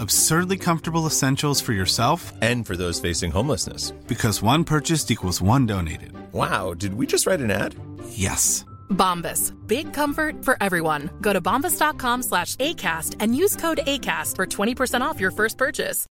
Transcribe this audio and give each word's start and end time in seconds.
Absurdly 0.00 0.58
comfortable 0.58 1.06
essentials 1.06 1.60
for 1.62 1.72
yourself 1.72 2.32
And 2.42 2.66
for 2.66 2.76
those 2.76 3.00
facing 3.00 3.30
homelessness. 3.32 3.92
because 4.08 4.42
one 4.42 4.64
purchased 4.64 5.10
equals 5.10 5.40
one 5.42 5.66
donated. 5.66 6.12
Wow, 6.32 6.74
did 6.74 6.94
we 6.94 7.06
just 7.06 7.26
write 7.26 7.40
an 7.44 7.50
ad? 7.50 7.74
Yes. 8.08 8.64
Bombas. 8.90 9.52
Big 9.66 9.92
comfort 9.94 10.44
for 10.44 10.56
everyone. 10.60 11.08
Go 11.20 11.32
to 11.32 11.40
bombas.com 11.40 12.22
slash 12.22 12.56
ACAST 12.56 13.16
and 13.20 13.36
use 13.36 13.56
code 13.56 13.80
ACAST 13.86 14.36
for 14.36 14.46
20% 14.46 15.00
off 15.10 15.20
your 15.20 15.30
first 15.32 15.58
purchase. 15.58 16.06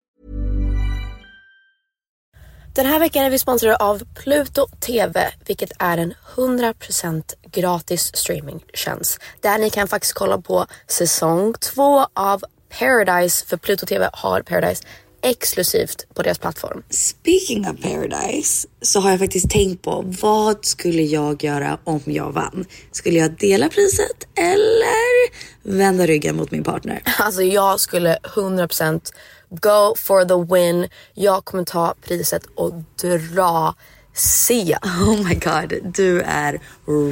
Den 2.76 2.86
här 2.86 3.00
veckan 3.00 3.24
är 3.26 3.30
vi 3.30 3.40
sponsrade 3.40 3.76
av 3.76 4.02
Pluto 4.24 4.68
TV, 4.80 5.32
vilket 5.46 5.72
är 5.80 5.98
en 5.98 6.14
100% 6.36 7.24
gratis 7.52 8.16
streamingtjänst. 8.16 9.20
Där 9.42 9.58
ni 9.58 9.70
kan 9.70 9.88
faktiskt 9.88 10.14
kolla 10.14 10.38
på 10.42 10.66
säsong 10.88 11.54
två 11.74 12.06
av 12.14 12.44
Paradise, 12.80 13.46
för 13.46 13.58
Pluto 13.58 13.86
TV 13.86 14.10
har 14.14 14.42
Paradise 14.42 14.84
exklusivt 15.22 16.08
på 16.14 16.22
deras 16.24 16.40
plattform. 16.40 16.84
Speaking 16.90 17.70
of 17.70 17.82
paradise 17.82 18.68
så 18.82 19.00
har 19.00 19.10
jag 19.10 19.20
faktiskt 19.20 19.50
tänkt 19.50 19.82
på 19.82 20.04
vad 20.22 20.66
skulle 20.66 21.02
jag 21.02 21.44
göra 21.44 21.80
om 21.84 22.02
jag 22.06 22.32
vann? 22.32 22.66
Skulle 22.92 23.20
jag 23.20 23.32
dela 23.32 23.70
priset 23.70 24.28
eller 24.36 25.30
vända 25.78 26.08
ryggen 26.08 26.36
mot 26.36 26.52
min 26.52 26.64
partner? 26.64 27.02
Alltså 27.20 27.42
jag 27.42 27.80
skulle 27.80 28.18
100% 28.24 29.14
go 29.50 29.96
for 29.98 30.26
the 30.26 30.54
win. 30.54 30.90
Jag 31.14 31.46
kommer 31.46 31.64
ta 31.64 31.96
priset 32.02 32.46
och 32.56 32.74
dra 33.02 33.76
Sia, 34.20 34.80
Oh 34.84 35.24
my 35.24 35.36
god, 35.36 35.94
du 35.94 36.22
är 36.22 36.60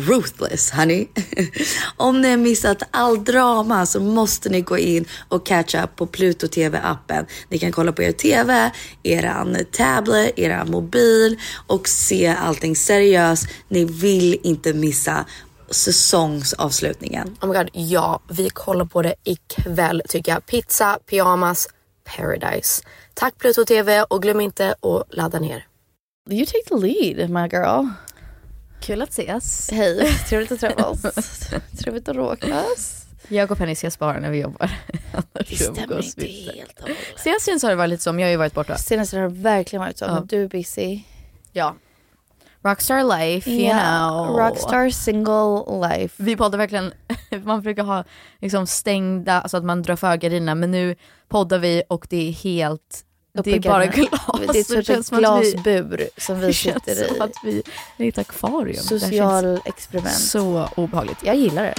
ruthless 0.07 0.72
honey. 0.72 1.07
Om 1.97 2.22
ni 2.22 2.29
har 2.29 2.38
missat 2.38 2.84
all 2.91 3.23
drama 3.23 3.85
så 3.85 4.00
måste 4.00 4.50
ni 4.50 4.62
gå 4.62 4.78
in 4.78 5.06
och 5.29 5.45
catch 5.45 5.75
up 5.75 5.95
på 5.95 6.07
Pluto 6.07 6.47
TV 6.47 6.79
appen. 6.84 7.25
Ni 7.50 7.59
kan 7.59 7.72
kolla 7.72 7.91
på 7.91 8.03
er 8.03 8.12
TV, 8.12 8.72
eran 9.03 9.57
tablet, 9.72 10.40
eran 10.40 10.72
mobil 10.72 11.40
och 11.68 11.88
se 11.88 12.28
allting 12.28 12.75
seriöst. 12.75 13.47
Ni 13.68 13.85
vill 13.85 14.39
inte 14.44 14.74
missa 14.74 15.25
säsongsavslutningen. 15.69 17.38
Oh 17.41 17.47
my 17.50 17.57
god, 17.57 17.69
ja, 17.74 18.22
vi 18.29 18.50
kollar 18.50 18.85
på 18.85 19.01
det 19.01 19.16
ikväll 19.24 20.01
tycker 20.09 20.31
jag. 20.31 20.45
Pizza, 20.45 21.00
pyjamas, 21.09 21.68
paradise. 22.18 22.84
Tack 23.13 23.38
Pluto 23.38 23.66
TV 23.66 24.03
och 24.03 24.22
glöm 24.22 24.41
inte 24.41 24.75
att 24.81 25.16
ladda 25.16 25.39
ner. 25.39 25.67
You 26.30 26.46
take 26.46 26.64
the 26.68 26.76
lead 26.76 27.30
my 27.30 27.48
girl. 27.48 27.88
Kul 28.82 29.02
att 29.02 29.10
ses. 29.10 29.70
Hej, 29.72 30.14
trevligt 30.30 30.52
att 30.52 30.60
träffas. 30.60 31.02
trevligt 31.80 32.10
att 32.10 32.16
råkas. 32.16 33.06
Jag 33.28 33.52
och 33.52 33.58
Penny 33.58 33.72
ses 33.72 34.00
bara 34.00 34.20
när 34.20 34.30
vi 34.32 34.38
jobbar. 34.42 34.72
Det 35.50 35.56
stämmer 35.56 35.82
inte 36.06 36.26
helt 36.28 36.74
och 36.80 36.82
hållet. 36.82 36.98
Senast 37.40 37.64
har 37.64 37.70
det 37.70 37.76
varit 37.76 37.90
lite 37.90 38.04
som, 38.04 38.20
jag 38.20 38.28
har 38.28 38.32
ju 38.32 38.38
varit 38.38 38.54
borta. 38.54 38.78
Senast 38.78 39.14
har 39.14 39.22
det 39.22 39.28
verkligen 39.28 39.82
varit 39.82 39.98
så, 39.98 40.06
Ja. 40.06 40.14
men 40.14 40.28
du 40.28 40.44
är 40.44 40.48
busy. 40.48 41.00
Ja. 41.52 41.76
Rockstar 42.64 43.20
life, 43.20 43.50
you 43.50 43.74
know. 43.80 44.38
Rockstar 44.38 44.90
single 44.90 45.88
life. 45.90 46.24
Vi 46.24 46.36
poddar 46.36 46.58
verkligen, 46.58 46.94
man 47.44 47.62
brukar 47.62 47.84
ha 47.84 48.04
liksom 48.42 48.68
stängda, 48.68 49.42
alltså 49.42 49.58
att 49.58 49.64
man 49.64 49.82
drar 49.82 49.96
för 49.96 50.18
gardinerna 50.18 50.56
men 50.56 50.72
nu 50.72 50.96
poddar 51.28 51.60
vi 51.60 51.84
och 51.90 52.08
det 52.10 52.28
är 52.30 52.32
helt, 52.32 53.04
det 53.44 53.56
är 53.56 53.59
bara 53.59 53.86
glas. 53.86 54.09
Det 54.53 54.59
är 54.59 54.64
typ 54.64 54.90
ett 54.90 55.06
som 55.06 55.18
att 55.18 55.42
vi- 55.44 55.52
glasbur 55.52 56.09
som 56.18 56.40
vi 56.40 56.48
Det 56.48 56.53
känns 56.53 56.84
sitter 56.84 57.08
som 57.08 57.16
i. 57.16 57.20
att 57.20 57.31
vi 57.44 57.64
är 57.98 58.06
i 58.06 58.08
ett 58.08 58.18
akvarium. 58.18 58.84
Social 58.84 59.59
experiment. 59.66 60.16
så 60.16 60.70
obehagligt. 60.75 61.18
Jag 61.24 61.36
gillar 61.36 61.64
det. 61.64 61.74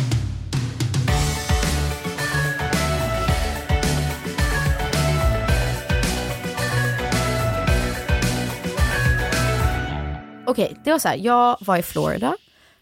Okej, 10.47 10.77
det 10.85 10.91
var 10.93 10.99
så 10.99 11.09
här. 11.09 11.17
jag 11.17 11.57
var 11.61 11.77
i 11.77 11.83
Florida 11.83 12.37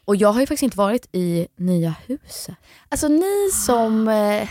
och 0.05 0.17
jag 0.17 0.33
har 0.33 0.41
ju 0.41 0.47
faktiskt 0.47 0.63
inte 0.63 0.79
varit 0.79 1.09
i 1.13 1.47
nya 1.57 1.95
huset. 2.07 2.55
Alltså 2.89 3.09
ni 3.09 3.51
som, 3.67 4.09
eh, 4.09 4.49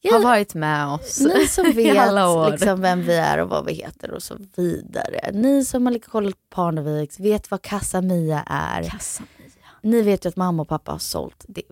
ja, 0.00 0.12
har 0.12 0.22
varit 0.22 0.54
med 0.54 0.86
oss 0.86 1.20
Ni 1.20 1.46
som 1.46 1.64
vet 1.74 2.50
liksom 2.50 2.80
vem 2.80 3.02
vi 3.02 3.16
är 3.16 3.38
och 3.38 3.48
vad 3.48 3.66
vi 3.66 3.72
heter 3.72 4.10
och 4.10 4.22
så 4.22 4.36
vidare. 4.56 5.30
Ni 5.32 5.64
som 5.64 5.86
har 5.86 5.98
kollat 5.98 6.34
på 6.34 6.54
Parneviks 6.54 7.20
vet 7.20 7.50
vad 7.50 7.62
Casamia 7.62 8.42
är. 8.46 8.82
Kassamia. 8.82 9.30
Ni 9.82 10.02
vet 10.02 10.24
ju 10.24 10.28
att 10.28 10.36
mamma 10.36 10.62
och 10.62 10.68
pappa 10.68 10.92
har 10.92 10.98
sålt 10.98 11.44
det, 11.48 11.62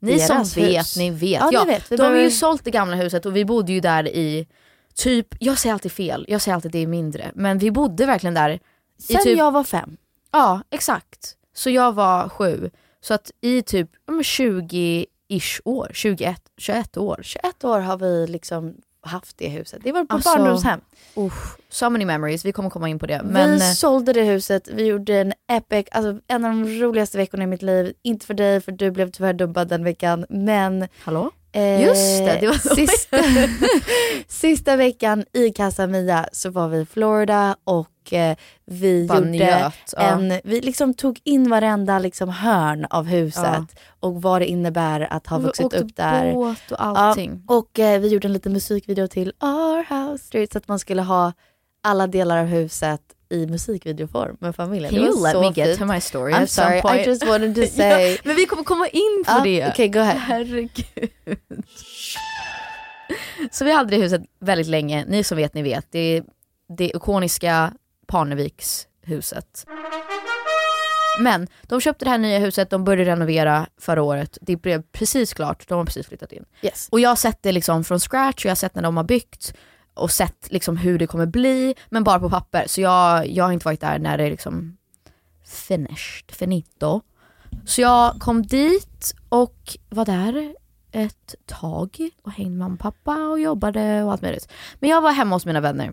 Ni 0.00 0.18
som 0.18 0.38
hus. 0.38 0.56
vet, 0.56 0.96
ni 0.96 1.10
vet. 1.10 1.40
Ja, 1.40 1.50
ja 1.52 1.64
vet. 1.64 1.92
Vi 1.92 1.96
de 1.96 2.00
behöver... 2.00 2.16
har 2.16 2.24
ju 2.24 2.30
sålt 2.30 2.64
det 2.64 2.70
gamla 2.70 2.96
huset 2.96 3.26
och 3.26 3.36
vi 3.36 3.44
bodde 3.44 3.72
ju 3.72 3.80
där 3.80 4.08
i 4.08 4.48
typ, 4.94 5.26
jag 5.40 5.58
säger 5.58 5.72
alltid 5.72 5.92
fel, 5.92 6.24
jag 6.28 6.42
säger 6.42 6.54
alltid 6.54 6.72
det 6.72 6.78
är 6.78 6.86
mindre. 6.86 7.30
Men 7.34 7.58
vi 7.58 7.70
bodde 7.70 8.06
verkligen 8.06 8.34
där. 8.34 8.60
Sen 8.98 9.24
typ... 9.24 9.38
jag 9.38 9.50
var 9.50 9.64
fem. 9.64 9.96
Ja, 10.32 10.60
exakt. 10.70 11.34
Så 11.54 11.70
jag 11.70 11.92
var 11.92 12.28
sju. 12.28 12.70
Så 13.00 13.14
att 13.14 13.30
i 13.40 13.62
typ 13.62 13.90
20 14.22 15.06
ish 15.28 15.60
år, 15.64 15.90
21, 15.94 16.36
21 16.56 16.96
år. 16.96 17.20
21 17.22 17.64
år 17.64 17.80
har 17.80 17.96
vi 17.96 18.26
liksom 18.26 18.74
haft 19.00 19.38
det 19.38 19.48
huset. 19.48 19.80
Det 19.84 19.92
var 19.92 20.04
på 20.04 20.14
alltså, 20.14 20.36
barndomshem. 20.36 20.80
Uh, 21.16 21.32
so 21.68 21.90
many 21.90 22.04
memories, 22.04 22.44
vi 22.44 22.52
kommer 22.52 22.70
komma 22.70 22.88
in 22.88 22.98
på 22.98 23.06
det. 23.06 23.20
Men... 23.24 23.52
Vi 23.52 23.60
sålde 23.60 24.12
det 24.12 24.22
huset, 24.22 24.68
vi 24.68 24.86
gjorde 24.86 25.18
en 25.20 25.32
epic, 25.52 25.86
alltså 25.92 26.20
en 26.28 26.44
av 26.44 26.50
de 26.50 26.80
roligaste 26.80 27.18
veckorna 27.18 27.44
i 27.44 27.46
mitt 27.46 27.62
liv. 27.62 27.92
Inte 28.02 28.26
för 28.26 28.34
dig, 28.34 28.60
för 28.60 28.72
du 28.72 28.90
blev 28.90 29.10
tyvärr 29.10 29.32
dubbad 29.32 29.68
den 29.68 29.84
veckan, 29.84 30.26
men... 30.28 30.88
Hallå? 31.04 31.30
Eh, 31.52 31.84
Just 31.84 32.18
det, 32.18 32.38
det 32.40 32.46
var 32.46 32.74
sista, 32.76 33.18
sista 34.28 34.76
veckan 34.76 35.24
i 35.32 35.50
Casa 35.50 35.86
Mia 35.86 36.28
så 36.32 36.50
var 36.50 36.68
vi 36.68 36.78
i 36.78 36.86
Florida 36.86 37.56
och 37.64 37.88
eh, 38.12 38.36
vi 38.64 39.06
Bara 39.06 39.18
gjorde 39.18 39.30
njöt, 39.30 39.72
ja. 39.96 40.02
en, 40.02 40.40
vi 40.44 40.60
liksom 40.60 40.94
tog 40.94 41.20
in 41.24 41.50
varenda 41.50 41.98
liksom 41.98 42.28
hörn 42.28 42.86
av 42.90 43.06
huset 43.06 43.42
Ja. 43.44 43.66
och 44.00 44.22
vad 44.22 44.40
det 44.42 44.46
innebär 44.46 45.00
att 45.12 45.26
ha 45.26 45.38
Vi 45.38 45.44
vuxit 45.44 45.74
upp 45.74 45.96
där. 45.96 46.32
båt 46.32 46.70
och 46.70 46.80
allting. 46.98 47.42
Ja, 47.48 47.54
och 47.54 47.78
eh, 47.78 48.00
vi 48.00 48.08
gjorde 48.08 48.28
en 48.28 48.32
liten 48.32 48.52
musikvideo 48.52 49.06
till 49.08 49.32
Our 49.40 49.84
House 50.10 50.24
Street 50.24 50.52
så 50.52 50.58
att 50.58 50.68
man 50.68 50.78
skulle 50.78 51.02
ha 51.02 51.32
alla 51.82 52.06
delar 52.06 52.38
av 52.38 52.46
huset 52.46 53.00
i 53.30 53.46
musikvideoform 53.46 54.36
med 54.40 54.56
familjen. 54.56 54.90
Can 54.94 55.00
you 55.04 55.22
let 55.22 55.36
me 55.40 55.46
get 55.46 55.66
fint. 55.66 55.78
to 55.78 55.84
my 55.94 56.00
story 56.00 56.32
I'm 56.32 56.46
sorry, 56.46 56.80
point? 56.82 57.06
I 57.06 57.10
just 57.10 57.26
wanted 57.28 57.54
to 57.54 57.66
say. 57.76 58.10
ja, 58.12 58.18
men 58.24 58.36
vi 58.36 58.46
kommer 58.46 58.64
komma 58.64 58.86
in 58.88 59.24
på 59.26 59.32
Ja, 59.32 59.40
det. 59.44 59.68
Okej, 59.68 59.88
go 59.88 59.98
ahead. 59.98 60.18
Herregud. 60.18 61.10
Så 63.50 63.64
vi 63.64 63.72
hade 63.72 63.90
det 63.90 63.96
huset 64.02 64.22
väldigt 64.40 64.66
länge. 64.66 65.04
Ni 65.08 65.24
som 65.24 65.36
vet, 65.36 65.54
ni 65.54 65.62
vet. 65.62 65.86
Det, 65.90 66.22
det 66.78 66.84
ikoniska 66.96 67.72
Parnevikshuset. 68.08 69.66
Men 71.20 71.48
de 71.62 71.80
köpte 71.80 72.04
det 72.04 72.10
här 72.10 72.18
nya 72.18 72.38
huset, 72.38 72.70
de 72.70 72.84
började 72.84 73.10
renovera 73.10 73.66
förra 73.80 74.02
året. 74.02 74.38
Det 74.40 74.56
blev 74.56 74.82
precis 74.82 75.34
klart, 75.34 75.68
de 75.68 75.78
har 75.78 75.84
precis 75.84 76.06
flyttat 76.06 76.32
in. 76.32 76.44
Yes. 76.62 76.88
Och 76.92 77.00
jag 77.00 77.08
har 77.08 77.16
sett 77.16 77.42
det 77.42 77.52
liksom 77.52 77.84
från 77.84 78.00
scratch 78.00 78.44
och 78.44 78.44
jag 78.44 78.50
har 78.50 78.56
sett 78.56 78.74
när 78.74 78.82
de 78.82 78.96
har 78.96 79.04
byggt 79.04 79.54
och 79.94 80.10
sett 80.10 80.52
liksom 80.52 80.76
hur 80.76 80.98
det 80.98 81.06
kommer 81.06 81.26
bli, 81.26 81.74
men 81.88 82.04
bara 82.04 82.20
på 82.20 82.30
papper. 82.30 82.64
Så 82.66 82.80
jag, 82.80 83.26
jag 83.26 83.44
har 83.44 83.52
inte 83.52 83.64
varit 83.64 83.80
där 83.80 83.98
när 83.98 84.18
det 84.18 84.24
är 84.24 84.30
liksom 84.30 84.76
finished, 85.46 86.30
finito. 86.30 87.00
Så 87.66 87.80
jag 87.80 88.20
kom 88.20 88.42
dit 88.42 89.14
och 89.28 89.76
var 89.88 90.04
där 90.04 90.54
ett 90.92 91.34
tag 91.46 92.10
och 92.22 92.32
hängde 92.32 92.50
med 92.50 92.58
mamma 92.58 92.74
och 92.74 92.80
pappa 92.80 93.28
och 93.28 93.40
jobbade 93.40 94.02
och 94.02 94.12
allt 94.12 94.22
möjligt. 94.22 94.52
Men 94.80 94.90
jag 94.90 95.00
var 95.00 95.12
hemma 95.12 95.36
hos 95.36 95.46
mina 95.46 95.60
vänner 95.60 95.92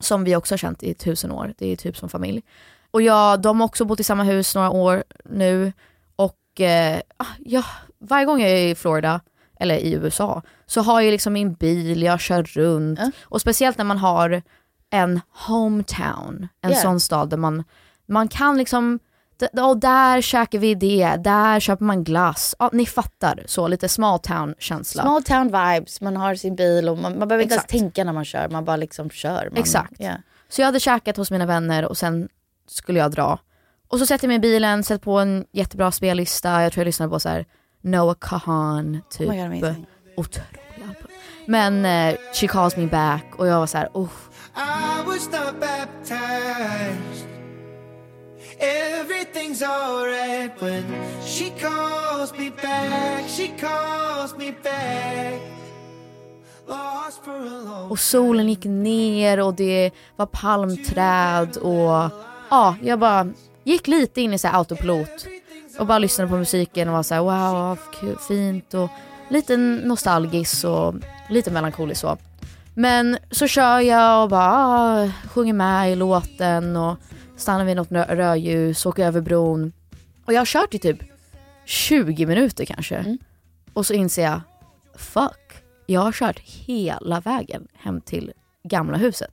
som 0.00 0.24
vi 0.24 0.36
också 0.36 0.52
har 0.52 0.58
känt 0.58 0.82
i 0.82 0.94
tusen 0.94 1.30
år, 1.32 1.54
det 1.58 1.72
är 1.72 1.76
typ 1.76 1.96
som 1.96 2.08
familj. 2.08 2.42
Och 2.90 3.02
jag, 3.02 3.40
de 3.40 3.60
har 3.60 3.64
också 3.66 3.84
bott 3.84 4.00
i 4.00 4.04
samma 4.04 4.22
hus 4.22 4.54
några 4.54 4.70
år 4.70 5.04
nu 5.24 5.72
och 6.16 6.60
eh, 6.60 7.00
ah, 7.16 7.26
ja, 7.38 7.64
varje 7.98 8.24
gång 8.26 8.40
jag 8.40 8.50
är 8.50 8.66
i 8.68 8.74
Florida 8.74 9.20
eller 9.60 9.76
i 9.76 9.92
USA 9.92 10.42
så 10.66 10.80
har 10.80 11.00
jag 11.00 11.12
liksom 11.12 11.32
min 11.32 11.54
bil, 11.54 12.02
jag 12.02 12.20
kör 12.20 12.42
runt 12.42 13.00
och 13.22 13.40
speciellt 13.40 13.78
när 13.78 13.84
man 13.84 13.98
har 13.98 14.42
en 14.90 15.20
hometown, 15.46 16.48
en 16.60 16.70
Yeah. 16.70 16.82
sån 16.82 17.00
stad 17.00 17.28
där 17.30 17.36
man, 17.36 17.64
man 18.06 18.28
kan 18.28 18.58
liksom 18.58 18.98
och 19.42 19.78
där 19.78 20.20
käkar 20.20 20.58
vi 20.58 20.74
det, 20.74 21.16
där 21.16 21.60
köper 21.60 21.84
man 21.84 22.04
glass. 22.04 22.54
Ja, 22.58 22.70
ni 22.72 22.86
fattar, 22.86 23.42
så 23.46 23.68
lite 23.68 23.88
small 23.88 24.18
town 24.18 24.54
känsla. 24.58 25.02
Small 25.02 25.22
town 25.22 25.46
vibes, 25.46 26.00
man 26.00 26.16
har 26.16 26.34
sin 26.34 26.56
bil 26.56 26.88
och 26.88 26.98
man, 26.98 27.18
man 27.18 27.28
behöver 27.28 27.42
inte 27.42 27.54
ens 27.54 27.66
tänka 27.66 28.04
när 28.04 28.12
man 28.12 28.24
kör, 28.24 28.48
man 28.48 28.64
bara 28.64 28.76
liksom 28.76 29.10
kör. 29.10 29.48
Man, 29.50 29.58
Exakt. 29.58 29.92
ja. 29.98 30.12
Så 30.48 30.60
jag 30.60 30.66
hade 30.66 30.80
käkat 30.80 31.16
hos 31.16 31.30
mina 31.30 31.46
vänner 31.46 31.84
och 31.84 31.96
sen 31.96 32.28
skulle 32.68 32.98
jag 32.98 33.10
dra. 33.10 33.38
Och 33.88 33.98
så 33.98 34.06
sätter 34.06 34.24
jag 34.24 34.28
mig 34.28 34.36
i 34.36 34.40
bilen, 34.40 34.84
sätter 34.84 35.04
på 35.04 35.18
en 35.18 35.44
jättebra 35.52 35.92
spellista, 35.92 36.62
jag 36.62 36.72
tror 36.72 36.80
jag 36.80 36.86
lyssnade 36.86 37.10
på 37.10 37.20
så 37.20 37.28
här 37.28 37.46
Noah 37.80 38.16
Kahan, 38.20 39.00
typ. 39.10 39.28
Oh 39.28 39.48
my 39.48 39.60
God. 39.60 39.84
Otrolig 40.16 40.60
album. 40.74 41.10
Men 41.46 41.84
eh, 41.84 42.16
She 42.34 42.46
calls 42.46 42.76
me 42.76 42.86
back 42.86 43.24
och 43.36 43.46
jag 43.46 43.58
var 43.58 43.66
så 43.66 43.78
här, 43.78 43.88
oh, 43.92 44.08
Everything's 48.58 49.62
alright 49.62 50.62
when 50.62 50.84
she 51.24 51.50
calls 51.50 52.32
me 52.38 52.50
back. 52.62 53.28
She 53.28 53.48
calls 53.48 54.36
me 54.38 54.54
back. 54.62 55.40
Lost 56.68 57.24
for 57.24 57.36
a 57.36 57.64
long 57.64 57.90
Och 57.90 57.98
solen 57.98 58.48
gick 58.48 58.64
ner 58.64 59.40
och 59.40 59.54
det 59.54 59.90
var 60.16 60.26
palmträd 60.26 61.56
och 61.56 62.10
ja, 62.50 62.76
jag 62.82 62.98
bara 62.98 63.26
gick 63.64 63.88
lite 63.88 64.20
in 64.20 64.34
i 64.34 64.38
så 64.38 64.48
här 64.48 64.58
autopilot 64.58 65.26
och 65.78 65.86
bara 65.86 65.98
lyssnade 65.98 66.30
på 66.30 66.36
musiken 66.36 66.88
och 66.88 66.94
var 66.94 67.02
så 67.02 67.14
här 67.14 67.22
wow, 67.22 67.78
fint 68.28 68.74
och 68.74 68.90
lite 69.28 69.56
nostalgisk 69.56 70.64
och 70.64 70.94
lite 71.30 71.50
melankolisk 71.50 72.00
så. 72.00 72.18
Men 72.74 73.18
så 73.30 73.46
kör 73.46 73.80
jag 73.80 74.22
och 74.22 74.28
bara 74.30 74.52
ah, 74.56 75.10
sjunger 75.34 75.52
med 75.52 75.92
i 75.92 75.94
låten 75.94 76.76
och 76.76 76.96
stannar 77.36 77.64
vid 77.64 77.76
något 77.76 77.88
rö- 77.90 78.16
rödljus, 78.16 78.86
åker 78.86 79.06
över 79.06 79.20
bron. 79.20 79.72
Och 80.24 80.32
jag 80.32 80.40
har 80.40 80.46
kört 80.46 80.74
i 80.74 80.78
typ 80.78 80.98
20 81.64 82.26
minuter 82.26 82.64
kanske. 82.64 83.16
Och 83.72 83.86
så 83.86 83.94
inser 83.94 84.22
jag, 84.22 84.40
fuck, 84.96 85.62
jag 85.86 86.00
har 86.00 86.12
kört 86.12 86.38
hela 86.38 87.20
vägen 87.20 87.68
hem 87.74 88.00
till 88.00 88.32
gamla 88.64 88.98
huset. 88.98 89.30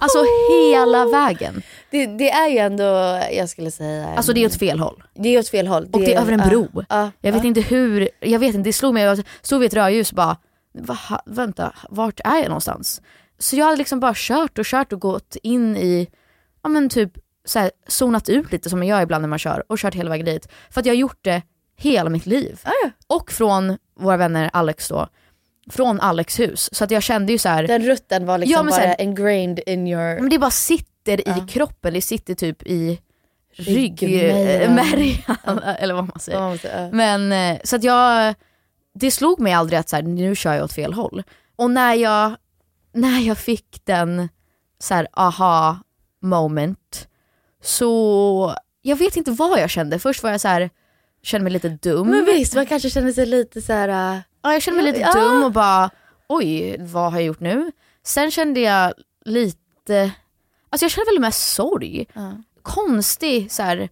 Alltså 0.00 0.18
hela 0.50 1.06
vägen. 1.06 1.62
Det, 1.90 2.06
det 2.06 2.30
är 2.30 2.48
ju 2.48 2.58
ändå, 2.58 2.84
jag 3.32 3.48
skulle 3.48 3.70
säga... 3.70 4.08
en- 4.08 4.16
Alltså 4.16 4.32
det 4.32 4.40
är 4.40 4.46
åt 4.46 4.58
fel 4.58 4.80
håll. 4.80 5.02
Det 5.14 5.28
är 5.28 5.38
åt 5.38 5.48
fel 5.48 5.66
håll. 5.66 5.88
Och 5.92 6.00
det 6.00 6.14
är 6.14 6.20
över 6.20 6.32
en 6.32 6.48
bro. 6.48 6.84
ja, 6.88 7.10
Jag 7.20 7.32
vet 7.32 7.42
ja. 7.42 7.48
inte 7.48 7.60
hur, 7.60 8.08
jag 8.20 8.38
vet 8.38 8.54
inte, 8.54 8.68
det 8.68 8.72
slog 8.72 8.94
mig, 8.94 9.02
jag 9.02 9.22
stod 9.42 9.60
vid 9.60 9.66
ett 9.66 9.74
rödljus 9.74 10.10
och 10.10 10.16
bara, 10.16 10.36
Va, 10.72 10.98
vänta, 11.26 11.72
vart 11.90 12.20
är 12.24 12.36
jag 12.36 12.48
någonstans? 12.48 13.02
Så 13.38 13.56
jag 13.56 13.64
hade 13.64 13.76
liksom 13.76 14.00
bara 14.00 14.12
kört 14.16 14.58
och 14.58 14.64
kört 14.64 14.92
och 14.92 15.00
gått 15.00 15.36
in 15.42 15.76
i, 15.76 16.08
ja 16.62 16.68
men 16.68 16.88
typ 16.88 17.12
så 17.50 17.58
här, 17.58 17.70
zonat 17.88 18.28
ut 18.28 18.52
lite 18.52 18.70
som 18.70 18.78
man 18.78 18.88
gör 18.88 19.02
ibland 19.02 19.22
när 19.22 19.28
man 19.28 19.38
kör 19.38 19.64
och 19.68 19.78
kört 19.78 19.94
hela 19.94 20.10
vägen 20.10 20.26
dit. 20.26 20.48
För 20.70 20.80
att 20.80 20.86
jag 20.86 20.92
har 20.94 20.98
gjort 20.98 21.18
det 21.24 21.42
hela 21.76 22.10
mitt 22.10 22.26
liv. 22.26 22.60
Och 23.06 23.32
från 23.32 23.78
våra 24.00 24.16
vänner 24.16 24.50
Alex 24.52 24.88
då, 24.88 25.08
från 25.70 26.00
Alex 26.00 26.40
hus. 26.40 26.74
Så 26.74 26.84
att 26.84 26.90
jag 26.90 27.02
kände 27.02 27.32
ju 27.32 27.38
så 27.38 27.48
här. 27.48 27.66
Den 27.66 27.82
rutten 27.82 28.26
var 28.26 28.38
liksom 28.38 28.66
Ja, 28.66 28.70
bara 28.72 28.80
här- 28.86 29.00
ingrained 29.00 29.60
in 29.66 29.86
your... 29.86 30.20
men 30.20 30.28
det 30.30 30.38
bara 30.38 30.50
sitter 30.50 31.28
i 31.28 31.46
kroppen, 31.48 31.94
det 31.94 32.00
sitter 32.02 32.34
typ 32.34 32.62
i 32.66 33.00
Ryggmärgen. 33.52 35.36
eller 35.78 35.94
vad 35.94 36.04
man 36.04 36.18
säger. 36.20 36.60
Ja. 36.64 36.90
Men 36.92 37.32
eh, 37.32 37.60
så 37.64 37.76
att 37.76 37.82
jag, 37.84 38.34
det 38.94 39.10
slog 39.10 39.40
mig 39.40 39.52
aldrig 39.52 39.78
att 39.78 39.88
så 39.88 39.96
här, 39.96 40.02
nu 40.02 40.36
kör 40.36 40.54
jag 40.54 40.64
åt 40.64 40.72
fel 40.72 40.92
håll. 40.92 41.22
Och 41.56 41.70
när 41.70 41.94
jag, 41.94 42.36
när 42.94 43.20
jag 43.20 43.38
fick 43.38 43.80
den 43.84 44.28
så 44.78 44.94
här, 44.94 45.08
aha 45.12 45.78
moment, 46.22 47.08
så 47.62 48.54
jag 48.82 48.96
vet 48.96 49.16
inte 49.16 49.30
vad 49.30 49.60
jag 49.60 49.70
kände. 49.70 49.98
Först 49.98 50.22
var 50.22 50.30
jag 50.30 50.40
så 50.40 50.48
här, 50.48 50.70
kände 51.22 51.42
mig 51.44 51.52
lite 51.52 51.68
dum. 51.68 52.08
Men 52.08 52.24
visst, 52.24 52.54
man 52.54 52.66
kanske 52.66 52.90
känner 52.90 53.12
sig 53.12 53.26
lite 53.26 53.62
så 53.62 53.72
här... 53.72 53.88
äh, 54.14 54.20
Ja, 54.42 54.52
jag 54.52 54.62
kände 54.62 54.82
mig 54.82 54.92
lite 54.92 55.00
Ja. 55.00 55.12
dum 55.20 55.44
och 55.44 55.52
bara 55.52 55.90
oj, 56.28 56.76
vad 56.80 57.12
har 57.12 57.18
jag 57.18 57.26
gjort 57.26 57.40
nu? 57.40 57.72
Sen 58.02 58.30
kände 58.30 58.60
jag 58.60 58.92
lite, 59.24 60.10
alltså 60.70 60.84
jag 60.84 60.90
kände 60.90 61.10
väl 61.10 61.20
mest 61.20 61.54
sorg. 61.54 62.06
Konstig 62.62 63.52
så 63.52 63.62
här, 63.62 63.88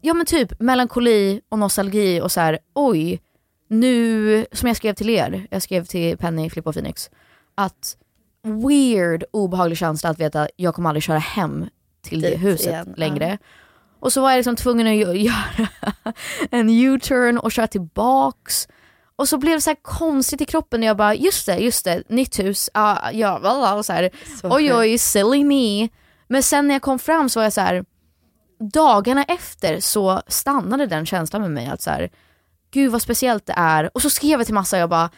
ja 0.00 0.14
men 0.14 0.26
typ 0.26 0.60
melankoli 0.60 1.40
och 1.48 1.58
nostalgi 1.58 2.20
och 2.20 2.32
så 2.32 2.40
här, 2.40 2.58
oj, 2.74 3.20
nu, 3.68 4.46
som 4.52 4.68
jag 4.68 4.76
skrev 4.76 4.94
till 4.94 5.10
er, 5.10 5.46
jag 5.50 5.62
skrev 5.62 5.84
till 5.84 6.16
Penny, 6.18 6.50
Flippa 6.50 6.68
och 6.70 6.74
Phoenix, 6.74 7.10
att 7.54 7.96
weird, 8.42 9.24
obehaglig 9.30 9.78
känsla 9.78 10.10
att 10.10 10.20
veta 10.20 10.42
att 10.42 10.50
jag 10.56 10.74
kommer 10.74 10.88
aldrig 10.90 11.02
köra 11.02 11.18
hem 11.18 11.66
till 12.02 12.20
det 12.20 12.36
huset 12.36 12.66
igen, 12.66 12.94
längre. 12.96 13.38
Och 14.00 14.12
så 14.12 14.20
var 14.20 14.30
jag 14.30 14.36
liksom 14.38 14.56
tvungen 14.56 14.86
att 14.86 14.92
gö- 14.92 15.12
göra 15.16 15.68
en 16.50 16.70
U-turn 16.70 17.38
och 17.38 17.52
köra 17.52 17.66
tillbaks. 17.66 18.68
Och 19.16 19.28
så 19.28 19.38
blev 19.38 19.54
det 19.54 19.60
så 19.60 19.70
här 19.70 19.76
konstigt 19.82 20.40
i 20.40 20.44
kroppen 20.44 20.80
när 20.80 20.86
jag 20.86 20.96
bara, 20.96 21.14
just 21.14 21.46
det, 21.46 21.56
just 21.58 21.84
det, 21.84 22.02
nytt 22.08 22.38
hus, 22.38 22.70
ah, 22.74 23.10
ja, 23.10 23.38
bla, 23.40 23.74
och 23.74 23.84
så 23.86 23.92
här, 23.92 24.10
Så 24.40 24.54
oj 24.56 24.74
oj, 24.74 24.98
silly 24.98 25.44
me. 25.44 25.88
Men 26.28 26.42
sen 26.42 26.66
när 26.66 26.74
jag 26.74 26.82
kom 26.82 26.98
fram 26.98 27.28
så 27.28 27.40
var 27.40 27.44
jag 27.44 27.52
så 27.52 27.60
här, 27.60 27.84
dagarna 28.72 29.24
efter 29.24 29.80
så 29.80 30.22
stannade 30.26 30.86
den 30.86 31.06
känslan 31.06 31.42
med 31.42 31.50
mig 31.50 31.66
att 31.66 31.82
så 31.82 31.90
här, 31.90 32.10
gud 32.70 32.92
vad 32.92 33.02
speciellt 33.02 33.46
det 33.46 33.54
är. 33.56 33.90
Och 33.94 34.02
så 34.02 34.10
skrev 34.10 34.40
jag 34.40 34.46
till 34.46 34.54
massa 34.54 34.76
och 34.76 34.82
jag 34.82 34.90
bara, 34.90 35.10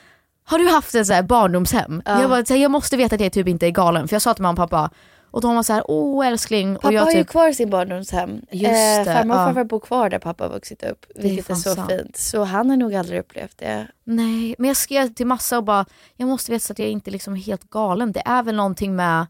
har 0.44 0.58
du 0.58 0.68
haft 0.68 0.94
ett 0.94 1.06
så 1.06 1.12
här 1.12 1.22
barndomshem? 1.22 2.02
Ja. 2.04 2.20
Jag, 2.20 2.30
bara, 2.30 2.44
så 2.44 2.54
här, 2.54 2.60
jag 2.60 2.70
måste 2.70 2.96
veta 2.96 3.14
att 3.14 3.20
jag 3.20 3.32
typ 3.32 3.48
inte 3.48 3.66
är 3.66 3.70
galen, 3.70 4.08
för 4.08 4.14
jag 4.14 4.22
sa 4.22 4.34
till 4.34 4.42
mamma 4.42 4.62
och 4.62 4.70
pappa, 4.70 4.90
och 5.32 5.40
de 5.40 5.54
var 5.54 5.62
så 5.62 5.72
här, 5.72 5.84
åh 5.88 6.26
älskling. 6.26 6.74
Pappa 6.74 6.88
och 6.88 6.94
jag 6.94 7.02
har 7.02 7.10
ju 7.10 7.18
typ, 7.18 7.28
kvar 7.28 7.52
sin 7.52 7.70
barndomshem. 7.70 8.40
Just 8.50 8.64
eh, 8.64 9.04
det, 9.04 9.04
farmor 9.04 9.34
och 9.34 9.40
ja. 9.40 9.46
farfar 9.46 9.64
bor 9.64 9.80
kvar 9.80 10.10
där 10.10 10.18
pappa 10.18 10.44
har 10.44 10.50
vuxit 10.50 10.82
upp. 10.82 11.06
är 11.14 11.22
Vilket 11.22 11.50
är, 11.50 11.54
fan 11.54 11.56
så 11.56 11.74
sant. 11.74 11.90
fint. 11.90 12.16
Så 12.16 12.44
han 12.44 12.70
har 12.70 12.76
nog 12.76 12.94
aldrig 12.94 13.20
upplevt 13.20 13.58
det. 13.58 13.86
Nej, 14.04 14.54
men 14.58 14.68
jag 14.68 14.76
skrev 14.76 15.14
till 15.14 15.26
massa 15.26 15.58
och 15.58 15.64
bara, 15.64 15.86
jag 16.16 16.28
måste 16.28 16.52
veta 16.52 16.62
så 16.62 16.72
att 16.72 16.78
jag 16.78 16.88
inte 16.88 17.10
liksom 17.10 17.34
är 17.34 17.40
helt 17.40 17.70
galen. 17.70 18.12
Det 18.12 18.22
är 18.24 18.42
väl 18.42 18.56
någonting 18.56 18.96
med, 18.96 19.26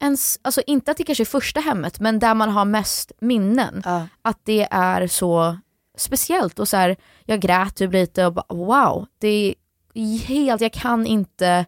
ens, 0.00 0.38
alltså 0.42 0.62
inte 0.66 0.90
att 0.90 0.96
det 0.96 1.04
kanske 1.04 1.22
är 1.22 1.26
första 1.26 1.60
hemmet, 1.60 2.00
men 2.00 2.18
där 2.18 2.34
man 2.34 2.50
har 2.50 2.64
mest 2.64 3.12
minnen. 3.20 3.82
Ja. 3.84 4.06
Att 4.22 4.38
det 4.44 4.68
är 4.70 5.06
så 5.06 5.56
speciellt. 5.96 6.58
Och 6.58 6.68
så 6.68 6.76
här, 6.76 6.96
jag 7.24 7.40
grät 7.40 7.76
typ 7.76 7.92
lite 7.92 8.26
och 8.26 8.32
bara, 8.32 8.46
wow, 8.48 9.06
det 9.18 9.28
är 9.28 9.54
helt, 10.18 10.60
jag 10.60 10.72
kan 10.72 11.06
inte 11.06 11.66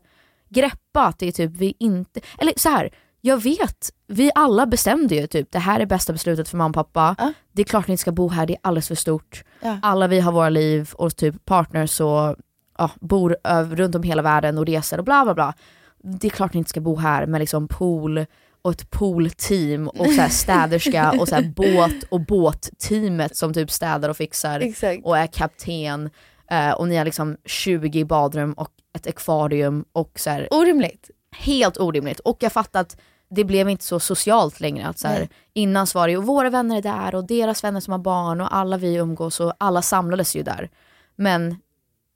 greppa 0.49 1.07
att 1.07 1.19
det 1.19 1.27
är 1.27 1.33
typ 1.33 1.51
vi 1.51 1.75
inte, 1.79 2.21
eller 2.39 2.53
så 2.57 2.69
här, 2.69 2.91
jag 3.27 3.43
vet, 3.43 3.91
vi 4.07 4.31
alla 4.35 4.67
bestämde 4.67 5.15
ju 5.15 5.27
typ 5.27 5.53
det 5.53 5.59
här 5.59 5.81
är 5.81 5.87
bästa 5.87 6.13
beslutet 6.13 6.49
för 6.49 6.57
mamma 6.57 6.69
och 6.81 6.93
pappa. 6.93 7.15
Ja. 7.19 7.33
Det 7.53 7.63
är 7.63 7.67
klart 7.67 7.89
ni 7.89 7.93
inte 7.93 8.01
ska 8.01 8.13
bo 8.13 8.29
här, 8.29 8.47
det 8.47 8.53
är 8.53 8.59
alldeles 8.63 8.89
för 8.89 8.95
stort. 8.95 9.45
Ja. 9.61 9.79
Alla 9.83 10.07
vi 10.07 10.21
har 10.21 10.33
våra 10.33 10.49
liv 10.49 10.91
och 10.95 11.17
typ 11.17 11.45
partners 11.45 12.01
och 12.01 12.37
ja, 12.79 12.91
bor 13.01 13.37
över, 13.45 13.77
runt 13.77 13.95
om 13.95 14.03
hela 14.03 14.23
världen 14.23 14.59
och 14.59 14.67
reser 14.67 14.99
och 14.99 15.05
bla 15.05 15.25
bla 15.25 15.35
bla. 15.35 15.55
Det 16.03 16.27
är 16.27 16.31
klart 16.31 16.55
ni 16.55 16.59
inte 16.59 16.71
ska 16.71 16.81
bo 16.81 16.97
här 16.97 17.27
med 17.27 17.39
liksom 17.39 17.69
pool 17.69 18.27
och 18.63 18.71
ett 18.71 18.91
poolteam 18.91 19.89
och 19.89 20.07
så 20.07 20.29
städerska 20.31 21.15
och 21.21 21.29
så 21.29 21.35
här 21.35 21.53
båt 21.57 22.03
och 22.09 22.21
båtteamet 22.21 23.37
som 23.37 23.55
typ 23.55 23.71
städar 23.71 24.09
och 24.09 24.17
fixar 24.17 24.61
Exakt. 24.61 25.05
och 25.05 25.19
är 25.19 25.27
kapten. 25.27 26.11
Eh, 26.51 26.71
och 26.71 26.89
ni 26.89 26.97
har 26.97 27.05
liksom 27.05 27.37
20 27.45 28.05
badrum 28.05 28.53
och 28.53 28.71
ett 28.97 29.07
akvarium 29.07 29.85
och 29.93 30.13
så 30.15 30.31
här, 30.31 30.49
Orimligt. 30.51 31.11
helt 31.37 31.79
orimligt. 31.79 32.21
Och 32.21 32.37
jag 32.41 32.53
fattar 32.53 32.81
att 32.81 32.97
det 33.29 33.45
blev 33.45 33.69
inte 33.69 33.85
så 33.85 34.01
socialt 34.01 34.61
längre. 34.61 34.87
Att 34.87 34.99
så 34.99 35.09
här, 35.09 35.29
innan 35.53 35.87
så 35.87 35.99
var 35.99 36.07
det 36.07 36.13
ju 36.13 36.21
våra 36.21 36.51
vänner 36.51 36.77
är 36.79 36.83
där 36.83 37.15
och 37.15 37.25
deras 37.27 37.65
vänner 37.65 37.81
som 37.81 37.93
har 37.93 37.99
barn 37.99 38.41
och 38.41 38.55
alla 38.57 38.77
vi 38.77 38.95
umgås 38.95 39.41
och 39.41 39.53
alla 39.59 39.83
samlades 39.83 40.37
ju 40.37 40.43
där. 40.43 40.71
Men 41.17 41.57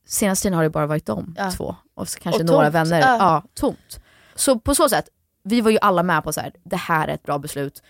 senaste 0.07 0.43
tiden 0.43 0.57
har 0.57 0.62
det 0.62 0.71
bara 0.71 0.87
varit 0.87 1.07
de 1.07 1.35
Ja. 1.38 1.50
två 1.50 1.77
och 1.95 2.09
kanske 2.21 2.41
Och 2.43 2.47
några 2.47 2.65
tomt. 2.65 2.75
vänner. 2.75 3.00
Ja. 3.00 3.17
Ja. 3.19 3.43
tomt. 3.55 4.00
Så 4.35 4.59
på 4.59 4.75
så 4.75 4.88
sätt, 4.88 5.09
vi 5.43 5.61
var 5.61 5.71
ju 5.71 5.79
alla 5.81 6.03
med 6.03 6.25
på 6.25 6.33
så 6.33 6.41
här, 6.41 6.53
det 6.65 6.77
här 6.77 7.09
är 7.09 7.15
ett 7.15 7.23
bra 7.23 7.38
beslut. 7.38 7.83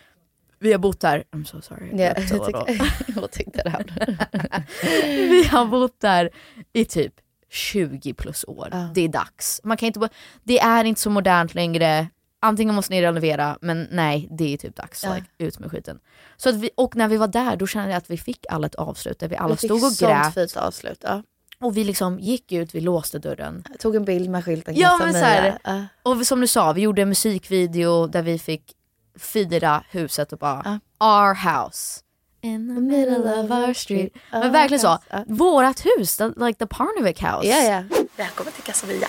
Vi 0.60 0.72
har 0.72 0.78
bott 0.78 1.00
där, 1.00 1.24
I'm 1.32 1.44
so 1.44 1.60
sorry. 1.62 1.90
A 2.02 2.14
jag 2.16 2.16
tycker- 2.28 2.92
jag 3.20 3.30
tyckte 3.30 3.62
det 3.62 3.70
här. 3.70 3.84
vi 5.30 5.44
har 5.48 5.66
bott 5.66 6.00
där 6.00 6.30
i 6.72 6.84
typ 6.84 7.14
20 7.50 8.14
plus 8.14 8.44
år. 8.48 8.68
Ja. 8.72 8.88
Det 8.94 9.00
är 9.00 9.08
dags. 9.08 9.60
Man 9.64 9.76
kan 9.76 9.86
inte, 9.86 10.08
det 10.44 10.58
är 10.60 10.84
inte 10.84 11.00
så 11.00 11.10
modernt 11.10 11.54
längre. 11.54 12.08
Antingen 12.40 12.74
måste 12.74 12.92
ni 12.92 13.02
renovera, 13.02 13.58
men 13.60 13.88
nej, 13.90 14.28
det 14.30 14.54
är 14.54 14.56
typ 14.56 14.76
dags. 14.76 15.04
Ja. 15.04 15.14
Like, 15.14 15.26
ut 15.38 15.58
med 15.58 15.70
skiten. 15.70 15.98
Så 16.36 16.48
att 16.48 16.54
vi, 16.54 16.70
och 16.74 16.96
när 16.96 17.08
vi 17.08 17.16
var 17.16 17.28
där, 17.28 17.56
då 17.56 17.66
kände 17.66 17.88
jag 17.90 17.96
att 17.98 18.10
vi 18.10 18.16
fick 18.18 18.46
alla 18.50 18.66
ett 18.66 18.74
avslut 18.74 19.18
där 19.18 19.28
vi 19.28 19.36
alla 19.36 19.54
Vi 19.54 19.56
fick 19.56 19.68
stod 19.70 19.84
och 19.84 19.92
sånt 19.92 20.10
grät. 20.10 20.34
fint 20.34 20.56
avslut. 20.56 20.98
Ja. 21.02 21.22
Och 21.60 21.76
vi 21.76 21.84
liksom 21.84 22.18
gick 22.20 22.52
ut, 22.52 22.74
vi 22.74 22.80
låste 22.80 23.18
dörren. 23.18 23.64
Jag 23.70 23.78
tog 23.80 23.94
en 23.96 24.04
bild 24.04 24.30
med 24.30 24.44
skylten 24.44 24.74
Ja 24.76 24.96
men 24.98 25.08
Mia. 25.08 25.20
såhär, 25.20 25.58
Ja. 25.64 25.84
och 26.02 26.26
som 26.26 26.40
du 26.40 26.46
sa, 26.46 26.72
vi 26.72 26.80
gjorde 26.80 27.02
en 27.02 27.08
musikvideo 27.08 28.06
där 28.06 28.22
vi 28.22 28.38
fick 28.38 28.62
fira 29.18 29.84
huset 29.90 30.32
och 30.32 30.38
bara 30.38 30.80
our 31.00 31.34
house. 31.34 32.00
In 32.40 32.74
the 32.74 32.80
middle 32.80 33.40
of 33.44 33.50
our 33.50 33.72
street. 33.74 34.12
Men 34.32 34.52
verkligen 34.52 34.80
så, 34.80 34.98
ja. 35.10 35.24
vårat 35.26 35.80
hus, 35.86 36.16
the, 36.16 36.24
like 36.36 36.58
the 36.58 36.66
Parnevik 36.66 37.22
house. 37.22 37.48
Ja, 37.48 37.56
ja. 37.62 37.82
Välkommen 38.16 38.52
till 38.52 38.62
Casamia. 38.62 39.08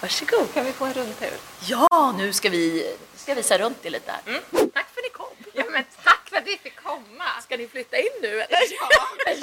Varsågod. 0.00 0.54
Kan 0.54 0.64
vi 0.64 0.72
få 0.72 0.84
en 0.84 0.92
rundtur? 0.92 1.32
Ja, 1.68 2.14
nu 2.18 2.32
ska 2.32 2.48
vi 2.50 2.94
ska 3.16 3.34
visa 3.34 3.58
runt 3.58 3.76
det 3.82 3.90
lite 3.90 4.10
här. 4.12 4.20
Mm. 4.26 4.42
Tack 4.74 4.86
för 4.88 5.00
att 5.00 5.04
ni 5.04 5.10
kom. 5.12 5.26
Ja, 5.54 5.64
men 5.72 5.84
tack 6.04 6.28
för 6.28 6.36
att 6.36 6.46
vi 6.46 6.56
fick 6.56 6.76
komma. 6.76 7.24
Ska 7.42 7.56
ni 7.56 7.66
flytta 7.68 7.96
in 7.96 8.04
nu 8.22 8.28
eller? 8.28 8.48
Ja, 8.50 8.88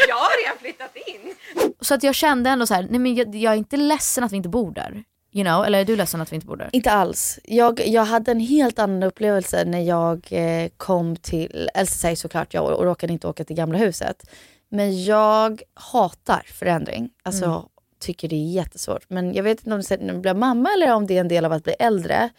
jag 0.07 0.15
har 0.15 0.43
redan 0.43 0.57
flyttat 0.59 0.95
in. 0.95 1.35
Så 1.81 1.93
att 1.93 2.03
jag 2.03 2.15
kände 2.15 2.49
ändå 2.49 2.67
så 2.67 2.73
här, 2.73 2.87
nej 2.89 2.99
men 2.99 3.15
jag, 3.15 3.35
jag 3.35 3.53
är 3.53 3.57
inte 3.57 3.77
ledsen 3.77 4.23
att 4.23 4.31
vi 4.31 4.37
inte 4.37 4.49
bor 4.49 4.71
där. 4.71 5.03
You 5.31 5.43
know, 5.43 5.65
eller 5.65 5.79
är 5.79 5.85
du 5.85 5.95
ledsen 5.95 6.21
att 6.21 6.31
vi 6.31 6.35
inte 6.35 6.47
bor 6.47 6.55
där? 6.55 6.69
Inte 6.71 6.91
alls. 6.91 7.39
Jag, 7.43 7.87
jag 7.87 8.05
hade 8.05 8.31
en 8.31 8.39
helt 8.39 8.79
annan 8.79 9.03
upplevelse 9.03 9.65
när 9.65 9.81
jag 9.81 10.27
eh, 10.31 10.69
kom 10.77 11.15
till, 11.15 11.69
säger 11.87 12.15
såklart, 12.15 12.53
jag 12.53 12.63
och 12.79 12.83
råkade 12.83 13.13
inte 13.13 13.27
åka 13.27 13.43
till 13.43 13.55
gamla 13.55 13.77
huset. 13.77 14.29
Men 14.69 15.03
jag 15.03 15.61
hatar 15.73 16.43
förändring. 16.53 17.09
Alltså 17.23 17.45
Mm. 17.45 17.61
Tycker 18.05 18.27
det 18.27 18.35
är 18.35 18.51
jättesvårt. 18.51 19.09
Men 19.09 19.33
jag 19.33 19.43
vet 19.43 19.59
inte 19.59 19.73
om 19.73 19.81
det 19.81 19.91
är 19.91 20.19
blir 20.19 20.33
mamma 20.33 20.69
eller 20.73 20.93
om 20.93 21.07
det 21.07 21.17
är 21.17 21.21
en 21.21 21.27
del 21.27 21.45
av 21.45 21.51
att 21.51 21.63
bli 21.63 21.73
äldre. 21.79 22.29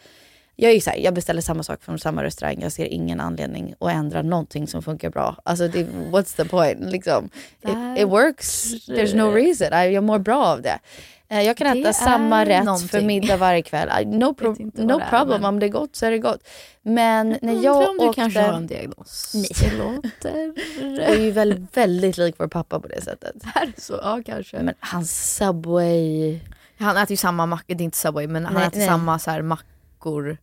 Jag 0.55 0.71
är 0.71 0.79
så 0.79 0.89
här, 0.89 0.97
jag 0.97 1.13
beställer 1.13 1.41
samma 1.41 1.63
sak 1.63 1.83
från 1.83 1.99
samma 1.99 2.23
restaurang. 2.23 2.57
Jag 2.61 2.71
ser 2.71 2.85
ingen 2.85 3.19
anledning 3.19 3.75
att 3.79 3.91
ändra 3.91 4.21
någonting 4.21 4.67
som 4.67 4.81
funkar 4.83 5.09
bra. 5.09 5.37
Alltså 5.43 5.67
det, 5.67 5.83
what's 6.11 6.35
the 6.35 6.45
point 6.45 6.91
liksom? 6.91 7.29
It, 7.61 7.99
it 7.99 8.07
works, 8.07 8.73
there's 8.87 9.15
no 9.15 9.31
reason. 9.31 9.93
Jag 9.93 10.03
mår 10.03 10.19
bra 10.19 10.45
av 10.45 10.61
det. 10.61 10.79
Eh, 11.29 11.41
Jag 11.41 11.57
kan 11.57 11.73
Det 11.73 11.81
äta 11.81 11.93
samma 11.93 12.45
rätt 12.45 12.57
för 12.57 12.63
någonting. 12.65 13.07
middag 13.07 13.37
varje 13.37 13.61
kväll. 13.61 14.07
No, 14.07 14.33
pro- 14.37 14.49
no 14.49 14.71
det 14.73 14.81
är, 15.03 15.09
problem, 15.09 15.41
men- 15.41 15.45
om 15.45 15.59
det 15.59 15.65
är 15.65 15.69
gott 15.69 15.95
så 15.95 16.05
är 16.05 16.11
det 16.11 16.17
gott. 16.19 16.47
Men 16.81 17.29
när 17.29 17.37
Undrar 17.53 17.63
jag 17.63 17.89
om 17.89 17.97
du 17.97 18.05
åkte... 18.07 18.21
kanske 18.21 18.41
har 18.41 18.53
en 18.53 18.67
diagnos. 18.67 19.31
Nej. 19.33 19.47
Det 19.61 19.77
låter... 19.77 20.53
Jag 21.01 21.09
är 21.15 21.19
ju 21.21 21.31
väl 21.31 21.65
väldigt 21.73 22.17
lik 22.17 22.35
vår 22.37 22.47
pappa 22.47 22.79
på 22.79 22.87
det 22.87 23.01
sättet. 23.01 23.35
Är 23.55 23.65
det 23.75 23.81
så? 23.81 23.99
Ja 24.03 24.21
kanske. 24.25 24.59
Men 24.59 24.73
hans 24.79 25.35
Subway... 25.35 26.39
Han 26.79 26.97
äter 26.97 27.11
ju 27.11 27.17
samma 27.17 27.45
mackor, 27.45 27.75
det 27.75 27.81
är 27.81 27.85
inte 27.85 27.97
Subway, 27.97 28.27
men 28.27 28.45
han 28.45 28.53
Nej, 28.53 28.67
äter 28.67 28.77
nej. 28.77 28.87
samma 28.87 29.19
så 29.19 29.31
här 29.31 29.41
mackor, 29.41 30.37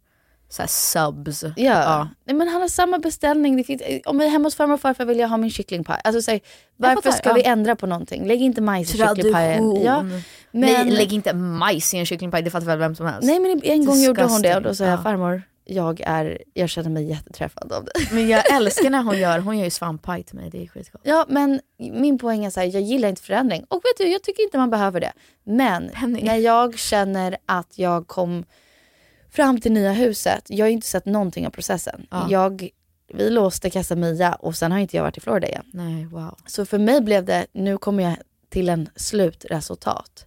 så 0.48 0.62
här 0.62 0.66
subs. 0.68 1.44
Ja. 1.56 2.08
Nej, 2.24 2.36
men 2.36 2.48
han 2.48 2.60
har 2.60 2.68
samma 2.68 2.98
beställning. 2.98 3.56
Det 3.56 3.64
finns, 3.64 3.82
om 4.06 4.20
jag 4.20 4.26
är 4.26 4.30
hemma 4.30 4.46
hos 4.46 4.54
farmor 4.56 4.74
och 4.74 4.80
farfar 4.80 5.04
vill 5.04 5.18
jag 5.18 5.28
ha 5.28 5.36
min 5.36 5.50
kycklingpaj. 5.50 6.00
Alltså, 6.04 6.22
säg, 6.22 6.42
varför 6.76 7.10
ska 7.10 7.28
ja. 7.28 7.34
vi 7.34 7.44
ändra 7.44 7.76
på 7.76 7.86
någonting? 7.86 8.26
Lägg 8.26 8.42
inte 8.42 8.60
majs 8.60 8.94
i 8.94 8.98
kycklingpajen. 8.98 9.82
Ja, 9.82 10.04
men... 10.54 10.72
Nej, 10.86 10.90
lägg 10.90 11.12
inte 11.12 11.32
majs 11.34 11.94
i 11.94 11.98
en 11.98 12.06
kycklingpaj, 12.06 12.42
det 12.42 12.50
fattar 12.50 12.66
väl 12.66 12.78
vem 12.78 12.94
som 12.94 13.06
helst. 13.06 13.22
nej 13.28 13.40
men 13.40 13.60
en 13.64 13.84
gång 13.86 14.00
gjorde 14.02 14.24
hon 14.24 14.42
det 14.42 14.56
och 14.56 14.62
då 14.62 14.68
Disgusting. 14.68 14.86
sa 14.86 14.90
jag 14.90 14.98
Ja. 14.98 15.02
farmor, 15.02 15.42
jag, 15.64 16.00
är, 16.00 16.42
jag 16.54 16.68
känner 16.68 16.90
mig 16.90 17.04
jätteträffad 17.04 17.72
av 17.72 17.84
det. 17.84 17.92
Men 18.14 18.28
jag 18.28 18.52
älskar 18.56 18.90
när 18.90 19.02
hon 19.02 19.18
gör, 19.18 19.38
hon 19.38 19.58
gör 19.58 19.64
ju 19.64 19.70
svamppaj 19.70 20.22
till 20.22 20.36
mig, 20.36 20.50
det 20.50 20.62
är 20.62 20.66
skitgott. 20.66 21.00
Ja 21.04 21.26
men 21.28 21.60
min 21.78 22.18
poäng 22.18 22.44
är 22.44 22.50
så 22.50 22.60
här, 22.60 22.66
jag 22.66 22.82
gillar 22.82 23.08
inte 23.08 23.22
förändring. 23.22 23.64
Och 23.68 23.76
vet 23.84 23.96
du, 23.98 24.08
jag 24.12 24.22
tycker 24.22 24.42
inte 24.42 24.58
man 24.58 24.70
behöver 24.70 25.00
det. 25.00 25.12
Men 25.44 25.90
Penny. 25.94 26.22
när 26.22 26.36
jag 26.36 26.78
känner 26.78 27.36
att 27.46 27.78
jag 27.78 28.06
kom 28.06 28.44
fram 29.30 29.60
till 29.60 29.72
nya 29.72 29.92
huset, 29.92 30.44
jag 30.48 30.64
har 30.64 30.68
ju 30.68 30.74
inte 30.74 30.86
sett 30.86 31.06
någonting 31.06 31.46
av 31.46 31.50
processen. 31.50 32.06
Ja. 32.10 32.26
Jag, 32.30 32.68
vi 33.14 33.30
låste 33.30 33.70
Casa 33.70 33.96
Mia 33.96 34.32
och 34.32 34.56
sen 34.56 34.72
har 34.72 34.78
inte 34.78 34.96
jag 34.96 35.02
varit 35.04 35.16
i 35.16 35.20
Florida 35.20 35.48
igen. 35.48 35.64
Nej, 35.72 36.04
wow. 36.06 36.38
Så 36.46 36.66
för 36.66 36.78
mig 36.78 37.00
blev 37.00 37.24
det, 37.24 37.46
nu 37.52 37.78
kommer 37.78 38.02
jag 38.02 38.16
till 38.48 38.68
en 38.68 38.88
slutresultat. 38.96 40.26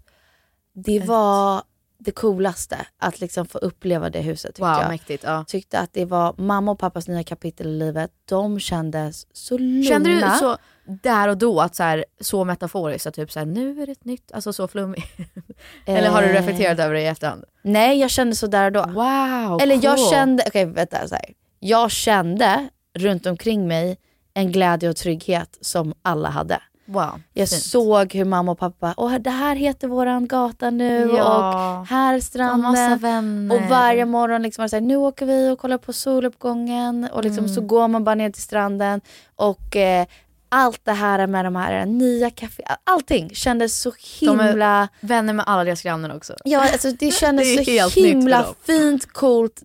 Det 0.86 1.00
var 1.00 1.62
det 2.00 2.12
coolaste 2.12 2.78
att 2.98 3.20
liksom 3.22 3.46
få 3.46 3.58
uppleva 3.58 4.10
det 4.10 4.22
huset 4.22 4.50
tyckte 4.56 4.62
Wow, 4.62 4.80
jag. 4.82 4.88
mäktigt. 4.90 5.24
Ja. 5.24 5.46
Tyckte 5.48 5.80
att 5.80 5.94
det 5.94 6.06
var 6.06 6.34
mamma 6.38 6.72
och 6.72 6.80
pappas 6.80 7.08
nya 7.08 7.24
kapitel 7.24 7.68
i 7.68 7.70
livet. 7.80 8.12
De 8.30 8.60
kändes 8.60 9.28
så 9.34 9.58
lugna. 9.58 9.84
Kände 9.90 10.10
du 10.10 10.20
så 10.40 10.58
där 11.04 11.28
och 11.28 11.38
då 11.38 11.62
att 11.62 11.76
så, 11.76 11.84
här, 11.84 12.06
så 12.22 12.44
metaforiskt, 12.44 13.08
att 13.08 13.14
typ 13.14 13.32
så 13.32 13.40
här, 13.40 13.46
nu 13.46 13.82
är 13.82 13.86
det 13.86 13.92
ett 13.92 14.06
nytt, 14.06 14.32
alltså 14.32 14.54
så 14.54 14.68
flummigt? 14.68 15.08
Eller 15.86 16.10
har 16.10 16.22
du 16.22 16.28
Eh, 16.28 16.34
reflekterat 16.34 16.80
över 16.80 16.94
det 16.94 17.02
i 17.02 17.06
efterhand? 17.06 17.44
Nej, 17.62 18.00
jag 18.00 18.10
kände 18.10 18.36
så 18.36 18.48
där 18.48 18.66
och 18.66 18.72
då. 18.72 18.82
Wow, 18.82 19.62
Eller 19.62 19.80
jag 19.84 19.98
cool. 19.98 20.10
kände, 20.10 20.44
okej 20.48 20.66
vänta 20.66 21.08
så 21.08 21.16
här. 21.16 21.26
Jag 21.60 21.92
kände 21.92 22.70
runt 22.94 23.26
omkring 23.26 23.68
mig 23.68 23.98
en 24.34 24.52
glädje 24.52 24.90
och 24.90 24.96
trygghet 24.96 25.58
som 25.62 25.94
alla 26.02 26.30
hade. 26.30 26.62
Wow, 26.90 27.22
Jag 27.34 27.50
fint. 27.50 27.62
såg 27.62 28.14
hur 28.14 28.26
mamma 28.26 28.52
och 28.52 28.60
pappa, 28.60 28.94
och 28.98 29.22
det 29.22 29.30
här 29.30 29.56
heter 29.56 29.88
våran 29.88 30.28
gata 30.28 30.70
nu 30.70 31.12
Ja. 31.18 31.80
och 31.80 31.88
här 31.88 32.14
är 32.14 32.20
stranden. 32.20 33.52
Och 33.52 33.62
varje 33.70 34.06
morgon 34.06 34.42
liksom 34.42 34.62
var 34.62 34.66
det 34.66 34.70
så 34.70 34.76
här, 34.76 34.82
nu 34.82 34.96
åker 34.96 35.26
vi 35.26 35.50
och 35.50 35.60
kollar 35.60 35.78
på 35.78 35.94
soluppgången 35.94 37.08
och 37.14 37.24
liksom 37.24 37.44
Mm. 37.44 37.56
så 37.56 37.62
går 37.62 37.88
man 37.88 38.04
bara 38.04 38.16
ner 38.16 38.30
till 38.30 38.42
stranden 38.42 39.02
och 39.36 39.76
eh, 39.76 40.06
allt 40.50 40.80
det 40.86 40.92
här 40.92 41.28
med 41.28 41.46
de 41.46 41.56
här 41.56 41.86
nya 41.86 42.30
kafé, 42.30 42.64
allting 42.84 43.30
kändes 43.34 43.80
så 43.82 43.92
De 44.20 44.40
är 44.40 44.48
himla, 44.48 44.88
vänner 45.00 45.34
med 45.34 45.46
alla 45.48 45.64
deras 45.64 45.82
grannar 45.82 46.16
också. 46.16 46.34
ja 46.44 46.72
alltså 46.72 46.92
det 46.92 47.12
kändes 47.14 47.56
Det 47.66 47.92
så 47.92 48.00
himla 48.02 48.46
fint, 48.66 49.14
coolt, 49.14 49.62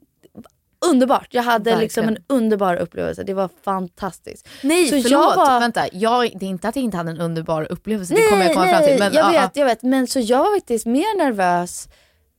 underbart. 0.91 1.27
Jag 1.31 1.43
hade 1.43 1.77
liksom 1.77 2.03
en 2.03 2.09
Verkligen. 2.09 2.25
underbar 2.29 2.77
upplevelse, 2.77 3.23
det 3.23 3.35
var 3.35 3.49
fantastiskt. 3.65 4.49
Nej 4.63 4.89
Så 4.89 4.97
jag 4.97 5.03
förlåt, 5.03 5.37
var- 5.37 5.61
vänta. 5.61 5.87
Jag, 5.93 6.33
det 6.39 6.47
är 6.47 6.51
inte 6.51 6.69
att 6.69 6.77
jag 6.77 6.85
inte 6.85 6.97
hade 6.97 7.11
en 7.11 7.21
underbar 7.21 7.73
upplevelse, 7.73 8.15
det 8.15 8.29
kommer 8.31 8.45
jag 8.45 8.55
komma 8.55 8.67
fram 8.69 8.83
till. 8.85 8.99
Men, 8.99 9.13
jag 9.13 9.35
ja, 9.35 9.41
vet, 9.41 9.57
jag 9.57 9.67
vet. 9.67 9.83
Men 9.83 10.07
så 10.07 10.21
jag 10.21 10.39
var 10.39 10.57
faktiskt 10.57 10.87
mer 10.87 11.19
nervös 11.19 11.89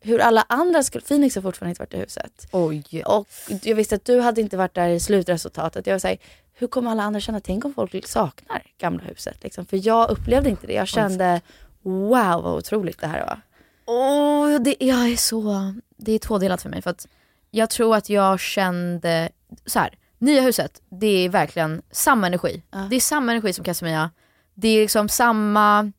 hur 0.01 0.19
alla 0.19 0.45
andra 0.50 0.83
skulle, 0.83 1.01
Phoenix 1.03 1.35
har 1.35 1.41
fortfarande 1.41 1.69
inte 1.69 1.81
varit 1.81 1.93
i 1.93 1.97
huset. 1.97 2.47
Oj. 2.51 3.03
Och 3.05 3.27
jag 3.63 3.75
visste 3.75 3.95
att 3.95 4.05
du 4.05 4.19
hade 4.21 4.41
inte 4.41 4.57
varit 4.57 4.73
där 4.75 4.89
i 4.89 5.00
slutresultatet. 5.00 5.88
Jag 5.88 5.93
var 5.93 6.00
såhär, 6.00 6.17
hur 6.53 6.67
kommer 6.67 6.91
alla 6.91 7.03
andra 7.03 7.19
känna? 7.19 7.39
Tänk 7.39 7.65
om 7.65 7.73
folk 7.73 8.07
saknar 8.07 8.62
gamla 8.77 9.03
huset. 9.03 9.38
Liksom. 9.43 9.65
För 9.65 9.88
jag 9.88 10.09
upplevde 10.09 10.50
inte 10.50 10.67
det. 10.67 10.73
Jag 10.73 10.88
kände, 10.88 11.41
wow 11.81 12.43
vad 12.43 12.55
otroligt 12.57 13.01
det 13.01 13.07
här 13.07 13.25
var. 13.25 13.41
Åh, 13.85 14.62
det, 14.62 14.75
jag 14.79 15.09
är 15.12 15.17
så, 15.17 15.73
det 15.97 16.12
är 16.12 16.19
tvådelat 16.19 16.62
för 16.62 16.69
mig. 16.69 16.81
För 16.81 16.89
att 16.89 17.07
jag 17.55 17.69
tror 17.69 17.95
att 17.95 18.10
jag 18.10 18.39
kände, 18.39 19.29
så 19.65 19.79
här, 19.79 19.98
nya 20.19 20.41
huset, 20.41 20.81
det 20.89 21.25
är 21.25 21.29
verkligen 21.29 21.81
samma 21.91 22.27
energi. 22.27 22.63
Det 22.89 22.95
är 22.95 23.00
samma 23.00 23.31
energi 23.31 23.53
som 23.53 23.65
Casamia. 23.65 24.12
Det 24.53 24.67
är 24.67 24.81
liksom 24.81 25.10
samma, 25.10 25.91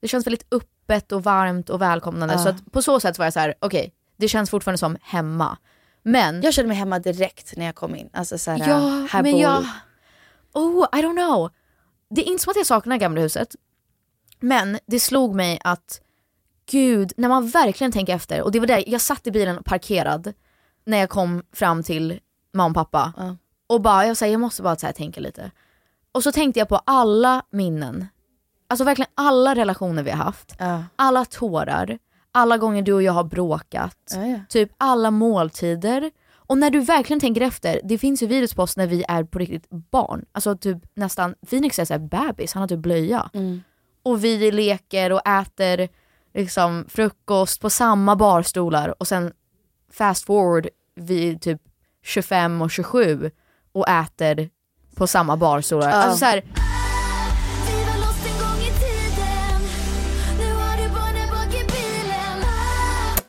det 0.00 0.08
känns 0.08 0.26
väldigt 0.26 0.46
öppet 0.50 1.12
och 1.12 1.22
varmt 1.22 1.70
och 1.70 1.82
välkomnande. 1.82 2.34
Ja. 2.34 2.38
Så 2.38 2.48
att 2.48 2.72
på 2.72 2.82
så 2.82 3.00
sätt 3.00 3.18
var 3.18 3.26
jag 3.26 3.32
så 3.32 3.40
här: 3.40 3.54
okej, 3.58 3.92
det 4.16 4.28
känns 4.28 4.50
fortfarande 4.50 4.78
som 4.78 4.96
hemma. 5.02 5.58
Men 6.02 6.42
Jag 6.42 6.54
kände 6.54 6.68
mig 6.68 6.76
hemma 6.76 6.98
direkt 6.98 7.56
när 7.56 7.64
jag 7.64 7.74
kom 7.74 7.96
in. 7.96 8.10
Alltså 8.12 8.38
såhär, 8.38 8.58
Ja, 8.58 9.06
här 9.10 9.22
men 9.22 9.32
bor... 9.32 9.40
jag... 9.40 9.64
Oh, 10.52 10.86
I 10.92 10.96
don't 10.96 11.16
know. 11.16 11.50
Det 12.10 12.20
är 12.20 12.30
inte 12.30 12.42
som 12.44 12.50
att 12.50 12.56
jag 12.56 12.66
saknar 12.66 12.96
gamla 12.96 13.20
huset. 13.20 13.56
Men 14.40 14.78
det 14.86 15.00
slog 15.00 15.34
mig 15.34 15.60
att, 15.64 16.00
gud, 16.70 17.12
när 17.16 17.28
man 17.28 17.48
verkligen 17.48 17.92
tänker 17.92 18.14
efter. 18.14 18.42
Och 18.42 18.52
det 18.52 18.60
var 18.60 18.66
där, 18.66 18.84
jag 18.86 19.00
satt 19.00 19.26
i 19.26 19.30
bilen 19.30 19.62
parkerad 19.62 20.32
när 20.84 20.98
jag 20.98 21.10
kom 21.10 21.42
fram 21.52 21.82
till 21.82 22.20
mamma 22.52 22.68
och 22.68 22.74
pappa. 22.74 23.12
Ja. 23.16 23.36
Och 23.66 23.80
bara, 23.80 24.06
jag, 24.06 24.16
säger, 24.16 24.32
jag 24.32 24.40
måste 24.40 24.62
bara 24.62 24.76
så 24.76 24.86
här, 24.86 24.92
tänka 24.92 25.20
lite. 25.20 25.50
Och 26.12 26.22
så 26.22 26.32
tänkte 26.32 26.58
jag 26.58 26.68
på 26.68 26.80
alla 26.84 27.42
minnen. 27.50 28.06
Alltså 28.68 28.84
verkligen 28.84 29.10
alla 29.14 29.54
relationer 29.54 30.02
vi 30.02 30.10
har 30.10 30.24
haft. 30.24 30.56
Ja. 30.58 30.84
Alla 30.96 31.24
tårar. 31.24 31.98
Alla 32.32 32.58
gånger 32.58 32.82
du 32.82 32.92
och 32.92 33.02
jag 33.02 33.12
har 33.12 33.24
bråkat. 33.24 34.14
Ja. 34.14 34.40
Typ 34.48 34.72
alla 34.78 35.10
måltider. 35.10 36.10
Och 36.46 36.58
när 36.58 36.70
du 36.70 36.80
verkligen 36.80 37.20
tänker 37.20 37.40
efter, 37.40 37.80
det 37.84 37.98
finns 37.98 38.22
ju 38.22 38.26
videos 38.26 38.54
på 38.54 38.62
oss 38.62 38.76
när 38.76 38.86
vi 38.86 39.04
är 39.08 39.24
på 39.24 39.38
riktigt 39.38 39.70
barn. 39.70 40.24
Alltså 40.32 40.56
typ 40.56 40.78
nästan, 40.94 41.34
Phoenix 41.50 41.78
är 41.78 41.84
såhär 41.84 41.98
bebis, 41.98 42.54
han 42.54 42.60
har 42.60 42.68
typ 42.68 42.78
blöja. 42.78 43.30
Mm. 43.34 43.62
Och 44.02 44.24
vi 44.24 44.50
leker 44.50 45.12
och 45.12 45.28
äter 45.28 45.88
liksom 46.34 46.84
frukost 46.88 47.60
på 47.60 47.70
samma 47.70 48.16
barstolar 48.16 48.94
och 49.00 49.08
sen 49.08 49.32
fast 49.94 50.26
forward 50.26 50.68
vi 50.94 51.30
är 51.30 51.34
typ 51.34 51.60
25 52.02 52.62
och 52.62 52.70
27 52.70 53.30
och 53.72 53.88
äter 53.88 54.50
på 54.96 55.06
samma 55.06 55.36
barstolar. 55.36 55.90
Ja. 55.90 55.94
Alltså 55.94 56.18
så 56.18 56.24
här, 56.24 56.44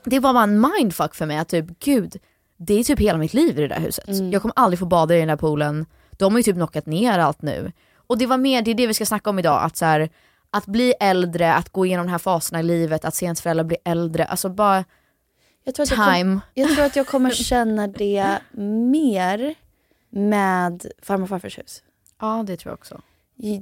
det 0.03 0.19
var 0.19 0.33
bara 0.33 0.43
en 0.43 0.61
mindfuck 0.61 1.15
för 1.15 1.25
mig 1.25 1.37
att 1.37 1.49
typ 1.49 1.79
gud, 1.79 2.17
det 2.57 2.73
är 2.73 2.83
typ 2.83 2.99
hela 2.99 3.17
mitt 3.17 3.33
liv 3.33 3.59
i 3.59 3.61
det 3.61 3.67
där 3.67 3.79
huset. 3.79 4.31
Jag 4.31 4.41
kommer 4.41 4.53
aldrig 4.55 4.79
få 4.79 4.85
bada 4.85 5.15
i 5.15 5.19
den 5.19 5.27
där 5.27 5.35
poolen. 5.35 5.85
De 6.11 6.33
har 6.33 6.39
ju 6.39 6.43
typ 6.43 6.55
knockat 6.55 6.85
ner 6.85 7.19
allt 7.19 7.41
nu. 7.41 7.71
Och 8.07 8.17
det 8.17 8.25
var 8.25 8.37
mer, 8.37 8.61
det 8.61 8.71
är 8.71 8.75
det 8.75 8.87
vi 8.87 8.93
ska 8.93 9.05
snacka 9.05 9.29
om 9.29 9.39
idag, 9.39 9.63
att 9.63 9.77
så 9.77 9.85
här, 9.85 10.09
att 10.49 10.65
bli 10.65 10.93
äldre, 10.99 11.53
att 11.53 11.69
gå 11.69 11.85
igenom 11.85 12.05
de 12.05 12.11
här 12.11 12.17
faserna 12.17 12.59
i 12.59 12.63
livet, 12.63 13.05
att 13.05 13.15
se 13.15 13.25
ens 13.25 13.41
föräldrar 13.41 13.63
bli 13.63 13.77
äldre, 13.85 14.25
alltså 14.25 14.49
bara 14.49 14.83
Jag 15.67 15.75
tror, 15.75 15.83
att 15.83 15.91
jag, 15.91 16.15
time. 16.15 16.31
kom, 16.31 16.41
jag 16.53 16.75
tror 16.75 16.85
att 16.85 16.95
jag 16.95 17.07
kommer 17.07 17.31
känna 17.31 17.87
det 17.87 18.39
mer 18.91 19.55
med 20.09 20.85
farmor 21.01 21.23
och 21.23 21.29
farfars 21.29 21.57
hus. 21.59 21.83
Ja 22.19 22.43
det 22.47 22.57
tror 22.57 22.71
jag 22.71 22.77
också. 22.77 23.01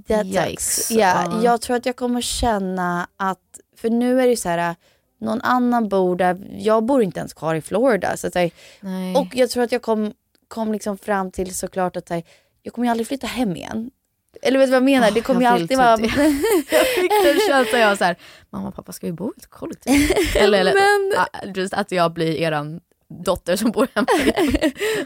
That 0.08 0.26
Yikes. 0.26 0.92
Ja, 0.92 0.98
Ja. 0.98 1.44
Jag 1.44 1.62
tror 1.62 1.76
att 1.76 1.86
jag 1.86 1.96
kommer 1.96 2.22
känna 2.22 3.08
att, 3.18 3.60
för 3.78 3.90
nu 3.90 4.20
är 4.20 4.24
det 4.24 4.30
ju 4.30 4.36
så 4.36 4.50
här, 4.50 4.76
någon 5.20 5.42
annan 5.42 5.90
bor 5.90 6.16
där, 6.16 6.48
jag 6.58 6.84
bor 6.84 7.04
inte 7.04 7.20
ens 7.20 7.34
kvar 7.34 7.56
i 7.56 7.62
Florida. 7.62 8.18
Så 8.18 8.28
att 8.28 8.36
Nej. 8.80 9.16
och 9.16 9.28
jag 9.36 9.50
tror 9.50 9.64
att 9.64 9.72
jag 9.72 9.82
kom, 9.82 10.14
kom 10.48 10.72
liksom 10.72 10.98
fram 10.98 11.32
till 11.32 11.56
såklart 11.56 11.96
att 11.96 12.12
jag 12.64 12.74
kommer 12.74 12.86
ju 12.86 12.92
aldrig 12.92 13.08
flytta 13.08 13.28
hem 13.28 13.56
igen. 13.56 13.92
Eller 14.46 14.60
vet 14.60 14.68
du 14.68 14.72
vad 14.72 14.76
jag 14.76 14.84
menar? 14.84 15.08
Ah, 15.08 15.12
det 15.12 15.22
kommer 15.22 15.42
ju 15.42 15.48
alltid 15.48 15.68
vill 15.68 15.78
vara... 15.78 15.98
typ 15.98 16.12
jag 16.72 16.88
fick 16.88 17.12
den 17.24 17.40
känslan, 17.48 17.82
jag 17.82 17.98
var 18.00 18.16
mamma 18.50 18.68
och 18.68 18.76
pappa 18.76 18.92
ska 18.92 19.08
vi 19.08 19.14
bo 19.14 19.28
i 19.28 19.34
ett 19.38 19.50
kollektiv? 19.50 20.12
eller 20.36 20.60
eller 20.60 20.74
Men- 20.74 21.20
ah, 21.20 21.46
just 21.56 21.74
att 21.74 21.92
jag 21.92 22.14
blir 22.14 22.36
eran 22.36 22.80
dotter 23.24 23.56
som 23.56 23.72
bor 23.72 23.88
hemma. 23.96 24.08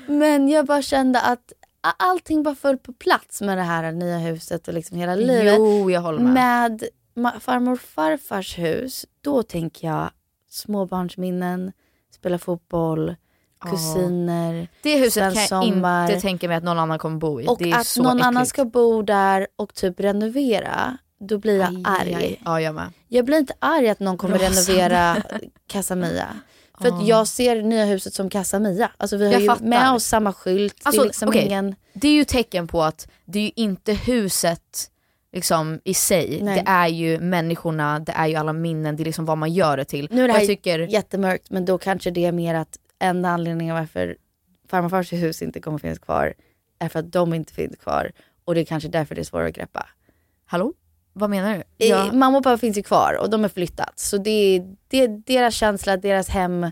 Men 0.20 0.50
jag 0.50 0.66
bara 0.66 0.82
kände 0.82 1.22
att 1.22 1.54
allting 1.82 2.44
bara 2.44 2.56
föll 2.56 2.78
på 2.78 2.94
plats 2.94 3.42
med 3.42 3.58
det 3.58 3.64
här 3.64 3.92
nya 3.92 4.18
huset 4.18 4.68
och 4.68 4.74
liksom 4.74 4.98
hela 4.98 5.16
livet. 5.16 5.56
Jo, 5.58 5.92
jag 5.92 6.02
håller 6.02 6.20
med. 6.20 6.84
Med 7.14 7.34
farmor 7.42 7.72
och 7.72 7.80
farfars 7.80 8.58
hus, 8.58 9.06
då 9.22 9.44
tänker 9.44 9.88
jag 9.88 10.10
småbarnsminnen, 10.50 11.72
spela 12.12 12.40
fotboll. 12.40 13.16
Kusiner, 13.60 14.68
Det 14.84 14.98
huset 14.98 15.24
kan 15.24 15.34
jag 15.42 15.50
sommar. 15.50 16.10
inte 16.10 16.22
tänka 16.22 16.48
mig 16.48 16.58
att 16.58 16.64
någon 16.64 16.80
annan 16.80 17.00
kommer 17.00 17.18
bo 17.18 17.42
i. 17.42 17.48
Och 17.48 17.58
det 17.60 17.72
är 17.72 17.80
att 17.80 17.88
så 17.88 18.04
någon 18.04 18.12
äckligt. 18.12 18.26
annan 18.28 18.46
ska 18.46 18.66
bo 18.66 19.02
där 19.02 19.48
och 19.56 19.74
typ 19.74 20.00
renovera, 20.00 20.98
då 21.20 21.38
blir 21.38 21.60
jag 21.60 21.68
Aj, 21.70 21.84
arg. 21.86 22.16
aj. 22.16 22.42
Ja, 22.46 22.62
jag 22.62 22.76
med. 22.76 22.92
Jag 23.08 23.26
blir 23.26 23.38
inte 23.38 23.54
arg 23.60 23.90
att 23.90 24.00
någon 24.00 24.18
kommer 24.18 24.40
Rasande. 24.40 24.62
renovera 24.82 25.18
Casamia. 25.68 26.28
För 26.82 26.88
att 26.88 27.08
jag 27.08 27.28
ser 27.28 27.62
nya 27.62 27.86
huset 27.86 28.14
som 28.14 28.30
Casamia. 28.30 28.92
Alltså 28.98 29.18
vi 29.18 29.26
har 29.26 29.34
Jag 29.34 29.42
ju 29.42 29.48
fattar. 29.48 29.66
med 29.66 29.92
oss 29.92 30.04
samma 30.06 30.34
skylt. 30.34 30.76
Alltså, 30.84 31.02
det 31.02 31.06
är 31.06 31.08
liksom 31.08 31.30
okej. 31.30 31.46
ingen... 31.46 31.76
Det 31.94 32.08
är 32.08 32.12
ju 32.14 32.24
tecken 32.24 32.68
på 32.68 32.84
att 32.84 33.08
det 33.26 33.40
är 33.40 33.44
ju 33.44 33.52
inte 33.56 33.94
huset 33.94 34.90
liksom 35.34 35.80
i 35.84 35.94
sig, 35.94 36.40
Nej. 36.44 36.56
det 36.66 36.72
är 36.72 36.88
ju 36.88 37.20
människorna, 37.20 38.00
det 38.00 38.12
är 38.12 38.28
ju 38.28 38.36
alla 38.36 38.54
minnen, 38.54 38.96
det 38.96 39.04
är 39.04 39.06
liksom 39.06 39.26
vad 39.26 39.38
man 39.38 39.54
gör 39.54 39.78
det 39.78 39.86
till. 39.86 40.08
Nu 40.12 40.24
är 40.24 40.28
det 40.28 40.34
Och 40.34 40.36
här 40.40 40.42
jag 40.44 40.48
tycker, 40.48 40.80
jättemörkt 40.80 41.50
men 41.50 41.66
då 41.66 41.78
kanske 41.78 42.12
det 42.12 42.26
är 42.26 42.32
mer 42.32 42.56
att 42.56 42.78
enda 43.00 43.30
anledningen 43.30 43.76
varför 43.76 44.18
farmor 44.70 44.86
och 44.86 44.92
fars 44.92 45.14
hus 45.14 45.42
inte 45.42 45.60
kommer 45.60 45.78
finnas 45.78 46.00
kvar 46.00 46.34
är 46.80 46.90
för 46.90 47.00
att 47.00 47.12
de 47.12 47.34
inte 47.34 47.54
finns 47.54 47.76
kvar. 47.76 48.12
Och 48.46 48.56
det 48.56 48.62
är 48.62 48.66
kanske 48.66 48.90
därför 48.90 49.16
det 49.16 49.22
är 49.22 49.26
svårare 49.26 49.48
att 49.48 49.56
greppa. 49.56 49.86
hallå? 50.46 50.74
Vad 51.14 51.30
menar 51.30 51.54
du? 51.78 51.86
I, 51.86 51.90
Ja. 51.90 52.14
Mamma 52.14 52.38
och 52.38 52.44
pappa 52.44 52.58
finns 52.58 52.78
ju 52.78 52.84
kvar 52.84 53.18
och 53.22 53.30
de 53.30 53.42
har 53.42 53.50
flyttat. 53.50 54.00
Så 54.00 54.18
det 54.18 54.30
är, 54.32 54.76
det 54.88 54.98
är 55.04 55.08
deras 55.08 55.56
känsla, 55.56 55.98
deras 55.98 56.30
hem 56.30 56.72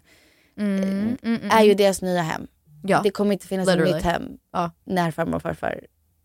Mm, 0.58 0.84
mm, 0.84 1.17
mm, 1.24 1.51
är 1.51 1.63
ju 1.63 1.74
deras 1.74 2.01
nya 2.01 2.22
hem. 2.22 2.48
Ja. 2.84 3.01
Det 3.03 3.10
kommer 3.12 3.34
inte 3.34 3.48
finnas 3.48 3.67
Literally. 3.67 3.89
ett 3.89 3.96
nytt 3.96 4.03
hem 4.05 4.38
Ja. 4.53 4.72
när 4.84 5.12
farmor 5.12 5.36
och 5.36 5.41
farfar 5.41 5.82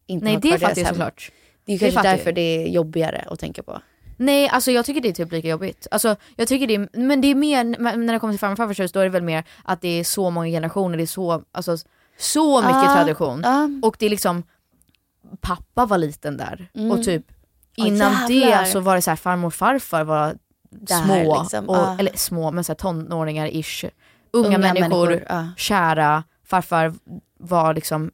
inte 0.06 0.24
Nej 0.24 0.34
har 0.34 0.40
det 0.40 0.48
kvar 0.48 0.58
fattar 0.58 0.66
deras 0.74 0.78
jag 0.78 0.84
hem. 0.84 0.94
såklart. 0.94 1.32
Det 1.64 1.72
är 1.72 1.74
ju 1.74 1.78
Det 1.78 1.84
kanske 1.84 1.96
fattar 1.98 2.08
jag. 2.10 2.18
därför 2.18 2.32
det 2.32 2.40
är 2.40 2.66
jobbigare 2.68 3.24
att 3.30 3.38
tänka 3.40 3.62
på. 3.62 3.80
Nej 4.22 4.48
alltså 4.48 4.70
jag 4.70 4.84
tycker 4.84 5.00
det 5.00 5.08
är 5.08 5.12
typ 5.12 5.32
lika 5.32 5.48
jobbigt. 5.48 5.86
Alltså, 5.90 6.16
jag 6.36 6.48
tycker 6.48 6.66
det 6.66 6.74
är, 6.74 6.88
men 6.92 7.20
det 7.20 7.28
är 7.28 7.34
mer, 7.34 7.64
när 7.96 8.12
det 8.12 8.18
kommer 8.18 8.32
till 8.32 8.40
farmor 8.40 8.52
och 8.52 8.56
farfars 8.58 8.80
hus 8.80 8.92
då 8.92 9.00
är 9.00 9.04
det 9.04 9.10
väl 9.10 9.22
mer 9.22 9.44
att 9.64 9.80
det 9.80 9.88
är 10.00 10.04
så 10.04 10.30
många 10.30 10.46
generationer, 10.48 10.96
det 10.96 11.04
är 11.04 11.06
så, 11.06 11.42
alltså, 11.52 11.76
så 12.18 12.60
mycket 12.60 12.76
Ja, 12.84 12.94
tradition. 12.94 13.40
ja. 13.44 13.68
Och 13.82 13.96
det 13.98 14.06
är 14.06 14.10
liksom, 14.10 14.42
pappa 15.40 15.86
var 15.86 15.98
liten 15.98 16.36
där 16.36 16.70
Mm. 16.74 16.90
och 16.90 17.04
typ 17.04 17.24
innan 17.76 18.12
jävlar. 18.30 18.62
det 18.62 18.70
så 18.70 18.80
var 18.80 18.94
det 18.96 19.02
så 19.02 19.10
här 19.10 19.16
farmor 19.16 19.46
och 19.46 19.54
farfar 19.54 20.04
var 20.04 20.34
Där, 20.70 21.02
små, 21.04 21.40
liksom, 21.42 21.68
och, 21.68 21.76
ja. 21.76 21.96
eller 21.98 22.12
små 22.16 22.50
men 22.50 22.64
så 22.64 22.72
här 22.72 22.76
tonåringar-ish. 22.76 23.90
Unga, 24.32 24.46
Unga 24.48 24.58
människor, 24.58 25.06
människor, 25.06 25.24
ja. 25.28 25.48
kära, 25.56 26.24
farfar 26.44 26.94
var 27.38 27.74
liksom 27.74 28.10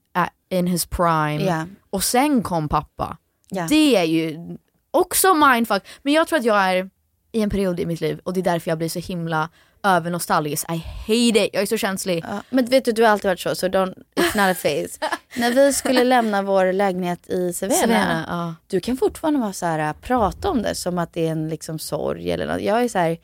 in 0.48 0.66
his 0.66 0.86
prime. 0.86 1.44
Ja. 1.44 1.64
Och 1.90 2.04
sen 2.04 2.42
kom 2.42 2.68
pappa. 2.68 3.16
Ja. 3.48 3.66
Det 3.68 3.96
är 3.96 4.04
ju 4.04 4.56
också 4.90 5.34
mindfuck. 5.34 5.82
Men 6.02 6.12
jag 6.12 6.28
tror 6.28 6.38
att 6.38 6.44
jag 6.44 6.56
är 6.56 6.90
i 7.32 7.42
en 7.42 7.50
period 7.50 7.80
i 7.80 7.86
mitt 7.86 8.00
liv 8.00 8.20
och 8.24 8.32
det 8.32 8.40
är 8.40 8.44
därför 8.44 8.70
jag 8.70 8.78
blir 8.78 8.88
så 8.88 8.98
himla 8.98 9.48
övernostalgisk. 9.82 10.66
I 10.72 10.76
hate 10.76 11.46
it, 11.46 11.50
jag 11.52 11.62
är 11.62 11.66
så 11.66 11.76
känslig. 11.76 12.24
Ja, 12.28 12.42
men 12.50 12.64
vet 12.64 12.84
du, 12.84 12.92
du 12.92 13.02
har 13.02 13.10
alltid 13.10 13.28
varit 13.28 13.40
så, 13.40 13.54
så 13.54 13.66
don't, 13.66 13.94
it's 14.16 14.36
not 14.36 14.56
a 14.56 14.60
phase. 14.62 14.98
När 15.36 15.50
vi 15.50 15.72
skulle 15.72 16.04
lämna 16.04 16.42
vår 16.42 16.72
lägenhet 16.72 17.30
i 17.30 17.52
Savena, 17.52 17.80
Savannah, 17.80 18.24
ja. 18.28 18.54
du 18.66 18.80
kan 18.80 18.96
fortfarande 18.96 19.40
vara 19.40 19.52
så 19.52 19.66
här, 19.66 19.92
prata 19.92 20.50
om 20.50 20.62
det 20.62 20.74
som 20.74 20.98
att 20.98 21.12
det 21.12 21.26
är 21.26 21.32
en 21.32 21.48
liksom 21.48 21.78
sorg 21.78 22.30
eller 22.30 22.46
något. 22.46 22.62
Jag 22.62 22.84
är 22.84 22.88
så 22.88 22.98
här, 22.98 23.18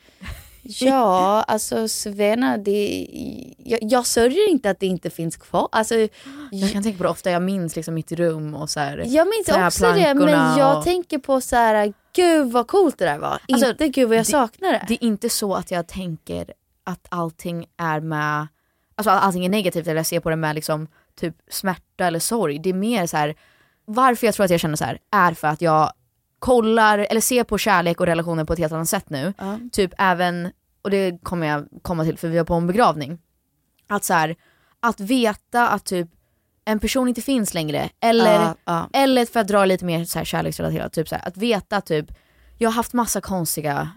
ja, 0.63 1.43
alltså 1.47 1.87
Savena, 1.87 2.57
det, 2.57 3.07
jag, 3.63 3.79
jag 3.81 4.05
sörjer 4.05 4.49
inte 4.49 4.69
att 4.69 4.79
det 4.79 4.85
inte 4.87 5.09
finns 5.09 5.37
kvar. 5.37 5.69
Alltså, 5.71 5.95
Jag 6.51 6.71
kan 6.71 6.83
tänka 6.83 6.97
på 6.97 7.03
det 7.03 7.09
ofta, 7.09 7.31
jag 7.31 7.41
minns 7.41 7.75
liksom 7.75 7.93
mitt 7.93 8.11
rum 8.11 8.55
och 8.55 8.69
så 8.69 8.79
här, 8.79 9.03
jag 9.07 9.27
minns 9.27 9.49
också 9.67 9.93
det, 9.93 10.13
men 10.13 10.57
jag 10.59 10.77
och- 10.77 10.83
tänker 10.83 11.17
på 11.17 11.41
så 11.41 11.55
här, 11.55 11.93
gud 12.15 12.51
vad 12.51 12.67
coolt 12.67 12.97
det 12.97 13.05
där 13.05 13.17
var. 13.17 13.39
Alltså, 13.51 13.69
inte 13.69 13.87
gud 13.87 14.07
vad 14.09 14.17
jag 14.17 14.25
det- 14.25 14.31
saknar 14.31 14.71
det. 14.71 14.85
Det 14.87 14.93
är 14.93 15.03
inte 15.07 15.29
så 15.29 15.53
att 15.55 15.71
jag 15.71 15.87
tänker 15.87 16.53
att 16.83 17.07
allting 17.09 17.65
är 17.77 17.99
med, 17.99 18.47
alltså 18.95 19.09
allting 19.11 19.45
är 19.45 19.49
negativt 19.49 19.87
eller 19.87 19.95
jag 19.99 20.05
ser 20.05 20.19
på 20.19 20.29
det 20.29 20.35
med 20.35 20.55
liksom 20.55 20.87
typ 21.19 21.35
smärta 21.49 22.05
eller 22.05 22.19
sorg. 22.19 22.59
Det 22.59 22.69
är 22.69 22.73
mer 22.73 23.05
så 23.07 23.17
här. 23.17 23.35
varför 23.85 24.27
jag 24.27 24.35
tror 24.35 24.43
att 24.43 24.51
jag 24.51 24.59
känner 24.59 24.75
så 24.75 24.83
här 24.85 24.97
är 25.11 25.33
för 25.33 25.47
att 25.47 25.61
jag 25.61 25.91
kollar 26.43 26.99
eller 27.09 27.21
ser 27.21 27.43
på 27.43 27.57
kärlek 27.57 27.99
och 27.99 28.05
relationer 28.05 28.45
på 28.45 28.53
ett 28.53 28.59
helt 28.59 28.73
annat 28.73 28.89
sätt 28.89 29.09
nu. 29.09 29.33
Ja. 29.37 29.59
Typ 29.71 29.93
även, 29.97 30.51
och 30.81 30.89
det 30.89 31.23
kommer 31.23 31.47
jag 31.47 31.67
komma 31.81 32.03
till 32.03 32.17
för 32.17 32.27
vi 32.27 32.37
var 32.37 32.45
på 32.45 32.53
en 32.53 32.67
begravning. 32.67 33.19
Att 33.89 34.03
så 34.03 34.13
här, 34.13 34.35
att 34.79 34.99
veta 34.99 35.69
att 35.69 35.85
typ 35.85 36.07
en 36.65 36.79
person 36.79 37.07
inte 37.07 37.21
finns 37.21 37.53
längre 37.53 37.89
eller, 37.99 38.53
ja. 38.65 38.89
eller 38.93 39.25
för 39.25 39.39
att 39.39 39.47
dra 39.47 39.65
lite 39.65 39.85
mer 39.85 40.05
så 40.05 40.17
här 40.17 40.25
kärleksrelaterat, 40.25 40.93
typ 40.93 41.09
så 41.09 41.15
här, 41.15 41.27
att 41.27 41.37
veta 41.37 41.81
typ, 41.81 42.05
jag 42.57 42.69
har 42.69 42.73
haft 42.73 42.93
massa 42.93 43.21
konstiga 43.21 43.91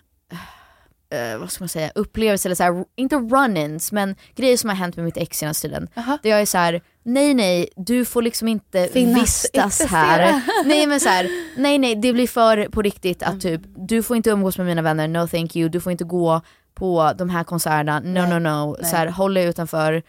eh, 1.10 1.38
vad 1.38 1.52
ska 1.52 1.62
man 1.62 1.68
säga, 1.68 1.90
upplevelser, 1.94 2.48
eller 2.48 2.54
så 2.56 2.62
här, 2.62 2.84
inte 2.96 3.16
run-ins 3.16 3.92
men 3.92 4.16
grejer 4.34 4.56
som 4.56 4.68
har 4.70 4.76
hänt 4.76 4.96
med 4.96 5.04
mitt 5.04 5.16
ex 5.16 5.38
senaste 5.38 5.68
tiden. 5.68 5.88
Där 6.22 6.30
jag 6.30 6.40
är 6.40 6.46
så 6.46 6.58
här: 6.58 6.80
nej 7.02 7.34
nej 7.34 7.68
du 7.76 8.04
får 8.04 8.22
liksom 8.22 8.48
inte 8.48 8.88
Finnas, 8.92 9.22
vistas 9.22 9.80
existera. 9.80 9.98
här. 9.98 10.42
nej 10.64 10.86
men 10.86 11.00
så 11.00 11.08
här, 11.08 11.28
nej 11.56 11.78
nej 11.78 11.94
det 11.94 12.12
blir 12.12 12.26
för 12.26 12.68
på 12.68 12.82
riktigt 12.82 13.22
att 13.22 13.40
typ, 13.40 13.60
du 13.76 14.02
får 14.02 14.16
inte 14.16 14.30
umgås 14.30 14.58
med 14.58 14.66
mina 14.66 14.82
vänner, 14.82 15.08
no 15.08 15.28
thank 15.28 15.56
you, 15.56 15.68
du 15.68 15.80
får 15.80 15.92
inte 15.92 16.04
gå 16.04 16.40
på 16.74 17.12
de 17.18 17.30
här 17.30 17.44
konserterna, 17.44 18.00
no 18.00 18.08
Nej, 18.08 18.28
no 18.28 18.38
no. 18.38 18.76
nej. 18.80 18.90
Så 18.90 18.96
här, 18.96 19.06
håll 19.06 19.34
dig 19.34 19.44
utanför, 19.48 20.02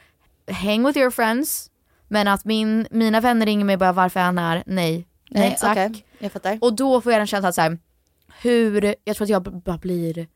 hang 0.51 0.85
with 0.87 0.97
your 0.97 1.11
friends. 1.11 1.69
Men 2.07 2.27
att 2.27 2.45
min, 2.45 2.87
mina 2.91 3.19
vänner 3.21 3.45
ringer 3.45 3.65
mig 3.65 3.77
bara 3.77 3.91
varför 3.91 4.19
är 4.19 4.23
han 4.23 4.37
här? 4.37 4.63
Nej. 4.65 5.07
Nej, 5.29 5.57
Nej, 5.61 5.91
tack. 6.21 6.31
fattar. 6.33 6.57
Och 6.61 6.73
då 6.75 7.01
får 7.01 7.11
jag 7.11 7.19
den 7.19 7.27
känslan 7.27 7.49
att 7.49 7.55
så 7.55 7.61
här, 7.61 7.77
hur, 8.41 8.95
jag 9.03 9.15
tror 9.15 9.25
att 9.25 9.29
jag 9.29 9.43
bara 9.43 9.77
blir 9.77 10.27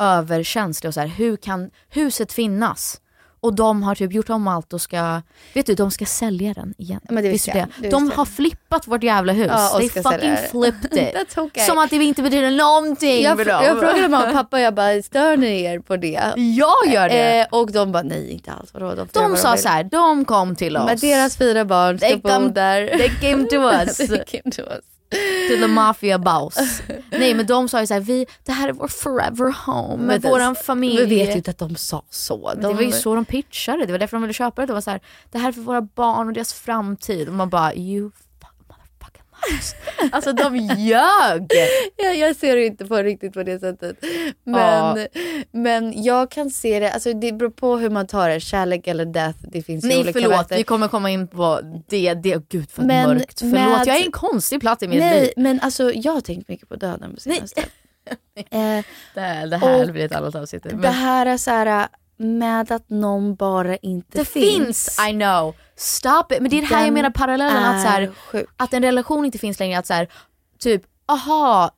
överkänslig 0.00 0.88
och 0.88 0.94
så 0.94 1.00
här, 1.00 1.06
hur 1.06 1.36
kan 1.36 1.70
huset 1.88 2.32
finnas? 2.32 3.00
Och 3.42 3.54
de 3.54 3.82
har 3.82 3.94
typ 3.94 4.12
gjort 4.12 4.30
om 4.30 4.48
allt 4.48 4.72
och 4.72 4.80
ska, 4.80 5.22
vet 5.54 5.66
du 5.66 5.74
de 5.74 5.90
ska 5.90 6.06
sälja 6.06 6.54
den 6.54 6.74
igen. 6.78 7.00
Men 7.10 7.16
det 7.24 7.30
du 7.30 7.38
jag, 7.46 7.66
det 7.78 7.90
De 7.90 8.02
visste 8.02 8.16
har 8.16 8.26
jag. 8.26 8.28
flippat 8.28 8.86
vårt 8.86 9.02
jävla 9.02 9.32
hus. 9.32 9.46
Ja, 9.50 9.74
They 9.78 9.88
fucking 9.88 10.30
det. 10.30 10.48
flipped 10.50 10.98
it. 11.22 11.38
Okay. 11.38 11.66
Som 11.66 11.78
att 11.78 11.90
det 11.90 11.96
inte 11.96 12.22
betyder 12.22 12.50
någonting 12.50 13.22
Jag, 13.22 13.38
för 13.38 13.44
dem. 13.44 13.64
jag 13.64 13.78
frågade 13.78 14.08
mamma 14.08 14.26
och 14.26 14.32
pappa, 14.32 14.60
jag 14.60 14.74
bara, 14.74 15.02
stör 15.02 15.36
ni 15.36 15.62
er 15.62 15.78
på 15.78 15.96
det? 15.96 16.20
Jag 16.36 16.92
gör 16.94 17.08
det. 17.08 17.40
Eh, 17.40 17.46
och 17.50 17.72
de 17.72 17.92
bara, 17.92 18.02
nej 18.02 18.30
inte 18.32 18.52
alls. 18.52 18.74
Vadå, 18.74 18.94
de, 18.94 19.08
de 19.12 19.36
sa 19.36 19.56
så 19.56 19.68
här, 19.68 19.84
de 19.84 20.24
kom 20.24 20.56
till 20.56 20.76
oss. 20.76 20.86
Men 20.86 20.98
deras 20.98 21.36
fyra 21.36 21.64
barn 21.64 21.98
ska 21.98 22.06
They 22.08 22.16
bo 22.16 22.28
come- 22.28 22.52
där. 22.52 22.88
they 22.98 23.08
came 23.08 23.44
to 23.48 23.56
us. 23.72 23.96
they 23.96 24.06
came 24.24 24.50
to 24.52 24.60
us. 24.62 24.84
To 25.48 25.56
the 25.60 25.66
mafia 25.66 26.18
boss. 26.18 26.82
Nej 27.10 27.34
men 27.34 27.46
de 27.46 27.68
sa 27.68 27.80
ju 27.80 27.86
såhär, 27.86 28.00
vi, 28.00 28.26
det 28.44 28.52
här 28.52 28.68
är 28.68 28.72
vår 28.72 28.88
forever 28.88 29.54
home 29.66 29.96
med 29.96 30.22
Men 30.22 30.30
våran 30.30 30.54
familj. 30.54 31.04
Vi 31.04 31.16
vet 31.18 31.30
ju 31.30 31.36
inte 31.36 31.50
att 31.50 31.58
de 31.58 31.76
sa 31.76 32.02
så. 32.10 32.54
De, 32.54 32.60
det 32.60 32.74
var 32.74 32.82
ju 32.82 32.92
så 32.92 33.14
de 33.14 33.24
pitchade, 33.24 33.86
det 33.86 33.92
var 33.92 33.98
därför 33.98 34.16
de 34.16 34.22
ville 34.22 34.34
köpa 34.34 34.60
det. 34.60 34.66
Det 34.66 34.72
var 34.72 34.80
så 34.80 34.90
här, 34.90 35.00
det 35.30 35.38
här 35.38 35.48
är 35.48 35.52
för 35.52 35.60
våra 35.60 35.82
barn 35.82 36.28
och 36.28 36.32
deras 36.32 36.54
framtid. 36.54 37.28
Och 37.28 37.34
man 37.34 37.48
bara, 37.48 37.74
you. 37.74 38.10
Alltså 40.12 40.32
de 40.32 40.56
ljög! 40.56 41.48
jag, 41.96 42.16
jag 42.16 42.36
ser 42.36 42.56
det 42.56 42.66
inte 42.66 42.86
på 42.86 42.96
riktigt 42.96 43.32
på 43.32 43.42
det 43.42 43.58
sättet. 43.58 43.96
Men, 44.44 45.06
men 45.52 46.02
jag 46.02 46.30
kan 46.30 46.50
se 46.50 46.80
det, 46.80 46.92
alltså 46.92 47.12
det 47.12 47.32
beror 47.32 47.50
på 47.50 47.76
hur 47.76 47.90
man 47.90 48.06
tar 48.06 48.28
det. 48.28 48.40
Kärlek 48.40 48.86
eller 48.86 49.04
death, 49.04 49.38
det 49.52 49.62
finns 49.62 49.84
ju 49.84 49.88
Nej 49.88 49.98
olika 50.00 50.20
förlåt, 50.20 50.52
vi 50.52 50.62
kommer 50.64 50.88
komma 50.88 51.10
in 51.10 51.28
på 51.28 51.60
det. 51.88 52.14
det 52.14 52.48
gud 52.48 52.66
vad 52.74 52.86
Men 52.86 53.08
mörkt. 53.08 53.38
Förlåt, 53.40 53.52
med- 53.54 53.86
jag 53.86 53.96
är 54.00 54.04
en 54.04 54.12
konstig 54.12 54.60
plats 54.60 54.82
i 54.82 54.88
mitt 54.88 54.98
Nej 54.98 55.20
liv. 55.20 55.30
men 55.36 55.60
alltså 55.60 55.92
jag 55.94 56.12
har 56.12 56.20
tänkt 56.20 56.48
mycket 56.48 56.68
på 56.68 56.76
döden 56.76 57.14
på 57.14 57.20
senaste. 57.20 57.60
eh, 58.50 58.84
Det, 59.14 59.20
här- 59.20 59.46
det 59.46 59.56
här 59.56 59.92
blir 59.92 60.04
ett 60.04 60.14
annat 60.14 60.34
avsnitt. 60.34 60.66
det 60.82 60.88
här 60.88 61.26
är 61.26 61.36
så 61.36 61.50
här, 61.50 61.88
med 62.20 62.72
att 62.72 62.90
någon 62.90 63.34
bara 63.34 63.76
inte 63.76 64.18
Det 64.18 64.24
finns. 64.24 64.98
I 65.08 65.12
know. 65.12 65.54
Stop 65.76 66.24
it. 66.30 66.40
Men 66.40 66.50
det 66.50 66.58
är 66.58 66.60
det 66.60 66.74
här 66.74 66.84
jag 66.84 66.94
menar 66.94 67.10
parallellen 67.10 67.64
att, 67.64 67.82
så 67.82 67.88
här, 67.88 68.10
sjuk. 68.30 68.46
att 68.56 68.74
en 68.74 68.82
relation 68.82 69.24
inte 69.24 69.38
finns 69.38 69.60
längre. 69.60 69.78
Att 69.78 69.86
så 69.86 69.94
här, 69.94 70.08
typ, 70.58 70.82
aha, 71.06 71.70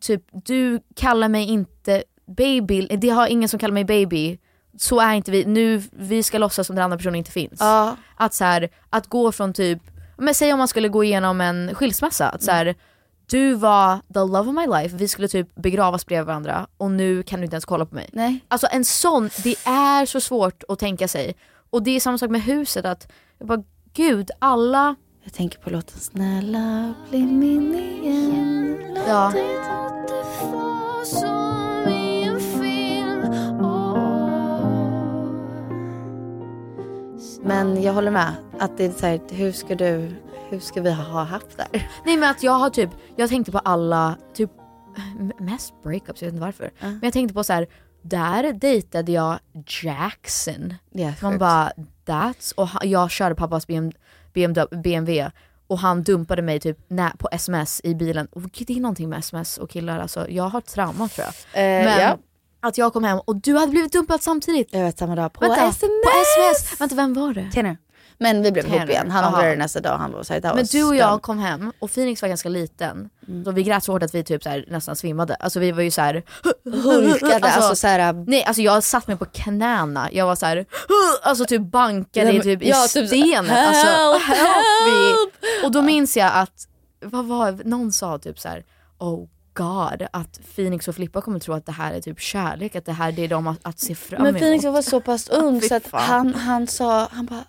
typ 0.00 0.22
du 0.32 0.80
kallar 0.96 1.28
mig 1.28 1.44
inte 1.44 2.04
baby, 2.36 2.86
det 2.86 3.08
har 3.08 3.26
ingen 3.26 3.48
som 3.48 3.58
kallar 3.58 3.74
mig 3.74 3.84
baby. 3.84 4.38
Så 4.78 5.00
är 5.00 5.14
inte 5.14 5.30
vi, 5.30 5.44
nu 5.44 5.82
vi 5.92 6.22
ska 6.22 6.38
låtsas 6.38 6.66
som 6.66 6.76
den 6.76 6.84
andra 6.84 6.96
personen 6.96 7.16
inte 7.16 7.30
finns. 7.30 7.56
Ja. 7.60 7.96
Att 8.16 8.34
så 8.34 8.44
här, 8.44 8.68
att 8.90 9.06
gå 9.06 9.32
från 9.32 9.52
typ, 9.52 9.82
men 10.18 10.34
säg 10.34 10.52
om 10.52 10.58
man 10.58 10.68
skulle 10.68 10.88
gå 10.88 11.04
igenom 11.04 11.40
en 11.40 11.74
skilsmässa. 11.74 12.28
Att 12.28 12.42
så 12.42 12.50
här, 12.50 12.74
du 13.26 13.54
var 13.54 14.00
the 14.14 14.18
love 14.18 14.38
of 14.38 14.54
my 14.54 14.66
life, 14.66 14.96
vi 14.96 15.08
skulle 15.08 15.28
typ 15.28 15.54
begravas 15.54 16.06
bredvid 16.06 16.26
varandra 16.26 16.66
och 16.76 16.90
nu 16.90 17.22
kan 17.22 17.40
du 17.40 17.44
inte 17.44 17.54
ens 17.54 17.64
kolla 17.64 17.86
på 17.86 17.94
mig. 17.94 18.10
Nej. 18.12 18.40
Alltså 18.48 18.66
en 18.70 18.84
sån, 18.84 19.30
det 19.44 19.56
är 19.64 20.06
så 20.06 20.20
svårt 20.20 20.62
att 20.68 20.78
tänka 20.78 21.08
sig. 21.08 21.36
Och 21.70 21.82
det 21.82 21.90
är 21.90 22.00
samma 22.00 22.18
sak 22.18 22.30
med 22.30 22.42
huset 22.42 22.84
att, 22.84 23.12
jag 23.38 23.48
bara 23.48 23.62
gud 23.92 24.30
alla... 24.38 24.94
Jag 25.24 25.32
tänker 25.32 25.58
på 25.58 25.70
låten 25.70 26.00
Snälla 26.00 26.94
bli 27.10 27.26
min 27.26 27.74
igen. 27.74 28.96
Ja. 29.06 29.32
Men 37.42 37.82
jag 37.82 37.92
håller 37.92 38.10
med. 38.10 38.32
Att 38.58 38.76
det 38.76 38.84
är 38.84 38.90
så 38.90 39.06
här, 39.06 39.20
hur 39.30 39.52
ska 39.52 39.74
du, 39.74 40.12
hur 40.50 40.60
ska 40.60 40.82
vi 40.82 40.92
ha 40.92 41.24
haft 41.24 41.56
där? 41.56 41.88
Nej 42.04 42.16
men 42.16 42.30
att 42.30 42.42
jag 42.42 42.52
har 42.52 42.70
typ, 42.70 42.90
jag 43.16 43.28
tänkte 43.28 43.52
på 43.52 43.58
alla, 43.58 44.16
typ 44.34 44.50
mest 45.38 45.82
breakups, 45.82 46.22
jag 46.22 46.26
vet 46.26 46.32
inte 46.34 46.44
varför. 46.44 46.70
Men 46.80 47.00
jag 47.02 47.12
tänkte 47.12 47.34
på 47.34 47.44
så 47.44 47.52
här, 47.52 47.66
där 48.02 48.52
dejtade 48.52 49.12
jag 49.12 49.38
Jackson. 49.82 50.74
Ja, 50.90 51.12
Man 51.22 51.32
sjukt. 51.32 51.40
bara, 51.40 51.72
that's, 52.06 52.54
och 52.54 52.68
jag 52.82 53.10
körde 53.10 53.34
pappas 53.34 53.66
BM, 53.66 53.92
BMW, 54.34 54.76
BMW 54.82 55.30
och 55.66 55.78
han 55.78 56.02
dumpade 56.02 56.42
mig 56.42 56.60
typ 56.60 56.78
nä, 56.88 57.12
på 57.18 57.28
sms 57.32 57.80
i 57.84 57.94
bilen. 57.94 58.26
Och 58.26 58.42
det 58.42 58.70
är 58.76 58.80
någonting 58.80 59.08
med 59.08 59.18
sms 59.18 59.58
och 59.58 59.70
killar 59.70 59.98
alltså, 59.98 60.30
jag 60.30 60.44
har 60.48 60.60
trauma 60.60 61.08
tror 61.08 61.26
jag. 61.26 61.62
Eh, 61.80 61.84
Men 61.84 62.00
ja. 62.02 62.18
att 62.60 62.78
jag 62.78 62.92
kom 62.92 63.04
hem 63.04 63.18
och 63.24 63.36
du 63.36 63.54
hade 63.56 63.70
blivit 63.70 63.92
dumpad 63.92 64.22
samtidigt. 64.22 64.68
Jag 64.72 64.84
vet 64.84 64.98
samma 64.98 65.14
dag. 65.14 65.32
På 65.32 65.40
Vänta, 65.40 65.68
sms! 65.68 66.02
På 66.04 66.10
sms! 66.10 66.80
Vänta 66.80 66.94
vem 66.94 67.14
var 67.14 67.34
det? 67.34 67.50
Tanner. 67.54 67.76
Men 68.18 68.42
vi 68.42 68.52
blev 68.52 68.66
ihop 68.66 68.78
Tanner. 68.78 68.90
igen. 68.92 69.10
Han 69.10 69.24
ångrade 69.34 69.50
det 69.50 69.56
nästa 69.56 69.80
dag. 69.80 69.98
Han 69.98 70.12
var 70.12 70.40
det 70.40 70.48
här 70.48 70.54
Men 70.54 70.64
du 70.64 70.84
och 70.84 70.96
jag 70.96 71.22
kom 71.22 71.38
hem 71.38 71.72
och 71.78 71.90
Phoenix 71.90 72.22
var 72.22 72.28
ganska 72.28 72.48
liten. 72.48 73.08
Så 73.44 73.50
vi 73.50 73.62
grät 73.62 73.84
så 73.84 73.92
hårt 73.92 74.02
att 74.02 74.14
vi 74.14 74.24
typ 74.24 74.42
så 74.42 74.48
här, 74.48 74.64
nästan 74.68 74.96
svimmade. 74.96 75.34
Alltså 75.34 75.60
vi 75.60 75.72
var 75.72 75.82
ju 75.82 75.90
så 75.90 76.00
här. 76.00 76.22
Hulkade, 76.64 77.48
alltså 77.48 77.74
så 77.76 77.86
här- 77.86 78.12
Nej 78.26 78.44
alltså 78.44 78.62
jag 78.62 78.82
satt 78.82 79.06
mig 79.06 79.16
på 79.16 79.24
knäna. 79.24 80.08
Jag 80.12 80.26
var 80.26 80.36
så 80.36 80.46
här, 80.46 80.66
alltså 81.22 81.44
typ 81.44 81.62
bankade 81.62 82.32
men- 82.32 82.42
typ 82.42 82.62
i 82.62 82.68
ja, 82.68 82.86
typ 82.88 83.08
så- 83.08 83.16
stenen. 83.16 83.50
Alltså, 83.50 84.18
Help, 84.32 84.44
me. 84.86 85.66
Och 85.66 85.72
då 85.72 85.82
minns 85.82 86.16
jag 86.16 86.30
att, 86.34 86.68
vad 87.04 87.24
var 87.26 87.58
någon 87.64 87.92
sa 87.92 88.18
typ 88.18 88.38
så 88.38 88.48
här, 88.48 88.64
oh 88.98 89.28
god 89.54 90.06
att 90.12 90.40
Phoenix 90.56 90.88
och 90.88 90.94
Filippa 90.94 91.20
kommer 91.20 91.38
tro 91.38 91.54
att 91.54 91.66
det 91.66 91.72
här 91.72 91.94
är 91.94 92.00
typ 92.00 92.20
kärlek, 92.20 92.76
att 92.76 92.84
det 92.84 92.92
här 92.92 93.12
det 93.12 93.24
är 93.24 93.28
de 93.28 93.46
att, 93.46 93.58
att 93.62 93.80
se 93.80 93.94
fram 93.94 94.22
Men 94.22 94.28
emot. 94.28 94.40
Phoenix 94.42 94.64
var 94.64 94.82
så 94.82 95.00
pass 95.00 95.28
ung 95.28 95.60
så 95.68 95.74
att 95.74 95.86
han, 95.92 96.34
han 96.34 96.66
sa, 96.66 97.08
han 97.12 97.26
bara 97.26 97.44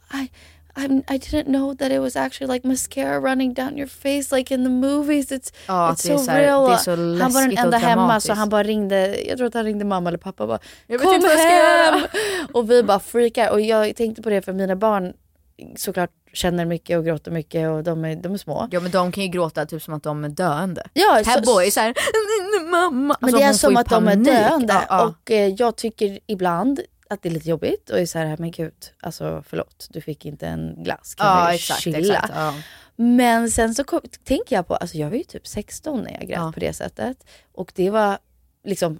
I, 0.77 1.15
I, 1.15 1.17
didn't 1.17 1.45
know 1.45 1.75
that 1.75 1.91
it 1.91 1.99
was 2.01 2.15
actually 2.15 2.53
like 2.53 2.67
mascara 2.67 3.19
running 3.19 3.53
down 3.53 3.77
your 3.77 3.87
face 3.87 4.35
like 4.35 4.53
in 4.53 4.63
the 4.63 4.69
movies. 4.69 5.31
It's, 5.31 5.53
Ja, 5.67 5.91
it's 5.91 6.07
so 6.07 6.17
så 6.17 6.31
här- 6.31 6.41
real. 6.41 6.67
det 6.67 6.73
är 6.73 6.77
så 6.77 6.91
han 7.23 7.33
var 7.33 7.41
den 7.47 7.57
enda 7.57 7.77
hemma 7.77 8.19
så 8.19 8.33
han 8.33 8.49
bara 8.49 8.63
ringde, 8.63 9.21
jag 9.27 9.37
tror 9.37 9.47
att 9.47 9.53
han 9.53 9.63
ringde 9.63 9.85
mamma 9.85 10.09
eller 10.09 10.17
pappa 10.17 10.43
och 10.43 10.49
bara 10.49 10.59
Jag 10.87 11.01
Kom 11.01 11.13
inte 11.13 11.27
vad 11.27 11.33
jag 11.35 11.39
ska 11.41 11.51
göra." 11.57 11.95
hem! 11.97 12.07
Och 12.53 12.71
vi 12.71 12.83
bara 12.83 12.99
freakar 12.99 13.51
och 13.51 13.61
jag 13.61 13.95
tänkte 13.95 14.21
på 14.21 14.29
det 14.29 14.41
för 14.41 14.53
mina 14.53 14.75
barn 14.75 15.13
såklart 15.75 16.09
känner 16.33 16.65
mycket 16.65 16.97
och 16.97 17.05
gråter 17.05 17.31
mycket 17.31 17.69
och 17.69 17.83
de 17.83 18.05
är, 18.05 18.15
de 18.15 18.33
är 18.33 18.37
små. 18.37 18.67
Ja 18.71 18.79
men 18.79 18.91
de 18.91 19.11
kan 19.11 19.23
ju 19.23 19.29
gråta 19.29 19.65
typ 19.65 19.81
som 19.83 19.93
att 19.93 20.03
de 20.03 20.23
är 20.23 20.29
döende. 20.29 20.83
Ja, 20.93 21.21
Här 21.25 21.41
så- 21.41 21.53
boy 21.53 21.67
är 21.67 21.71
såhär, 21.71 21.93
mamma. 22.71 23.15
Men 23.19 23.27
Alltså, 23.27 23.37
det 23.37 23.43
är 23.43 23.53
som 23.53 23.77
att 23.77 23.89
de 23.89 24.07
är 24.07 24.11
panik. 24.11 24.27
döende 24.27 24.73
Ja, 24.73 24.83
ja. 24.89 25.05
och 25.05 25.31
eh, 25.31 25.47
jag 25.47 25.75
tycker 25.75 26.19
ibland 26.27 26.79
att 27.09 27.21
det 27.21 27.29
är 27.29 27.33
lite 27.33 27.49
jobbigt 27.49 27.89
och 27.89 27.99
är 27.99 28.05
så 28.05 28.19
här, 28.19 28.37
men 28.39 28.51
gud, 28.51 28.73
alltså 29.01 29.43
förlåt, 29.47 29.87
du 29.89 30.01
fick 30.01 30.25
inte 30.25 30.47
en 30.47 30.83
glass, 30.83 31.15
kan 31.15 31.27
Ja 31.27 31.47
du 31.49 31.55
exakt, 31.55 31.81
chilla? 31.81 31.97
exakt. 31.97 32.33
Ja. 32.35 32.53
Men 32.95 33.51
sen 33.51 33.75
så 33.75 33.83
kom, 33.83 34.01
tänker 34.23 34.55
jag 34.55 34.67
på, 34.67 34.75
alltså 34.75 34.97
jag 34.97 35.09
var 35.09 35.17
ju 35.17 35.23
typ 35.23 35.47
16 35.47 36.01
när 36.03 36.11
jag 36.11 36.27
grät 36.27 36.53
på 36.53 36.59
det 36.59 36.73
sättet 36.73 37.17
och 37.51 37.71
det 37.75 37.89
var 37.89 38.17
liksom 38.63 38.99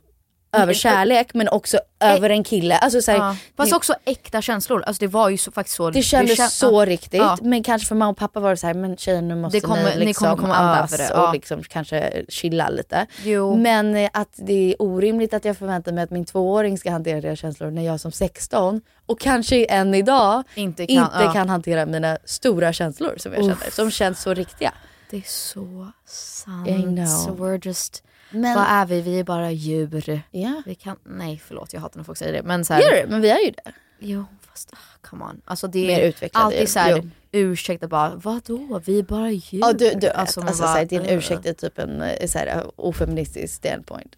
över 0.51 0.73
kärlek 0.73 1.33
men 1.33 1.47
också 1.49 1.79
över 1.99 2.29
en 2.29 2.43
kille. 2.43 2.77
Alltså, 2.77 3.01
så 3.01 3.11
här, 3.11 3.17
Ja. 3.17 3.35
Fast 3.57 3.71
det, 3.71 3.75
också 3.75 3.93
äkta 4.05 4.41
känslor, 4.41 4.83
alltså 4.83 4.99
det 4.99 5.07
var 5.07 5.29
ju 5.29 5.37
så, 5.37 5.51
faktiskt 5.51 5.75
så. 5.77 5.89
det 5.89 6.01
kändes 6.03 6.39
kän- 6.39 6.47
så 6.49 6.81
ja. 6.81 6.85
riktigt 6.85 7.19
Ja. 7.19 7.37
men 7.41 7.63
kanske 7.63 7.87
för 7.87 7.95
mamma 7.95 8.11
och 8.11 8.17
pappa 8.17 8.39
var 8.39 8.49
det 8.49 8.57
så 8.57 8.67
här, 8.67 8.73
men 8.73 8.97
tjejen 8.97 9.27
nu 9.27 9.35
måste 9.35 9.57
Det 9.57 9.61
kommer- 9.61 9.83
ni 9.93 9.99
ni 9.99 10.05
liksom 10.05 10.27
kommer 10.29 10.41
komma 10.41 10.55
andas 10.55 10.91
det, 10.97 11.13
och 11.13 11.19
ja. 11.19 11.31
liksom 11.33 11.63
kanske 11.63 12.25
chilla 12.29 12.69
lite. 12.69 13.05
Jo. 13.23 13.55
Men 13.57 13.95
eh, 13.95 14.09
att 14.13 14.29
det 14.35 14.53
är 14.73 14.81
orimligt 14.81 15.33
att 15.33 15.45
jag 15.45 15.57
förväntar 15.57 15.91
mig 15.91 16.03
att 16.03 16.11
min 16.11 16.25
tvååring 16.25 16.77
ska 16.77 16.91
hantera 16.91 17.21
deras 17.21 17.39
känslor 17.39 17.71
när 17.71 17.81
jag 17.85 17.99
som 17.99 18.11
16 18.11 18.81
och 19.05 19.19
kanske 19.19 19.65
än 19.65 19.93
idag 19.95 20.43
Inte 20.55 20.85
kan- 20.87 20.95
inte 20.95 21.17
ja. 21.23 21.33
kan 21.33 21.49
hantera 21.49 21.85
mina 21.85 22.17
stora 22.25 22.73
känslor 22.73 23.13
som 23.17 23.33
jag 23.33 23.41
Uff. 23.41 23.59
känner, 23.59 23.71
som 23.71 23.91
känns 23.91 24.21
så 24.21 24.33
riktiga. 24.33 24.73
Det 25.09 25.17
är 25.17 25.23
så 25.25 25.87
sant. 26.05 26.67
I 26.67 26.81
know. 26.83 27.05
So 27.05 27.29
we're 27.35 27.67
just, 27.67 28.03
Men- 28.29 28.55
vad 28.55 28.65
är 28.67 28.85
vi? 28.85 29.01
Vi 29.01 29.19
är 29.19 29.23
bara 29.23 29.51
djur. 29.51 30.21
Ja. 30.31 30.61
Vi 30.65 30.75
kan, 30.75 30.97
nej 31.03 31.41
förlåt 31.47 31.73
jag 31.73 31.81
hatar 31.81 31.97
när 31.97 32.03
folk 32.03 32.17
säger 32.17 32.33
det. 32.33 32.43
Men 32.43 32.65
så 32.65 32.73
här, 32.73 32.81
Gör 32.81 32.91
det? 32.91 33.07
Men 33.09 33.21
vi 33.21 33.29
är 33.29 33.39
ju 33.45 33.51
det. 33.51 33.71
Jo 33.99 34.25
fast 34.57 34.73
ah, 34.73 35.07
come 35.07 35.25
on. 35.25 35.41
Alltså 35.45 35.67
det 35.67 36.03
är 36.05 36.29
alltid 36.33 36.69
så 36.69 36.79
här, 36.79 36.97
jo. 36.97 37.09
ursäkta 37.31 37.87
bara, 37.87 38.15
vadå? 38.15 38.81
Vi 38.85 38.99
är 38.99 39.03
bara 39.03 39.31
djur. 39.31 39.59
Ja 39.59 39.73
du, 39.73 39.91
du 39.91 40.09
alltså, 40.09 40.41
alltså, 40.41 40.63
bara, 40.63 40.73
så 40.73 40.77
här, 40.77 40.85
din 40.85 41.05
ursäkt 41.05 41.45
är 41.45 41.53
typ 41.53 41.79
en 41.79 42.01
eh, 42.01 42.27
så 42.27 42.37
här, 42.37 42.71
ofeministisk 42.75 43.53
standpoint. 43.55 44.15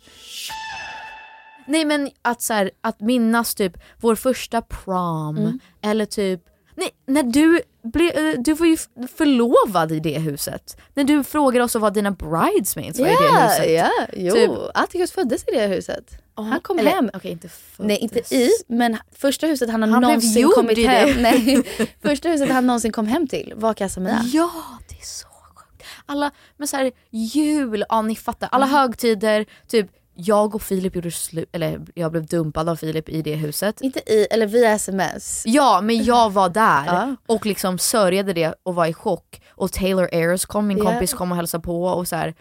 Nej 1.68 1.86
men 1.86 2.10
att, 2.22 2.42
så 2.42 2.54
här, 2.54 2.72
att 2.82 3.02
minnas 3.02 3.56
typ 3.56 3.78
vår 3.98 4.16
första 4.16 4.62
prom 4.62 5.38
Mm. 5.38 5.60
eller 5.82 6.06
typ 6.06 6.42
Nej, 6.80 6.90
när 7.06 7.24
du, 7.24 7.62
blev, 7.84 8.18
eh, 8.18 8.40
du 8.40 8.54
var 8.54 8.66
ju 8.66 8.78
förlovad 9.18 9.92
i 9.92 10.00
det 10.00 10.20
huset. 10.20 10.78
När 10.94 11.04
du 11.04 11.24
frågade 11.24 11.64
oss 11.66 11.76
vad 11.76 11.94
dina 11.94 12.12
bridesmaids 12.12 13.00
var 13.00 13.08
i 13.08 13.10
det 13.10 13.42
huset. 13.44 13.72
ja, 13.72 13.92
jo. 14.14 14.34
Typ. 14.36 14.52
Atticus 14.74 15.12
föddes 15.12 15.44
i 15.48 15.52
det 15.52 15.68
huset. 15.68 16.06
han 16.36 16.60
kom 16.62 16.80
eller- 16.80 16.92
hem. 16.92 17.10
Okej, 17.14 17.32
inte 17.32 17.50
föddes. 17.50 17.88
Nej 17.88 17.98
inte 17.98 18.36
i, 18.36 18.50
men 18.68 18.98
första 19.16 19.48
huset 19.48 19.70
han 19.70 19.82
har 19.82 19.90
Han 19.90 20.02
någonsin 20.02 20.50
kommit 20.56 20.88
hem 20.88 21.10
Nej, 21.22 21.64
första 22.02 22.30
huset 22.30 22.50
han 22.50 22.68
någonsin 22.68 22.92
kom 22.92 23.08
hem 23.08 23.28
till 23.28 23.54
var 23.56 23.74
Casamia. 23.74 24.22
Ja, 24.34 24.52
det 24.90 24.96
är 24.96 25.06
så 25.06 25.28
sjukt. 25.28 25.84
Alla, 26.06 26.32
men 26.58 26.68
så 26.68 26.78
här, 26.78 26.92
jul, 27.10 27.86
ja 27.90 28.02
ni 28.02 28.16
fattar. 28.16 28.50
Alla 28.52 28.66
Mm. 28.66 28.78
högtider, 28.78 29.46
typ 29.68 29.88
jag 30.22 30.56
och 30.56 30.62
Filip 30.62 30.96
gjorde 30.96 31.12
slut, 31.12 31.50
eller 31.52 31.82
jag 31.96 32.12
blev 32.12 32.26
dumpad 32.26 32.70
av 32.70 32.76
Filip 32.76 33.10
i 33.10 33.22
det 33.22 33.36
huset. 33.36 33.82
Inte 33.82 34.00
i, 34.14 34.28
eller 34.32 34.46
via 34.48 34.72
sms. 34.72 35.44
Ja, 35.46 35.82
men 35.84 36.04
jag 36.04 36.30
var 36.34 36.50
där 36.50 36.86
Ja. 36.86 37.16
och 37.26 37.46
liksom 37.46 37.78
sörjade 37.78 38.34
det 38.34 38.54
och 38.64 38.76
var 38.76 38.86
i 38.86 38.94
chock. 38.94 39.42
Och 39.52 39.72
Taylor 39.72 40.10
Ayers 40.12 40.46
kom, 40.46 40.68
min 40.68 40.78
Ja. 40.78 40.84
kompis 40.86 41.14
kom 41.14 41.32
och 41.32 41.38
hälsade 41.38 41.64
på 41.64 41.84
och 41.84 42.08
så 42.08 42.16
här. 42.16 42.36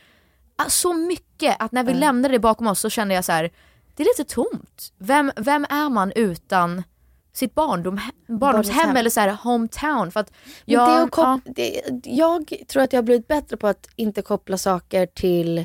Ah, 0.57 0.69
Så 0.69 0.93
mycket 0.93 1.57
att 1.59 1.73
när 1.73 1.85
vi 1.85 1.95
lämnade 1.95 2.35
det 2.35 2.39
bakom 2.39 2.67
oss 2.67 2.81
så 2.81 2.91
kände 2.91 3.15
jag 3.15 3.25
så 3.25 3.33
här. 3.33 3.51
det 3.97 4.03
är 4.03 4.19
lite 4.19 4.35
tomt. 4.35 4.93
Vem, 4.99 5.33
vem 5.37 5.67
är 5.71 5.89
man 5.89 6.13
utan 6.17 6.83
sitt 7.33 7.55
barndom, 7.55 8.01
barndomshem 8.27 8.97
eller 8.97 9.11
så 9.11 9.21
här 9.21 9.37
hometown? 9.43 10.11
För 10.13 10.21
att 10.21 10.33
jag, 10.65 11.09
det 11.09 11.11
ja. 11.17 11.41
det, 11.45 11.81
jag 12.05 12.53
tror 12.69 12.83
att 12.83 12.93
jag 12.93 12.99
har 12.99 13.03
blivit 13.05 13.29
bättre 13.29 13.57
på 13.57 13.67
att 13.67 13.89
inte 13.97 14.23
koppla 14.23 14.59
saker 14.59 15.07
till 15.07 15.65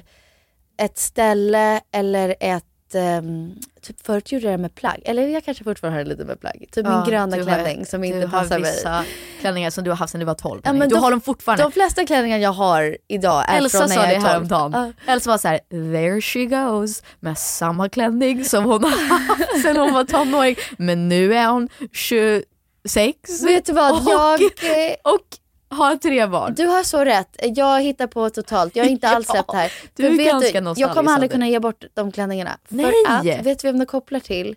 ett 0.78 0.98
ställe 0.98 1.82
eller 1.92 2.36
ett 2.40 2.64
Um, 2.96 3.56
typ 3.82 4.06
förut 4.06 4.32
gjorde 4.32 4.46
jag 4.46 4.54
det 4.54 4.58
med 4.62 4.76
plagg, 4.76 5.02
eller 5.06 5.28
jag 5.28 5.46
kanske 5.46 5.64
fortfarande 5.64 6.00
har 6.00 6.04
det 6.04 6.10
lite 6.10 6.26
med 6.26 6.40
plagg. 6.40 6.66
Typ 6.72 6.86
Ja, 6.86 6.98
min 6.98 7.10
gröna 7.10 7.36
du 7.38 7.44
har- 7.44 7.54
klänning 7.64 7.86
som 7.86 8.02
du 8.02 8.08
inte 8.08 8.28
har 8.28 8.42
passar 8.42 8.60
mig. 8.60 8.72
vissa 8.72 9.06
klänningar 9.42 9.70
som 9.70 9.84
du 9.84 9.90
har 9.92 9.98
haft 9.98 10.12
sedan 10.12 10.20
du 10.20 10.26
var 10.26 10.34
12. 10.34 10.62
Ja, 10.64 10.74
men 10.74 10.90
du 10.90 10.96
de- 10.96 11.02
har 11.02 11.12
dem 11.12 11.22
fortfarande. 11.22 11.64
De 11.64 11.72
flesta 11.72 12.06
klänningar 12.06 12.38
jag 12.38 12.52
har 12.54 12.98
idag 13.08 13.46
är 13.50 13.58
Elsa 13.58 13.78
från 13.80 13.90
när 13.90 13.96
sa 13.96 14.02
jag 14.02 14.10
det 14.10 14.16
är 14.16 14.20
12. 14.40 14.52
häromdagen. 14.52 14.94
Elsa 15.08 15.30
var 15.30 15.38
så 15.38 15.48
här: 15.48 15.60
there 15.70 16.22
she 16.22 16.46
goes 16.46 17.04
med 17.20 17.38
samma 17.38 17.90
klänning 17.90 18.46
som 18.46 18.64
hon 18.64 18.84
har 18.84 19.08
haft 19.10 19.62
sedan 19.62 19.78
hon 19.78 19.94
var 19.94 20.04
tonåring. 20.04 20.56
Men 20.78 21.10
nu 21.10 21.34
är 21.36 21.48
hon 21.48 21.70
26 21.92 23.44
Vet 23.46 23.66
du 23.66 23.74
vad, 23.74 23.92
och, 23.92 24.12
jag... 24.12 24.42
och 25.14 25.28
har 25.74 25.96
tre 25.96 26.28
barn. 26.28 26.54
Du 26.58 26.66
har 26.68 26.84
så 26.84 27.04
rätt. 27.06 27.36
Jag 27.42 27.82
hittar 27.82 28.08
på 28.08 28.30
totalt. 28.30 28.76
Jag 28.76 28.84
har 28.84 28.90
inte 28.92 29.08
alls 29.10 29.28
det 29.34 29.44
här. 29.54 29.72
du 29.96 30.06
är 30.06 30.18
vet 30.18 30.28
ganska 30.28 30.52
jag 30.58 30.64
nostalgisk 30.64 30.96
kommer 30.98 31.12
aldrig 31.12 31.32
kunna 31.32 31.48
ge 31.48 31.60
bort 31.60 31.84
de 31.94 32.12
klänningarna. 32.12 32.58
Nej! 32.70 32.86
För 33.08 33.14
att, 33.40 33.46
vet 33.46 33.60
du 33.60 33.68
vem 33.68 33.80
det 33.80 33.86
kopplar 33.86 34.20
till? 34.20 34.56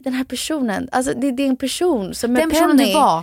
Den 0.00 0.12
här 0.12 0.24
personen. 0.24 0.88
Alltså 0.92 1.12
det, 1.16 1.30
det 1.30 1.42
är 1.42 1.48
en 1.48 1.56
person 1.56 2.14
som 2.14 2.36
är 2.36 2.40
Den 2.40 2.50
personen 2.50 2.76
Penny. 2.78 2.92
du 2.92 2.98
var. 2.98 3.22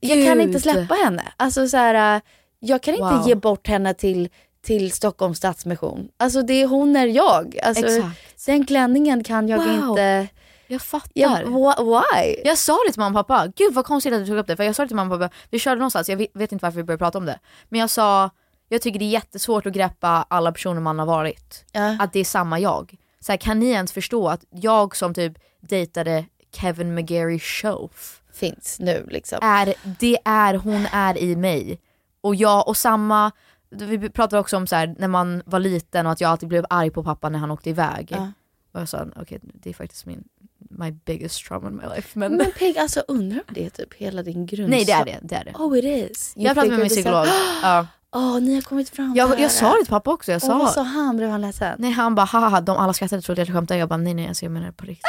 Jag 0.00 0.26
kan 0.26 0.38
Gud. 0.38 0.46
inte 0.46 0.60
släppa 0.60 0.94
henne. 0.94 1.22
Alltså 1.36 1.68
så 1.68 1.76
här, 1.76 2.20
jag 2.60 2.82
kan 2.82 2.94
inte 2.94 3.14
Wow. 3.14 3.28
ge 3.28 3.34
bort 3.34 3.66
henne 3.68 3.94
till, 3.94 4.28
till 4.62 4.92
Stockholms 4.92 5.38
Stadsmission. 5.38 6.08
Alltså 6.16 6.42
det, 6.42 6.66
hon 6.66 6.96
är 6.96 7.06
jag. 7.06 7.58
Alltså, 7.62 7.86
Exakt. 7.86 8.46
Den 8.46 8.66
klänningen 8.66 9.24
kan 9.24 9.48
jag 9.48 9.58
Wow. 9.58 9.68
inte... 9.90 10.28
Jag 10.70 10.82
fattar. 10.82 11.10
Ja, 11.14 11.38
wh- 11.44 11.84
why? 12.14 12.36
Jag 12.44 12.58
sa 12.58 12.78
det 12.86 12.92
till 12.92 13.00
mamma 13.00 13.20
och 13.20 13.26
pappa, 13.26 13.52
gud 13.56 13.74
vad 13.74 13.84
konstigt 13.84 14.12
att 14.12 14.18
du 14.20 14.26
tog 14.26 14.36
upp 14.38 14.46
det. 14.46 14.56
För 14.56 14.64
jag 14.64 14.76
sa 14.76 14.82
det 14.82 14.86
till 14.88 14.96
mamma 14.96 15.14
och 15.14 15.20
pappa, 15.20 15.34
vi 15.50 15.58
körde 15.58 15.76
någonstans, 15.76 16.08
jag 16.08 16.16
vet- 16.16 16.52
inte 16.52 16.62
varför 16.62 16.76
vi 16.76 16.84
började 16.84 16.98
prata 16.98 17.18
om 17.18 17.24
det. 17.24 17.38
Men 17.68 17.80
jag 17.80 17.90
sa, 17.90 18.30
jag 18.68 18.82
tycker 18.82 18.98
det 18.98 19.04
är 19.04 19.10
jättesvårt 19.10 19.66
att 19.66 19.72
greppa 19.72 20.26
alla 20.30 20.52
personer 20.52 20.80
man 20.80 20.98
har 20.98 21.06
varit. 21.06 21.64
Att 22.00 22.12
det 22.12 22.20
är 22.20 22.24
samma 22.24 22.58
jag. 22.58 22.94
Så 23.20 23.32
här, 23.32 23.36
kan 23.36 23.58
ni 23.58 23.66
ens 23.70 23.92
förstå 23.92 24.28
att 24.28 24.44
jag 24.50 24.96
som 24.96 25.14
typ 25.14 25.32
dejtade 25.60 26.24
Kevin 26.52 26.94
McGarry 26.94 27.38
Shoaf 27.38 28.20
Finns 28.32 28.76
nu 28.80 29.06
liksom. 29.10 29.38
är, 29.42 29.74
det 30.00 30.18
är, 30.24 30.54
hon 30.54 30.86
är 30.92 31.18
i 31.18 31.36
mig. 31.36 31.80
Och 32.20 32.34
jag, 32.34 32.68
och 32.68 32.76
samma, 32.76 33.30
vi 33.70 34.10
pratade 34.10 34.40
också 34.40 34.56
om 34.56 34.66
så 34.66 34.76
här, 34.76 34.94
när 34.98 35.08
man 35.08 35.42
var 35.46 35.58
liten 35.58 36.06
och 36.06 36.12
att 36.12 36.20
jag 36.20 36.30
alltid 36.30 36.48
blev 36.48 36.64
arg 36.70 36.90
på 36.90 37.04
pappa 37.04 37.28
när 37.28 37.38
han 37.38 37.50
åkte 37.50 37.70
iväg. 37.70 38.08
Ja. 38.10 38.32
Och 38.72 38.80
jag 38.80 38.88
sa, 38.88 39.06
okej 39.16 39.38
det 39.42 39.70
är 39.70 39.74
faktiskt 39.74 40.06
min, 40.06 40.24
my 40.70 40.90
biggest 40.90 41.44
trauma 41.44 41.68
in 41.68 41.76
my 41.76 41.96
life. 41.96 42.18
Men, 42.18 42.36
Men 42.36 42.52
Peg, 42.58 42.78
alltså 42.78 43.00
undrar 43.08 43.38
om 43.48 43.54
det 43.54 43.66
är 43.66 43.70
typ 43.70 43.94
hela 43.94 44.22
din 44.22 44.46
grund... 44.46 44.70
Nej 44.70 44.84
det 44.84 44.92
är 44.92 45.04
det, 45.04 45.18
det 45.22 45.34
är 45.34 45.44
det. 45.44 45.52
Oh 45.54 45.78
it 45.78 45.84
is. 45.84 46.32
You 46.36 46.46
jag 46.46 46.54
pratade 46.54 46.70
med 46.70 46.78
min 46.80 46.88
psykolog. 46.88 47.26
Ja. 47.62 47.86
Åh, 48.12 48.40
ni 48.40 48.54
har 48.54 48.62
kommit 48.62 48.90
fram 48.90 49.14
Jag, 49.16 49.40
jag 49.40 49.50
sa 49.50 49.72
det 49.72 49.78
till 49.78 49.90
pappa 49.90 50.12
också. 50.12 50.32
Jag 50.32 50.42
sa, 50.42 50.58
vad 50.58 50.72
sa 50.72 50.82
han? 50.82 51.16
Blev 51.16 51.30
han 51.30 51.40
ledsen? 51.40 51.76
nej 51.78 51.90
han 51.90 52.14
bara 52.14 52.26
haha 52.26 52.60
de 52.60 52.76
alla 52.76 52.92
skrattade 52.92 53.22
trodde 53.22 53.42
att 53.42 53.48
jag 53.48 53.56
skämtade. 53.56 53.80
Jag 53.80 53.88
bara 53.88 53.96
nej 53.96 54.14
nej 54.14 54.28
alltså, 54.28 54.44
jag 54.44 54.52
menar 54.52 54.66
det 54.66 54.72
på 54.72 54.84
riktigt. 54.84 55.06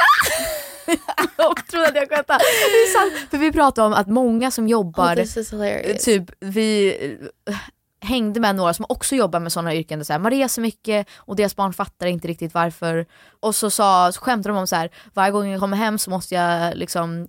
de 1.37 1.55
trodde 1.71 1.87
att 1.87 1.95
jag 1.95 2.09
skämtade. 2.09 2.43
För 3.29 3.37
vi 3.37 3.51
pratade 3.51 3.87
om 3.87 3.93
att 3.93 4.07
många 4.07 4.51
som 4.51 4.67
jobbar, 4.67 5.15
Oh, 5.15 5.97
typ 5.97 6.31
vi 6.39 6.97
hängde 8.01 8.39
med 8.39 8.55
några 8.55 8.73
som 8.73 8.85
också 8.89 9.15
jobbar 9.15 9.39
med 9.39 9.51
sådana 9.51 9.75
yrken 9.75 10.05
så 10.05 10.13
här, 10.13 10.19
man 10.19 10.31
reser 10.31 10.61
mycket 10.61 11.07
och 11.15 11.35
deras 11.35 11.55
barn 11.55 11.73
fattar 11.73 12.07
inte 12.07 12.27
riktigt 12.27 12.53
varför. 12.53 13.05
Och 13.39 13.55
så, 13.55 13.69
sa, 13.69 14.11
så 14.11 14.21
skämtade 14.21 14.53
de 14.55 14.59
om 14.59 14.67
så 14.67 14.75
här, 14.75 14.89
varje 15.13 15.31
gång 15.31 15.47
jag 15.47 15.59
kommer 15.59 15.77
hem 15.77 15.97
så 15.97 16.09
måste 16.09 16.35
jag 16.35 16.75
liksom 16.77 17.27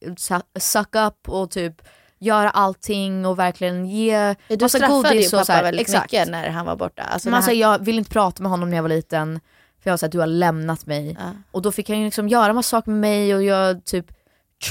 su- 0.00 0.58
suck 0.58 0.94
up 0.94 1.28
och 1.28 1.50
typ 1.50 1.82
göra 2.18 2.50
allting 2.50 3.26
och 3.26 3.38
verkligen 3.38 3.86
ge 3.86 4.12
Ja, 4.48 4.56
Du 4.56 4.64
massa 4.64 4.88
godis 4.88 5.32
och 5.32 5.38
pappa 5.38 5.44
så 5.44 5.52
här, 5.52 5.62
väldigt 5.62 5.80
exakt. 5.80 6.12
mycket 6.12 6.28
när 6.28 6.48
han 6.48 6.66
var 6.66 6.76
borta. 6.76 7.02
Alltså, 7.02 7.28
Men 7.28 7.30
när 7.30 7.36
alltså, 7.38 7.50
han... 7.50 7.58
jag 7.58 7.78
ville 7.84 7.98
inte 7.98 8.10
prata 8.10 8.42
med 8.42 8.50
honom 8.50 8.70
när 8.70 8.76
jag 8.76 8.82
var 8.82 8.88
liten 8.88 9.40
för 9.82 9.90
jag 9.90 9.92
var 9.92 9.96
såhär, 9.98 10.10
du 10.12 10.18
har 10.18 10.26
lämnat 10.26 10.86
mig. 10.86 11.16
Och 11.50 11.62
då 11.62 11.72
fick 11.72 11.88
han 11.88 11.98
ju 11.98 12.04
liksom 12.04 12.28
göra 12.28 12.52
massa 12.52 12.68
saker 12.70 12.90
med 12.90 13.00
mig 13.00 13.34
och 13.34 13.42
jag 13.42 13.84
typ 13.84 14.06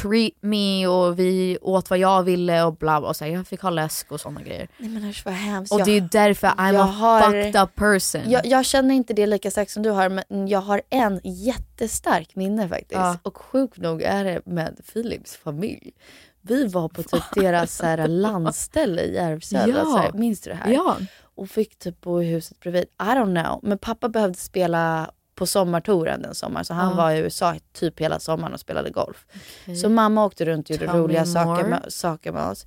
treat 0.01 0.31
me 0.41 0.87
och 0.87 1.19
vi 1.19 1.57
åt 1.61 1.89
vad 1.89 1.99
jag 1.99 2.23
ville 2.23 2.63
och 2.63 2.75
bla 2.75 2.99
bla. 2.99 3.09
Och 3.09 3.15
så 3.15 3.25
här, 3.25 3.31
jag 3.31 3.47
fick 3.47 3.61
ha 3.61 3.69
läsk 3.69 4.11
och 4.11 4.21
sådana 4.21 4.41
grejer. 4.41 4.67
Nej 4.77 4.89
men 4.89 5.09
usch 5.09 5.21
vad 5.25 5.33
hemskt. 5.33 5.73
Och 5.73 5.79
Jag- 5.79 5.87
det 5.87 5.97
är 5.97 6.09
därför 6.11 6.47
I'm 6.47 6.79
a 6.79 6.83
har- 6.83 7.21
fucked 7.21 7.61
up 7.61 7.75
person. 7.75 8.21
Jag, 8.27 8.45
jag 8.45 8.65
känner 8.65 8.95
inte 8.95 9.13
det 9.13 9.25
lika 9.27 9.51
starkt 9.51 9.71
som 9.71 9.83
du 9.83 9.89
har 9.89 10.09
men 10.09 10.47
jag 10.47 10.61
har 10.61 10.81
en 10.89 11.19
jättestark 11.23 12.35
minne 12.35 12.69
faktiskt. 12.69 12.91
Ja. 12.91 13.17
Och 13.23 13.37
sjukt 13.37 13.77
nog 13.77 14.01
är 14.01 14.23
det 14.23 14.41
med 14.45 14.77
Philips 14.93 15.35
familj. 15.35 15.91
Vi 16.41 16.67
var 16.67 16.89
på 16.89 17.03
typ 17.03 17.23
deras 17.35 17.81
här, 17.81 18.07
landställe 18.07 19.01
i 19.01 19.15
Järvsö. 19.15 19.67
Ja. 19.67 19.83
så 19.85 19.97
här, 19.97 20.11
minns 20.13 20.41
du 20.41 20.49
det 20.49 20.55
här? 20.55 20.71
Ja. 20.71 20.97
Och 21.35 21.49
fick 21.49 21.79
typ 21.79 22.01
bo 22.01 22.21
i 22.21 22.25
huset 22.25 22.59
bredvid. 22.59 22.83
I 22.83 22.87
don't 23.03 23.43
know. 23.43 23.59
Men 23.63 23.77
pappa 23.77 24.09
behövde 24.09 24.37
spela 24.37 25.11
på 25.39 25.45
sommartouren 25.45 26.21
den 26.21 26.35
sommaren. 26.35 26.65
Så 26.65 26.73
han 26.73 26.97
var 26.97 27.11
i 27.11 27.17
USA 27.19 27.55
typ 27.73 27.99
hela 27.99 28.19
sommaren 28.19 28.53
och 28.53 28.59
spelade 28.59 28.89
golf. 28.89 29.25
Okej. 29.63 29.75
Så 29.75 29.89
mamma 29.89 30.25
åkte 30.25 30.45
runt 30.45 30.69
och 30.69 30.75
gjorde 30.75 30.85
Tell 30.87 30.95
roliga 30.95 31.25
saker 31.25 31.63
med, 31.67 31.85
saker 31.87 32.31
med 32.31 32.43
oss. 32.49 32.65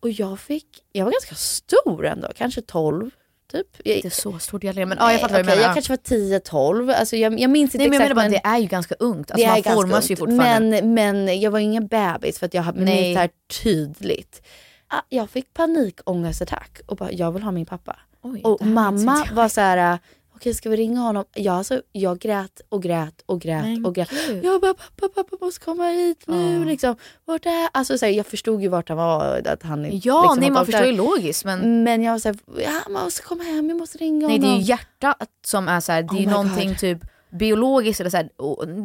Och 0.00 0.10
jag 0.10 0.38
fick, 0.38 0.66
jag 0.92 1.04
var 1.04 1.12
ganska 1.12 1.34
stor 1.34 2.06
ändå, 2.06 2.28
kanske 2.36 2.62
12 2.62 3.10
typ. 3.52 3.66
Jag, 3.84 3.96
Det 4.02 4.04
är 4.06 4.10
så 4.10 4.38
stort 4.38 4.64
egentligen 4.64 4.88
men 4.88 4.98
ja, 5.00 5.12
jag 5.12 5.20
fattar 5.20 5.34
vad 5.34 5.44
du 5.44 5.48
menar. 5.50 5.62
Jag 5.62 5.74
kanske 5.74 5.92
var 5.92 5.96
10-12, 6.40 6.94
alltså 6.94 7.16
jag, 7.16 7.40
jag 7.40 7.50
minns 7.50 7.74
inte 7.74 7.78
Nej 7.78 7.88
men 7.90 8.00
exakt. 8.00 8.14
bara 8.14 8.24
att 8.26 8.30
det 8.32 8.48
är 8.48 8.58
ju 8.58 8.66
ganska 8.66 8.94
ungt. 8.98 9.30
Alltså, 9.30 9.46
det 9.46 9.50
man 9.50 9.58
är 9.58 9.74
formas 9.74 10.10
ju 10.10 10.16
fortfarande. 10.16 10.82
Men, 10.82 10.94
men 11.24 11.40
jag 11.40 11.50
var 11.50 11.58
ingen 11.58 11.86
bebis 11.86 12.38
för 12.38 12.46
att 12.46 12.54
jag 12.54 12.76
minns 12.76 12.88
det 12.88 13.20
här 13.20 13.30
tydligt. 13.62 14.42
Ah, 14.88 15.00
Jag 15.08 15.30
fick 15.30 15.54
panikångestattack 15.54 16.80
och 16.86 16.96
bara, 16.96 17.12
jag 17.12 17.32
vill 17.32 17.42
ha 17.42 17.50
min 17.50 17.66
pappa. 17.66 17.96
Oj, 18.22 18.40
och 18.44 18.66
mamma 18.66 19.18
inte 19.18 19.34
var 19.34 19.48
så 19.48 19.60
här, 19.60 19.98
okej 20.34 20.54
ska 20.54 20.68
vi 20.70 20.76
ringa 20.76 21.00
honom? 21.00 21.24
Jag, 21.34 21.54
alltså, 21.56 21.82
jag 21.92 22.18
grät 22.18 22.60
och 22.68 22.82
grät 22.82 23.22
och 23.26 23.40
grät 23.40 23.62
Men 23.64 23.84
och 23.86 23.94
grät. 23.94 24.10
gud. 24.26 24.44
Jag 24.44 24.60
bara, 24.60 24.74
pappa, 24.74 25.22
pappa 25.24 25.44
måste 25.44 25.64
komma 25.64 25.88
hit 25.88 26.24
nu. 26.26 26.58
Ja. 26.58 26.64
Liksom. 26.64 26.96
Vart 27.24 27.46
är 27.46 27.68
Alltså, 27.72 27.98
så 27.98 28.06
här, 28.06 28.12
jag 28.12 28.26
förstod 28.26 28.62
ju 28.62 28.68
vart 28.68 28.88
han 28.88 28.98
var. 28.98 29.42
Att 29.48 29.62
han, 29.62 29.84
Ja, 29.84 29.88
liksom, 30.22 30.38
nej 30.40 30.50
man 30.50 30.66
förstår 30.66 30.86
ju 30.86 30.92
logiskt 30.92 31.44
men 31.44 31.82
Men 31.84 32.02
jag 32.02 32.12
var 32.12 32.18
såhär, 32.18 32.36
ja, 32.58 32.80
man 32.90 33.04
måste 33.04 33.22
komma 33.22 33.44
hem, 33.44 33.68
jag 33.68 33.78
måste 33.78 33.98
ringa 33.98 34.28
nej, 34.28 34.38
det 34.38 34.46
honom. 34.46 34.56
är 34.60 34.62
ju 34.62 34.68
hjärtat 34.68 35.28
som 35.46 35.68
är 35.68 35.80
såhär, 35.80 36.02
det 36.02 36.08
är 36.08 36.16
Oh 36.16 36.20
ju 36.20 36.26
någonting 36.30 36.68
God. 36.68 36.78
typ 36.78 36.98
biologiskt 37.30 38.00
eller 38.00 38.10
såhär, 38.10 38.28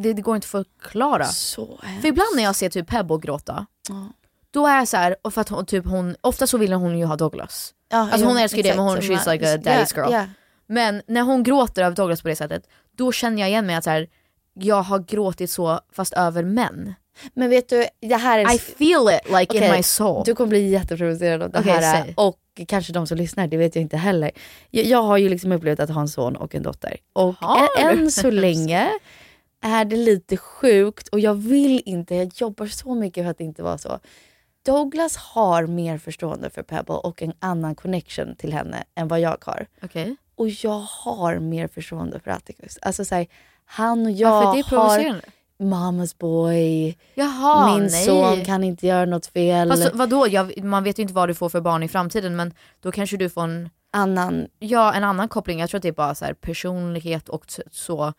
det, 0.02 0.12
det 0.12 0.22
går 0.22 0.34
inte 0.36 0.44
att 0.58 0.66
förklara. 0.80 1.24
Så. 1.26 1.78
För 2.00 2.08
ibland 2.08 2.36
när 2.36 2.42
jag 2.42 2.56
ser 2.56 2.68
typ 2.70 2.88
Pebbo 2.88 3.16
gråta, 3.18 3.66
Ja. 3.88 4.08
då 4.50 4.66
är 4.66 4.76
jag 4.76 4.88
så 4.88 4.96
här, 4.96 5.16
och 5.22 5.34
för 5.34 5.40
att 5.40 5.48
hon, 5.48 5.66
typ 5.66 5.84
hon, 5.86 6.16
ofta 6.20 6.46
så 6.46 6.58
vill 6.58 6.72
hon 6.72 6.98
ju 6.98 7.04
ha 7.04 7.16
Douglas. 7.16 7.74
Ja, 7.92 7.98
Alltså 7.98 8.26
hon 8.26 8.36
ja, 8.36 8.42
älskar 8.42 8.56
ju 8.56 8.62
det 8.62 8.74
men 8.76 8.84
hon, 8.84 8.96
she's 8.98 9.32
like 9.32 9.54
a 9.54 9.56
daddy's 9.56 9.92
Ja, 9.96 10.02
girl. 10.06 10.12
ja. 10.12 10.24
Men 10.70 11.02
när 11.06 11.22
hon 11.22 11.42
gråter 11.42 11.82
över 11.82 11.96
Douglas 11.96 12.22
på 12.22 12.28
det 12.28 12.36
sättet, 12.36 12.68
då 12.96 13.12
känner 13.12 13.40
jag 13.40 13.48
igen 13.48 13.66
mig 13.66 13.76
att 13.76 13.84
så 13.84 13.90
här, 13.90 14.08
jag 14.54 14.82
har 14.82 14.98
gråtit 14.98 15.50
så 15.50 15.80
fast 15.92 16.12
över 16.12 16.44
män. 16.44 16.94
Men 17.34 17.50
vet 17.50 17.68
du, 17.68 17.86
det 18.00 18.16
här 18.16 18.38
är... 18.38 18.54
I 18.54 18.58
feel 18.58 19.08
it 19.08 19.30
like 19.38 19.56
in 19.56 19.62
Okej, 19.62 19.76
my 19.76 19.82
soul. 19.82 20.22
Du 20.26 20.34
kommer 20.34 20.48
bli 20.48 20.68
jätteprovocerad 20.68 21.42
av 21.42 21.50
det 21.50 21.58
Okej, 21.58 21.72
här. 21.72 22.02
säg. 22.02 22.14
Och 22.16 22.38
kanske 22.68 22.92
de 22.92 23.06
som 23.06 23.16
lyssnar, 23.16 23.46
det 23.46 23.56
vet 23.56 23.74
jag 23.74 23.82
inte 23.82 23.96
heller. 23.96 24.30
Jag, 24.70 24.84
jag 24.84 25.02
har 25.02 25.16
ju 25.16 25.28
liksom 25.28 25.52
upplevt 25.52 25.80
att 25.80 25.90
ha 25.90 26.00
en 26.00 26.08
son 26.08 26.36
och 26.36 26.54
en 26.54 26.62
dotter. 26.62 26.96
Och 27.12 27.34
Har 27.34 27.68
än 27.78 28.10
så 28.10 28.30
länge 28.30 28.90
är 29.62 29.84
det 29.84 29.96
lite 29.96 30.36
sjukt 30.36 31.08
och 31.08 31.20
jag 31.20 31.34
vill 31.34 31.82
inte, 31.86 32.14
jag 32.14 32.30
jobbar 32.34 32.66
så 32.66 32.94
mycket 32.94 33.24
för 33.24 33.30
att 33.30 33.38
det 33.38 33.44
inte 33.44 33.62
vara 33.62 33.78
så. 33.78 33.98
Douglas 34.62 35.16
har 35.16 35.66
mer 35.66 35.98
förstående 35.98 36.50
för 36.50 36.62
Pebble 36.62 36.94
och 36.94 37.22
en 37.22 37.32
annan 37.38 37.74
connection 37.74 38.36
till 38.36 38.52
henne 38.52 38.84
än 38.94 39.08
vad 39.08 39.20
jag 39.20 39.36
har. 39.40 39.66
Okej. 39.82 40.16
Och 40.40 40.48
jag 40.48 40.80
har 40.80 41.38
mer 41.38 41.68
förstående 41.68 42.20
för 42.20 42.30
Atticus. 42.30 42.78
Alltså 42.82 43.04
så 43.04 43.14
här, 43.14 43.26
han 43.64 44.06
och 44.06 44.12
jag 44.12 44.30
Varför 44.30 44.76
det 44.76 44.76
är 44.76 45.10
har? 45.12 45.20
Mama's 45.58 46.14
boy. 46.18 46.98
Jaha, 47.14 47.74
Min 47.74 47.82
nej. 47.82 48.06
son 48.06 48.44
kan 48.44 48.64
inte 48.64 48.86
göra 48.86 49.04
något 49.04 49.26
fel. 49.26 49.68
Fast 49.68 49.94
vadå, 49.94 50.28
jag, 50.28 50.64
man 50.64 50.84
vet 50.84 50.98
ju 50.98 51.02
inte 51.02 51.14
vad 51.14 51.28
du 51.28 51.34
får 51.34 51.48
för 51.48 51.60
barn 51.60 51.82
i 51.82 51.88
framtiden 51.88 52.36
men 52.36 52.54
då 52.80 52.92
kanske 52.92 53.16
du 53.16 53.30
får 53.30 53.42
en, 53.42 53.70
annan 53.90 54.48
ja, 54.58 54.94
en 54.94 55.04
annan 55.04 55.28
koppling. 55.28 55.60
Jag 55.60 55.70
tror 55.70 55.78
att 55.78 55.82
det 55.82 55.88
är 55.88 55.92
bara 55.92 56.14
så 56.14 56.24
här 56.24 56.34
personlighet 56.34 57.28
och 57.28 57.44
så 57.70 58.12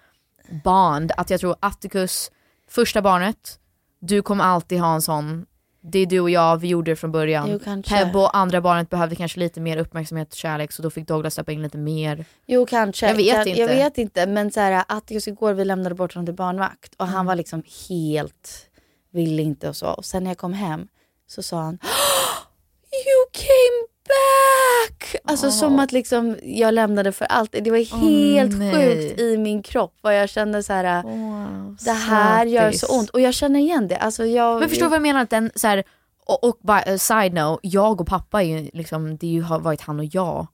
band. 0.64 1.12
Att 1.18 1.30
jag 1.30 1.40
tror 1.40 1.56
Atticus, 1.60 2.32
första 2.70 3.02
barnet, 3.02 3.60
du 4.00 4.22
kommer 4.22 4.44
alltid 4.44 4.80
ha 4.80 4.94
en 4.96 5.02
sån, 5.02 5.46
det 5.84 6.00
är 6.00 6.06
du 6.06 6.20
och 6.20 6.30
jag, 6.30 6.58
vi 6.58 6.68
gjorde 6.68 6.92
det 6.92 6.96
från 6.96 7.12
början. 7.12 7.50
Jo, 7.52 7.60
kanske. 7.64 7.96
Pebbo, 7.96 8.20
andra 8.20 8.62
barnet 8.62 8.90
behövde 8.90 9.16
kanske 9.16 9.40
lite 9.40 9.62
mer 9.62 9.78
uppmärksamhet 9.78 10.30
och 10.30 10.36
kärlek 10.36 10.72
så 10.72 10.82
då 10.82 10.90
fick 10.90 11.08
Douglas 11.08 11.34
släppa 11.34 11.52
in 11.52 11.62
lite 11.62 11.78
mer. 11.78 12.26
Jo 12.46 12.66
kanske. 12.66 13.08
Jag 13.08 13.16
vet 13.16 13.28
jag, 13.28 13.48
inte. 13.48 13.62
Jag 13.62 13.68
vet 13.68 13.98
inte 13.98 14.28
men 14.28 14.52
så 14.52 14.60
här, 14.60 14.84
att 14.88 15.12
just 15.12 15.28
igår 15.28 15.54
vi 15.54 15.66
lämnade 15.66 15.96
bort 15.96 16.14
honom 16.14 16.26
till 16.26 16.36
barnvakt 16.36 16.96
och 16.98 17.08
han 17.08 17.26
var 17.26 17.36
liksom 17.36 17.64
helt, 17.90 18.70
ville 19.12 19.42
inte 19.42 19.70
och 19.70 19.76
så. 19.76 19.88
Och 19.88 20.06
sen 20.06 20.24
när 20.24 20.32
jag 20.32 20.38
kom 20.38 20.54
hem 20.54 20.88
så 21.28 21.44
sa 21.44 21.62
han 21.62 21.74
You 22.92 23.32
came 23.32 23.91
back! 24.12 25.16
Alltså 25.24 25.52
som 25.52 25.80
att 25.80 25.92
liksom 25.92 26.38
jag 26.44 26.74
lämnade 26.74 27.12
för 27.12 27.26
alltid. 27.26 27.64
Det 27.64 27.72
var 27.72 28.02
helt 28.02 28.58
nej. 28.60 28.74
sjukt 28.74 29.20
i 29.20 29.38
min 29.38 29.64
kropp 29.64 29.98
vad 30.02 30.20
jag 30.20 30.30
kände 30.30 30.64
så 30.64 30.74
här. 30.74 31.04
det 31.86 31.92
här 31.92 32.46
gör 32.46 32.72
så 32.72 32.98
ont 32.98 33.10
och 33.10 33.22
jag 33.22 33.34
känner 33.34 33.60
igen 33.60 33.88
det. 33.88 33.98
Alltså 33.98 34.26
jag, 34.26 34.60
Men 34.60 34.70
förstår 34.70 34.86
du 34.86 34.90
vad 34.90 34.96
jag 34.96 35.02
menar? 35.02 35.22
Att 35.22 35.30
den, 35.30 35.52
så 35.56 35.68
här, 35.68 35.84
och, 36.26 36.44
och 36.44 36.58
by, 36.62 36.92
uh, 36.92 36.98
side 36.98 37.34
note, 37.34 37.68
jag 37.68 38.02
och 38.02 38.08
pappa 38.08 38.44
är 38.44 38.48
ju 38.48 38.70
liksom, 38.74 39.18
det 39.18 39.28
ju, 39.28 39.42
har 39.42 39.60
varit 39.60 39.82
han 39.82 40.00
och 40.00 40.06
jag. 40.06 40.48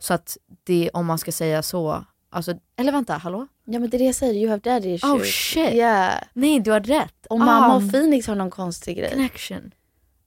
Så 0.00 0.14
att 0.14 0.36
det, 0.64 0.90
om 0.92 1.06
man 1.06 1.18
ska 1.18 1.32
säga 1.32 1.62
så, 1.62 2.04
alltså, 2.30 2.54
eller 2.76 2.92
vänta, 2.92 3.14
hallå? 3.14 3.46
Ja 3.64 3.78
men 3.78 3.90
det 3.90 3.96
är 3.96 3.98
det 3.98 4.04
jag 4.04 4.14
säger, 4.14 4.34
you 4.34 4.48
have 4.48 4.60
daddy 4.60 4.94
issues. 4.94 5.12
Oh 5.12 5.22
shit! 5.22 5.74
Yeah. 5.74 6.22
Nej 6.32 6.60
du 6.60 6.70
har 6.70 6.80
rätt. 6.80 7.26
Och 7.30 7.38
mamma 7.38 7.76
och 7.76 7.92
Phoenix 7.92 8.26
har 8.26 8.34
någon 8.34 8.50
konstig 8.50 8.96
grej. 8.96 9.10
Connection. 9.10 9.70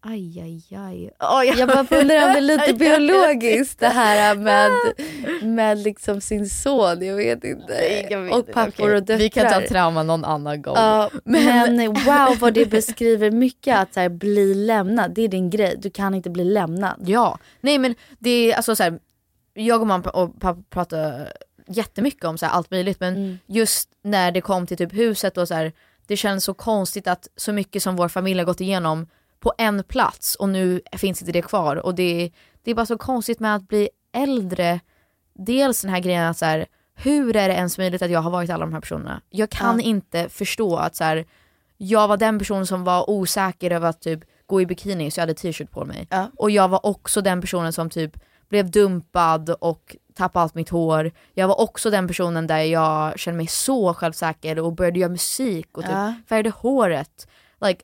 Aj 0.04 0.40
aj 0.42 0.78
aj. 0.78 1.10
Oh, 1.20 1.44
Jag 1.46 1.68
bara 1.70 1.80
undrar 1.80 2.00
om 2.02 2.08
det 2.34 2.38
är 2.38 2.42
lite 2.42 2.74
biologiskt 2.80 3.80
det 3.80 3.88
här 3.88 4.36
med, 4.36 4.70
med 5.44 5.78
liksom 5.78 6.22
sin 6.22 6.50
son. 6.50 7.06
Jag 7.06 7.16
vet 7.16 7.44
inte. 7.44 8.08
och 8.32 8.52
pappor 8.52 8.94
och 8.96 9.00
döttrar. 9.04 9.18
Vi 9.18 9.30
kan 9.30 9.50
ta 9.54 9.62
trauma 9.68 10.04
någon 10.04 10.26
annan 10.26 10.62
gång. 10.62 10.76
Ja, 10.76 11.10
men 11.24 11.94
wow 11.94 12.38
vad 12.40 12.54
det 12.54 12.66
beskriver 12.66 13.32
mycket 13.32 13.78
att 13.78 13.94
så 13.94 14.00
här, 14.00 14.10
bli 14.10 14.54
lämnad. 14.54 15.12
Det 15.14 15.22
är 15.22 15.28
din 15.28 15.50
grej. 15.50 15.76
Du 15.78 15.90
kan 15.90 16.14
inte 16.14 16.30
bli 16.30 16.44
lämnad. 16.44 16.96
Ja, 17.06 17.40
nej 17.62 17.78
men 17.78 17.96
det 18.20 18.30
är 18.52 18.56
alltså 18.56 18.76
så 18.76 18.84
här, 18.84 19.00
jag 19.54 19.82
och 19.82 19.88
mamma 19.88 20.10
och 20.10 20.40
pappa 20.40 20.62
pratar 20.70 21.32
jättemycket 21.68 22.24
om 22.26 22.38
så 22.38 22.46
här, 22.46 22.54
allt 22.54 22.72
möjligt 22.72 23.00
men 23.00 23.16
Mm. 23.16 23.38
just 23.46 23.90
när 24.04 24.32
det 24.32 24.42
kom 24.42 24.68
till 24.68 24.78
typ 24.78 24.94
huset 24.94 25.38
och 25.38 25.48
så 25.48 25.54
här, 25.54 25.72
det 26.08 26.18
känns 26.18 26.44
så 26.44 26.54
konstigt 26.54 27.08
att 27.08 27.28
så 27.36 27.54
mycket 27.54 27.84
som 27.84 27.96
vår 27.96 28.08
familj 28.08 28.40
har 28.40 28.46
gått 28.46 28.62
igenom 28.62 29.08
på 29.42 29.54
en 29.58 29.84
plats 29.84 30.36
och 30.36 30.50
nu 30.50 30.82
finns 30.98 31.22
inte 31.22 31.32
det 31.32 31.42
kvar 31.42 31.76
och 31.76 31.96
det, 31.96 32.32
det 32.64 32.72
är 32.72 32.76
bara 32.76 32.86
så 32.86 32.98
konstigt 32.98 33.40
med 33.40 33.56
att 33.56 33.68
bli 33.68 33.90
äldre. 34.14 34.80
Dels 35.34 35.82
den 35.82 35.92
här 35.92 36.00
grejen 36.00 36.28
att 36.28 36.38
så 36.38 36.46
här, 36.46 36.66
hur 36.96 37.36
är 37.36 37.48
det 37.48 37.54
ens 37.56 37.78
möjligt 37.78 38.02
att 38.02 38.12
jag 38.12 38.20
har 38.22 38.32
varit 38.32 38.50
alla 38.50 38.66
de 38.66 38.74
här 38.74 38.82
personerna? 38.82 39.22
Jag 39.30 39.50
kan 39.50 39.80
Ja. 39.80 39.86
inte 39.86 40.30
förstå 40.30 40.76
att 40.78 40.96
så 40.96 41.04
här, 41.04 41.26
jag 41.78 42.08
var 42.08 42.18
den 42.18 42.40
personen 42.40 42.68
som 42.68 42.84
var 42.84 43.10
osäker 43.10 43.72
över 43.72 43.90
att 43.90 44.02
typ 44.02 44.20
gå 44.46 44.62
i 44.62 44.66
bikini 44.66 45.12
så 45.12 45.20
jag 45.20 45.24
hade 45.24 45.34
t-shirt 45.34 45.72
på 45.72 45.86
mig. 45.86 46.08
Och 46.38 46.52
jag 46.52 46.68
var 46.68 46.86
också 46.86 47.22
den 47.22 47.42
personen 47.42 47.74
som 47.74 47.90
typ 47.90 48.12
blev 48.50 48.72
dumpad 48.72 49.50
och 49.50 49.96
tappade 50.16 50.44
allt 50.44 50.56
mitt 50.56 50.70
hår. 50.70 51.12
Jag 51.34 51.48
var 51.48 51.62
också 51.62 51.90
den 51.90 52.08
personen 52.08 52.48
där 52.48 52.60
jag 52.60 53.20
kände 53.20 53.38
mig 53.38 53.48
så 53.48 53.94
självsäker 53.94 54.60
och 54.60 54.74
började 54.74 55.00
göra 55.00 55.10
musik 55.12 55.78
och 55.78 55.84
typ 55.84 55.92
Ja. 55.92 56.14
färgade 56.30 56.50
håret. 56.50 57.28
Like, 57.62 57.84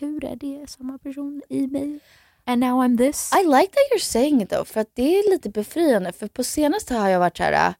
hur 0.00 0.24
är 0.24 0.36
det 0.36 0.70
samma 0.70 0.98
person 0.98 1.42
i 1.48 1.66
mig? 1.66 1.98
And 2.46 2.60
now 2.60 2.84
I'm 2.84 2.98
this. 2.98 3.30
I 3.32 3.44
like 3.44 3.72
that 3.72 3.92
you're 3.92 4.04
saying 4.04 4.42
it 4.42 4.50
though, 4.50 4.64
för 4.64 4.80
att 4.80 4.90
det 4.94 5.18
är 5.18 5.30
lite 5.30 5.48
befriande. 5.50 6.12
För 6.12 6.26
på 6.26 6.44
senaste 6.44 6.94
har 6.94 7.08
jag 7.08 7.18
varit 7.18 7.36
så 7.36 7.42
här. 7.42 7.74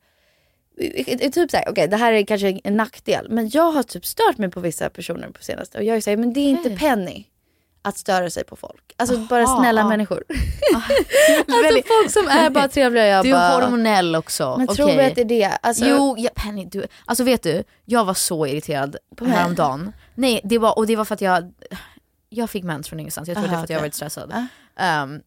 äh, 0.79 1.31
Typ 1.31 1.51
såhär, 1.51 1.69
okej 1.69 1.89
det 1.89 1.97
här 1.97 2.13
är 2.13 2.25
kanske 2.25 2.61
en 2.65 2.77
nackdel, 2.77 3.27
men 3.31 3.49
jag 3.49 3.73
har 3.73 3.83
typ 3.83 4.07
stört 4.07 4.39
mig 4.39 4.51
på 4.51 4.61
vissa 4.61 4.91
personer 4.91 5.31
på 5.31 5.45
senaste. 5.45 5.79
Och 5.79 5.85
jag 5.85 6.03
säger, 6.03 6.17
men 6.17 6.33
det 6.33 6.41
är 6.41 6.51
inte 6.51 6.71
Penny 6.71 7.27
att 7.83 7.99
störa 7.99 8.31
sig 8.31 8.45
på 8.45 8.57
folk. 8.57 8.95
Alltså 8.97 9.19
bara 9.19 9.45
Aha, 9.45 9.61
snälla 9.61 9.89
människor. 9.89 10.25
alltså 10.75 11.83
folk 11.87 12.11
som 12.11 12.29
är 12.29 12.51
bara 12.51 12.69
trevliga. 12.69 13.07
Jag 13.07 13.25
du 13.25 13.33
bara, 13.33 13.43
är 13.43 13.61
hormonell 13.61 14.17
också. 14.17 14.55
Men 14.59 14.67
tror 14.67 14.87
okej. 14.87 14.97
vi 14.97 15.05
att 15.05 15.15
det 15.15 15.21
är 15.21 15.25
det? 15.51 15.59
Alltså, 15.63 15.85
jo, 15.87 16.15
ja, 16.19 16.31
Penny, 16.35 16.65
du, 16.65 16.87
alltså 17.05 17.25
vet 17.25 17.43
du, 17.43 17.65
jag 17.85 18.05
var 18.05 18.15
så 18.15 18.47
irriterad 18.47 18.97
På 19.17 19.25
häromdagen. 19.25 19.93
Nej, 20.15 20.41
det 20.45 20.59
var, 20.59 20.79
och 20.79 20.87
det 20.87 20.97
var 20.97 21.05
för 21.05 21.15
att 21.15 21.21
jag, 21.21 21.53
jag 22.37 22.51
fick 22.51 22.65
mens 22.65 22.89
från 22.89 23.01
ingenstans, 23.01 23.29
jag 23.29 23.37
tror 23.37 23.47
det 23.47 23.53
Aha, 23.53 23.59
för 23.59 23.65
att 23.65 23.71
jag 23.71 23.77
okej. 23.77 23.85
varit 23.85 23.95
stressad. 23.95 24.47
Ehm, 24.77 25.21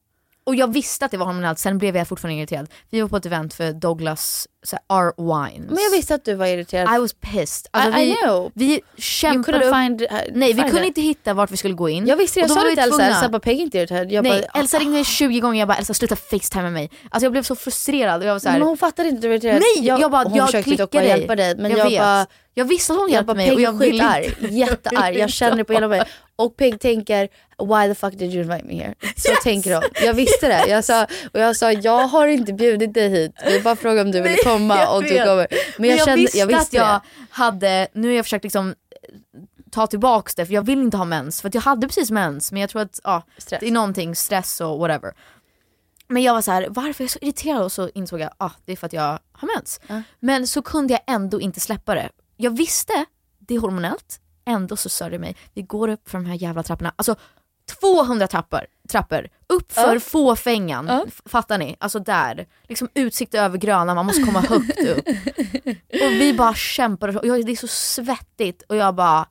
och 0.43 0.55
jag 0.55 0.73
visste 0.73 1.05
att 1.05 1.11
det 1.11 1.17
var 1.17 1.25
hormonellt, 1.25 1.59
sen 1.59 1.77
blev 1.77 1.95
jag 1.97 2.07
fortfarande 2.07 2.37
irriterad. 2.39 2.69
Vi 2.89 3.01
var 3.01 3.09
på 3.09 3.17
ett 3.17 3.25
event 3.25 3.53
för 3.53 3.73
Douglas 3.73 4.47
så. 4.67 4.77
Wines. 5.17 5.69
Men 5.69 5.83
jag 5.83 5.91
visste 5.91 6.15
att 6.15 6.25
du 6.25 6.35
var 6.35 6.45
irriterad. 6.45 6.95
I 6.95 6.99
was 6.99 7.13
pissed. 7.13 7.67
Alltså, 7.71 7.99
I- 7.99 8.05
vi, 8.05 8.11
I 8.11 8.15
know. 8.15 8.51
vi 8.55 8.81
kämpade 8.97 9.57
upp. 9.57 9.73
find- 9.73 10.01
uh, 10.01 10.07
Nej, 10.33 10.53
vi 10.53 10.61
kunde 10.61 10.81
it. 10.81 10.87
inte 10.87 11.01
hitta 11.01 11.33
vart 11.33 11.51
vi 11.51 11.57
skulle 11.57 11.73
gå 11.73 11.89
in. 11.89 12.07
Jag 12.07 12.17
visste, 12.17 12.39
jag 12.39 12.43
Och 12.43 12.55
då 12.55 12.61
sa 12.61 12.63
det 12.63 12.69
till 12.69 12.79
Elsa, 12.79 13.03
Elsa 13.03 13.29
bara 13.29 13.39
Peg 13.39 13.57
är 13.59 13.61
inte 13.61 13.77
irriterad. 13.77 14.11
Jag 14.11 14.23
Nej, 14.23 14.47
bara, 14.53 14.59
Elsa 14.59 14.79
ringde 14.79 15.03
20 15.03 15.39
gånger 15.39 15.59
jag 15.59 15.67
bara 15.67 15.77
Elsa 15.77 15.93
sluta 15.93 16.15
facetime 16.15 16.63
med 16.63 16.73
mig. 16.73 16.89
Alltså 17.09 17.25
jag 17.25 17.31
blev 17.31 17.43
så 17.43 17.55
frustrerad 17.55 18.21
och 18.21 18.27
jag 18.27 18.33
var 18.33 18.39
så 18.39 18.49
här, 18.49 18.59
Men 18.59 18.67
hon 18.67 18.77
fattade 18.77 19.09
inte 19.09 19.17
att 19.17 19.21
du 19.21 19.27
var 19.27 19.35
irriterad. 19.35 19.61
Nej! 19.77 19.87
Jag, 19.87 20.11
bara, 20.11 20.23
hon 20.23 20.35
jag 20.35 20.45
försökte 20.45 20.75
dock 20.75 20.91
bara 20.91 21.03
hjälpa 21.03 21.35
dig. 21.35 21.55
Men 21.55 21.71
jag, 21.71 21.79
jag, 21.79 21.89
vet. 21.89 21.99
bara, 21.99 22.25
jag 22.53 22.65
visste 22.65 22.93
att 22.93 22.99
hon 22.99 23.09
jag 23.09 23.13
hjälpte 23.13 23.33
mig 23.35 23.51
och 23.53 23.61
jag 23.61 23.79
ville 23.79 24.23
inte. 24.23 24.47
jättearg. 24.55 25.17
Jag 25.17 25.29
känner 25.29 25.57
det 25.57 25.63
på 25.63 25.73
hela 25.73 25.87
mig. 25.87 26.03
Och 26.35 26.57
Peg 26.57 26.79
tänker, 26.79 27.29
why 27.59 27.87
the 27.87 27.95
fuck 27.95 28.13
did 28.13 28.33
you 28.33 28.43
invite 28.43 28.65
me 28.65 28.75
here? 28.75 28.93
Så 29.15 29.31
tänker 29.43 29.73
hon. 29.73 29.83
Jag 30.03 30.13
visste 30.13 30.47
det. 30.47 30.67
Jag 30.67 30.83
sa, 30.85 31.03
och 31.33 31.39
jag 31.39 31.55
sa, 31.55 31.71
jag 31.71 32.07
har 32.07 32.27
inte 32.27 32.53
bjudit 32.53 32.93
dig 32.93 33.09
hit. 33.09 33.31
Vi 33.45 33.59
bara 33.59 33.75
frågade 33.75 34.01
om 34.01 34.11
du 34.11 34.21
ville 34.21 34.37
komma 34.43 34.56
jag 34.61 34.95
och 34.95 35.03
du 35.03 35.23
kommer. 35.23 35.47
Men 35.77 35.89
jag, 35.89 36.05
kände, 36.05 36.15
visste 36.15 36.37
jag 36.37 36.47
visste 36.47 36.61
att 36.61 36.73
jag 36.73 37.01
hade, 37.29 37.87
nu 37.93 38.07
har 38.07 38.15
jag 38.15 38.25
försökt 38.25 38.43
liksom 38.43 38.75
ta 39.71 39.87
tillbaks 39.87 40.35
det 40.35 40.45
för 40.45 40.53
jag 40.53 40.65
vill 40.65 40.79
inte 40.79 40.97
ha 40.97 41.05
mens. 41.05 41.41
För 41.41 41.47
att 41.47 41.53
jag 41.53 41.61
hade 41.61 41.87
precis 41.87 42.11
mens 42.11 42.51
men 42.51 42.61
jag 42.61 42.69
tror 42.69 42.81
att 42.81 42.99
ja, 43.03 43.23
det 43.49 43.67
är 43.67 43.71
någonting, 43.71 44.15
stress 44.15 44.61
och 44.61 44.79
whatever. 44.79 45.13
Men 46.07 46.23
jag 46.23 46.33
var 46.33 46.41
så 46.41 46.51
här, 46.51 46.67
varför 46.69 47.03
är 47.03 47.05
jag 47.05 47.11
så 47.11 47.19
irriterad? 47.21 47.63
Och 47.63 47.71
så 47.71 47.89
insåg 47.89 48.19
jag, 48.19 48.31
ah, 48.37 48.51
det 48.65 48.71
är 48.71 48.75
för 48.75 48.85
att 48.85 48.93
jag 48.93 49.19
har 49.31 49.55
mens. 49.55 49.79
Men 50.19 50.47
så 50.47 50.61
kunde 50.61 50.93
jag 50.93 51.01
ändå 51.07 51.41
inte 51.41 51.59
släppa 51.59 51.95
det. 51.95 52.09
Jag 52.37 52.57
visste, 52.57 53.05
det 53.39 53.55
är 53.55 53.59
hormonellt, 53.59 54.19
ändå 54.45 54.75
så 54.75 54.89
störde 54.89 55.11
det 55.11 55.19
mig. 55.19 55.35
Vi 55.53 55.61
går 55.61 55.87
upp 55.87 56.09
för 56.09 56.17
de 56.17 56.25
här 56.25 56.35
jävla 56.35 56.63
trapporna, 56.63 56.93
alltså 56.95 57.15
200 57.81 58.27
trappor, 58.27 58.61
trappor 58.89 59.27
upp 59.53 59.71
för 59.71 59.93
Ja. 59.93 59.99
fåfängan. 59.99 60.87
Ja. 60.87 61.05
Fattar 61.25 61.57
ni? 61.57 61.75
Alltså 61.79 61.99
där. 61.99 62.45
Liksom 62.67 62.89
utsikt 62.93 63.33
över 63.35 63.57
Gröna, 63.57 63.95
man 63.95 64.05
måste 64.05 64.21
komma 64.23 64.39
högt 64.41 64.79
upp. 64.79 65.07
Och 66.03 66.11
vi 66.11 66.33
bara 66.33 66.53
kämpar, 66.53 67.07
och 67.17 67.45
det 67.45 67.51
är 67.51 67.55
så 67.55 67.67
svettigt 67.67 68.61
och 68.69 68.75
jag 68.75 68.95
bara, 68.95 69.27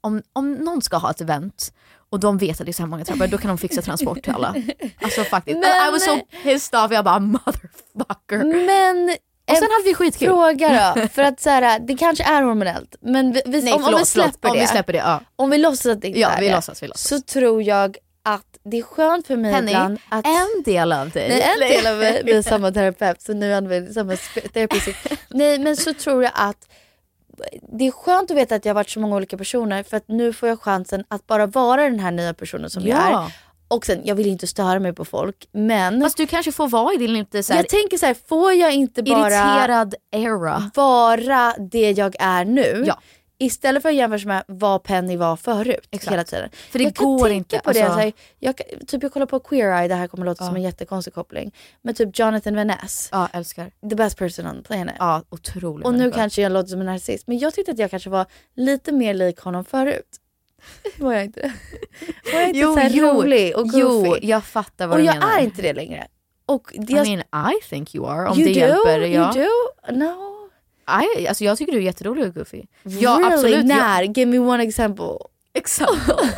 om, 0.00 0.22
om 0.32 0.52
någon 0.52 0.82
ska 0.82 0.96
ha 0.96 1.10
ett 1.10 1.20
event 1.20 1.72
och 2.10 2.20
de 2.20 2.38
vet 2.38 2.60
att 2.60 2.66
det 2.66 2.70
är 2.70 2.72
så 2.72 2.82
här 2.82 2.88
många 2.88 3.04
trappor, 3.04 3.26
då 3.26 3.38
kan 3.38 3.48
de 3.48 3.58
fixa 3.58 3.82
transport 3.82 4.22
till 4.22 4.32
alla. 4.32 4.54
Alltså 5.02 5.24
faktiskt. 5.24 5.58
Men- 5.58 5.88
I 5.88 5.90
was 5.92 6.04
so 6.04 6.18
pissed 6.42 6.80
off, 6.80 6.92
jag 6.92 7.04
bara 7.04 7.18
motherfucker. 7.18 8.66
Men 8.66 9.16
Och 9.50 9.56
sen 9.56 9.68
hade 9.70 9.84
vi 9.84 9.94
skitkul. 9.94 10.28
Fråga 10.28 10.94
då, 10.96 11.08
för 11.12 11.22
att 11.22 11.40
så 11.40 11.50
här, 11.50 11.78
det 11.78 11.96
kanske 11.96 12.24
är 12.24 12.42
hormonellt. 12.42 12.96
Men 13.00 13.32
vi, 13.32 13.42
vi, 13.46 13.62
Nej, 13.62 13.72
om, 13.72 13.78
om 13.78 13.84
förlåt, 13.84 14.00
vi 14.00 14.04
släpper 14.06 14.30
förlåt. 14.40 14.50
Om 14.50 14.56
det. 14.56 14.60
vi 14.60 14.66
släpper 14.66 14.92
det, 14.92 14.98
ja. 14.98 15.20
Om 15.36 15.50
vi 15.50 15.58
låtsas 15.58 15.86
att 15.86 16.00
det 16.00 16.08
inte 16.08 16.20
Ja, 16.20 16.28
är 16.28 16.40
vi 16.40 16.48
det. 16.48 16.54
låtsas, 16.54 16.82
vi 16.82 16.86
låtsas. 16.88 17.08
Så 17.08 17.20
tror 17.20 17.62
jag 17.62 17.96
att 18.22 18.58
det 18.62 18.78
är 18.78 18.82
skönt 18.82 19.26
för 19.26 19.36
mig 19.36 19.52
Penny, 19.54 19.70
ibland 19.70 19.98
att... 20.08 20.26
en 20.26 20.62
del 20.64 20.92
av 20.92 21.10
dig. 21.10 21.28
Nej, 21.28 21.42
en 21.42 21.60
del 21.82 21.86
av 21.92 21.98
mig, 21.98 22.22
vi 22.24 22.32
är 22.32 22.42
samma 22.42 22.72
terapeut 22.72 23.22
så 23.22 23.32
nu 23.32 23.54
använder 23.54 23.88
vi 23.88 23.94
samma 23.94 24.16
therapy. 24.52 24.78
Nej 25.30 25.58
men 25.58 25.76
så 25.76 25.94
tror 25.94 26.22
jag 26.22 26.32
att 26.34 26.68
det 27.72 27.86
är 27.86 27.90
skönt 27.90 28.30
att 28.30 28.36
veta 28.36 28.54
att 28.54 28.64
jag 28.64 28.70
har 28.70 28.74
varit 28.74 28.90
så 28.90 29.00
många 29.00 29.16
olika 29.16 29.36
personer 29.36 29.82
för 29.82 29.96
att 29.96 30.08
nu 30.08 30.32
får 30.32 30.48
jag 30.48 30.60
chansen 30.62 31.04
att 31.08 31.26
bara 31.26 31.46
vara 31.46 31.82
den 31.82 31.98
här 32.00 32.10
nya 32.10 32.34
personen 32.34 32.70
som 32.70 32.82
jag 32.86 32.98
Ja. 32.98 33.24
är. 33.26 33.32
Och 33.68 33.86
sen, 33.86 34.00
jag 34.04 34.14
vill 34.14 34.26
inte 34.26 34.46
störa 34.46 34.80
mig 34.80 34.92
på 34.92 35.04
folk 35.04 35.48
men 35.52 36.00
Fast 36.02 36.16
du 36.16 36.26
kanske 36.26 36.52
får 36.52 36.68
vara 36.68 36.94
i 36.94 36.96
din 36.96 37.12
lite 37.12 37.42
så 37.42 37.52
här 37.52 37.58
jag 37.60 37.68
tänker 37.68 37.98
så 37.98 38.06
här, 38.06 38.16
får 38.28 38.52
jag 38.52 38.72
inte 38.72 39.02
bara 39.02 39.20
irriterad 39.20 39.94
era. 40.10 40.70
vara 40.74 41.54
det 41.58 41.90
jag 41.90 42.16
är 42.18 42.44
nu 42.44 42.84
Ja. 42.86 42.98
Istället 43.40 43.82
för 43.82 43.88
att 43.88 43.94
jämföra 43.94 44.28
med 44.28 44.44
vad 44.46 44.82
Penny 44.82 45.16
var 45.16 45.36
förut 45.36 45.88
hela 46.10 46.24
tiden. 46.24 46.50
För 46.70 46.78
det 46.78 46.84
jag 46.84 46.94
kan 46.94 47.06
går 47.06 47.18
tänka 47.18 47.34
inte, 47.34 47.58
På 47.64 47.72
det, 47.72 47.80
alltså- 47.80 47.94
så 47.94 48.00
här, 48.00 48.12
jag, 48.38 48.56
kan- 48.56 48.86
typ 48.86 49.02
jag 49.02 49.12
kollar 49.12 49.26
på 49.26 49.40
Queer 49.40 49.78
Eye, 49.80 49.88
det 49.88 49.94
här 49.94 50.06
kommer 50.08 50.26
låta 50.26 50.46
som 50.46 50.56
en 50.56 50.62
jättekonstig 50.62 51.14
koppling. 51.14 51.54
Men 51.82 51.94
typ 51.94 52.18
Jonathan 52.18 52.56
Van 52.56 52.66
Ness, 52.66 53.08
Ja, 53.12 53.28
älskar. 53.32 53.70
the 53.90 53.96
best 53.96 54.18
person 54.18 54.46
on 54.46 54.56
the 54.56 54.62
planet. 54.62 54.94
Ja, 54.98 55.22
otrolig 55.30 55.86
Och 55.86 55.92
nu 55.92 55.98
människa. 55.98 56.16
kanske 56.18 56.42
jag 56.42 56.52
låter 56.52 56.68
som 56.68 56.80
en 56.80 56.86
narcissist, 56.86 57.26
men 57.26 57.38
jag 57.38 57.54
tyckte 57.54 57.72
att 57.72 57.78
jag 57.78 57.90
kanske 57.90 58.10
var 58.10 58.26
lite 58.56 58.92
mer 58.92 59.14
lik 59.14 59.38
honom 59.40 59.64
förut. 59.64 60.16
Var 60.98 61.12
jag 61.12 61.24
inte? 61.24 61.52
Var 62.32 62.40
jag 62.40 62.48
inte 62.48 62.58
Jo, 62.60 62.74
så 62.74 62.80
här 62.80 62.90
jo, 62.92 63.06
rolig 63.06 63.56
och 63.56 63.66
jo, 63.72 63.88
goofy? 63.88 64.26
jag 64.26 64.44
fattar 64.44 64.86
vad 64.86 64.94
och 64.96 65.00
du 65.00 65.06
jag 65.06 65.14
menar. 65.18 65.38
är 65.38 65.42
inte 65.42 65.62
det 65.62 65.72
längre. 65.72 66.06
Och 66.46 66.72
det 66.74 66.92
I 66.92 66.96
jag, 66.96 67.06
mean, 67.06 67.52
I 67.54 67.68
think 67.68 67.94
you 67.94 68.08
are. 68.10 68.28
Om 68.28 68.38
you 68.38 68.48
det 68.48 68.54
do? 68.54 68.60
hjälper. 68.60 68.98
You 69.00 69.08
Ja. 69.14 69.32
do? 69.32 69.92
No. 69.94 70.29
I, 71.18 71.28
alltså 71.28 71.44
jag 71.44 71.58
tycker 71.58 71.72
du 71.72 71.78
är 71.78 71.82
jätterolig 71.82 72.24
och 72.26 72.34
goofy. 72.34 72.62
really? 72.82 73.02
Ja, 73.02 73.32
absolut. 73.32 73.66
När? 73.66 74.02
Jag, 74.02 74.18
Give 74.18 74.30
me 74.30 74.38
one 74.38 74.62
example. 74.62 75.18
example. 75.54 76.28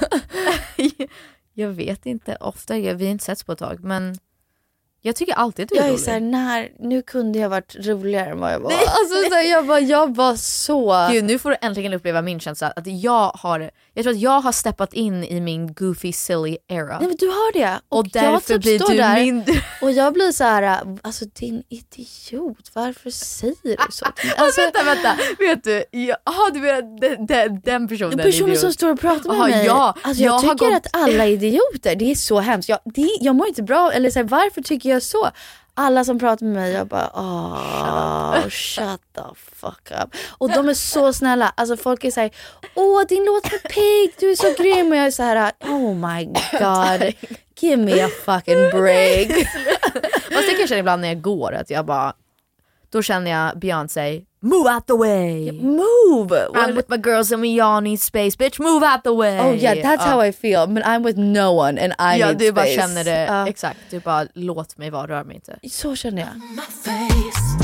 jag 1.55 1.69
vet 1.69 2.07
inte, 2.07 2.37
ofta, 2.41 2.79
jag, 2.79 2.95
vi 2.95 3.05
har 3.05 3.13
inte 3.13 3.25
setts 3.25 3.45
på 3.45 3.53
ett 3.53 3.59
tag 3.59 3.85
men 3.85 4.17
jag 5.05 5.17
tycker 5.17 5.33
alltid 5.35 5.63
att 5.65 5.69
du 5.69 5.75
är 5.75 5.79
Jag 5.79 5.87
är 5.87 5.91
rolig. 5.93 6.05
såhär, 6.05 6.21
när, 6.21 6.69
nu 6.79 7.03
kunde 7.03 7.39
jag 7.39 7.49
varit 7.49 7.77
roligare 7.87 8.31
än 8.31 8.41
vad 8.41 8.53
jag 8.53 8.61
var. 8.61 8.73
Alltså, 8.73 9.29
så 9.29 9.35
här, 9.35 9.51
jag, 9.51 9.63
var, 9.63 9.79
jag 9.79 10.17
var 10.17 10.37
så... 10.37 11.09
Gud, 11.13 11.25
nu 11.25 11.39
får 11.39 11.51
du 11.51 11.57
äntligen 11.61 11.93
uppleva 11.93 12.23
min 12.23 12.41
känsla 12.41 12.71
att 12.77 12.87
jag 12.87 13.29
har, 13.35 13.71
jag 13.95 14.05
tror 14.05 14.15
att 14.15 14.21
jag 14.21 14.41
har 14.41 14.53
steppat 14.53 14.93
in 14.95 15.25
i 15.25 15.41
min 15.41 15.75
goofy 15.75 16.13
silly 16.13 16.57
era. 16.69 16.99
Nej 16.99 17.09
men 17.09 17.17
du 17.19 17.27
har 17.27 17.53
det. 17.53 17.81
och 17.89 18.07
jag 18.13 18.25
därför 18.25 18.55
typ 18.55 18.63
blir 18.63 18.79
du 18.79 18.95
där 18.97 19.17
min... 19.25 19.45
Och 19.83 19.93
jag 19.93 20.13
blir 20.13 20.33
så 20.33 20.45
här, 20.45 20.81
alltså 21.03 21.25
din 21.25 21.63
idiot, 21.69 22.71
varför 22.75 23.11
säger 23.11 23.55
du 23.63 23.77
så? 23.91 24.05
Alltså, 24.07 24.43
Alltså, 24.43 24.61
vänta, 24.61 24.83
vänta, 24.83 25.17
vet 25.39 25.65
du? 25.65 25.85
Jaha 25.91 26.51
du 26.53 26.61
menar 26.61 27.01
den, 27.01 27.27
den, 27.27 27.61
den 27.65 27.89
personen? 27.89 28.19
personen 28.19 28.57
som 28.57 28.73
står 28.73 28.93
och 28.93 29.01
pratar 29.01 29.31
med 29.31 29.39
Aha, 29.39 29.47
mig. 29.49 29.67
Ja, 29.67 29.95
alltså, 30.03 30.23
jag, 30.23 30.35
jag 30.35 30.41
tycker 30.41 30.55
gått- 30.71 30.75
att 30.87 30.97
alla 30.97 31.25
är 31.25 31.29
idioter, 31.31 31.95
det 31.97 32.11
är 32.11 32.15
så 32.15 32.41
hemskt. 32.41 32.69
Jag, 32.69 32.79
det, 32.85 33.09
jag 33.21 33.35
mår 33.37 33.49
inte 33.49 33.63
bra, 33.63 33.93
eller 33.93 34.11
så 34.11 34.19
här, 34.19 34.27
varför 34.27 34.63
tycker 34.63 34.89
jag 34.91 35.03
så? 35.03 35.29
Alla 35.75 36.05
som 36.05 36.19
pratar 36.19 36.47
med 36.47 36.55
mig, 36.55 36.73
jag 36.73 36.87
bara 36.87 37.11
åh, 37.15 38.49
shut 38.49 39.01
the 39.15 39.23
fuck 39.35 39.91
up. 40.03 40.15
Och 40.39 40.51
de 40.51 40.69
är 40.69 40.75
så 40.75 41.13
snälla, 41.13 41.53
alltså 41.57 41.77
folk 41.77 42.05
är 42.05 42.11
såhär, 42.11 42.31
åh 42.75 43.03
din 43.09 43.25
låt 43.25 43.53
med 43.53 43.63
Pig, 43.63 44.15
du 44.19 44.31
är 44.31 44.37
så 44.37 44.63
grym. 44.63 44.91
Och 44.91 44.97
jag 44.97 45.07
är 45.07 45.11
så 45.11 45.23
här, 45.23 45.53
oh 45.61 45.95
my 45.95 46.25
god, 46.53 47.15
give 47.61 47.77
me 47.85 48.01
a 48.03 48.09
fucking 48.25 48.71
break. 48.71 49.29
Fast 50.33 50.47
det 50.47 50.51
kan 50.51 50.61
jag 50.61 50.69
känna 50.69 50.79
ibland 50.79 51.03
när 51.03 51.09
jag 51.09 51.23
går, 51.23 51.53
att 51.55 51.71
jag 51.71 51.87
bara, 51.87 52.13
då 52.91 53.03
känner 53.03 53.31
jag 53.31 53.59
Beyoncé, 53.59 54.23
move 54.43 54.67
out 54.67 54.87
the 54.87 54.95
way! 54.97 55.51
Move! 55.53 56.33
I'm 56.55 56.75
with 56.77 56.89
my 56.89 56.97
girls 56.99 57.33
and 57.33 57.41
we 57.43 57.61
all 57.61 57.81
need 57.81 58.01
space 58.01 58.37
bitch, 58.37 58.59
move 58.61 58.83
out 58.83 59.03
the 59.05 59.11
way! 59.15 59.39
Oh 59.41 59.53
yeah, 59.55 59.75
that's 59.83 60.05
Ja. 60.05 60.11
how 60.13 60.21
I 60.29 60.33
feel. 60.33 60.67
But 60.67 60.85
I'm 60.85 61.03
with 61.03 61.17
no 61.19 61.53
one 61.53 61.79
and 61.79 61.93
I 61.99 62.19
Ja 62.21 62.27
need 62.29 62.39
du 62.39 62.53
bara 62.53 62.67
space. 62.67 62.81
känner 62.81 63.05
det, 63.05 63.25
Ja. 63.27 63.49
exakt, 63.49 63.79
du 63.91 64.01
bara 64.01 64.27
låt 64.35 64.79
mig 64.79 64.91
vara, 64.91 65.07
rör 65.07 65.25
mig 65.25 65.35
inte. 65.37 65.59
Så 65.71 65.97
känner 65.97 66.23
jag. 66.23 67.62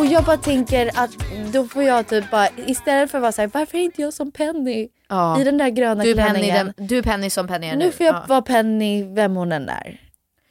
Och 0.00 0.06
jag 0.06 0.24
bara 0.24 0.36
tänker 0.36 0.90
att 0.94 1.10
då 1.52 1.64
får 1.64 1.82
jag 1.82 2.06
typ 2.06 2.30
bara, 2.30 2.48
istället 2.66 3.10
för 3.10 3.18
att 3.18 3.22
vara 3.22 3.32
såhär, 3.32 3.50
varför 3.54 3.78
är 3.78 3.82
inte 3.82 4.02
jag 4.02 4.12
som 4.12 4.32
Penny? 4.32 4.88
Ja. 5.08 5.40
I 5.40 5.44
den 5.44 5.58
där 5.58 5.68
gröna 5.68 6.02
Du 6.04 6.10
är, 6.10 6.14
Penny, 6.14 6.28
klänningen. 6.30 6.72
den, 6.76 6.86
du 6.86 6.98
är 6.98 7.02
Penny 7.02 7.30
som 7.30 7.46
Penny 7.48 7.66
är 7.66 7.76
nu. 7.76 7.84
nu 7.84 7.92
får 7.92 8.06
jag 8.06 8.14
Ja. 8.14 8.24
vara 8.28 8.42
Penny 8.42 9.14
vem 9.14 9.36
hon 9.36 9.52
än 9.52 9.68
är. 9.68 10.00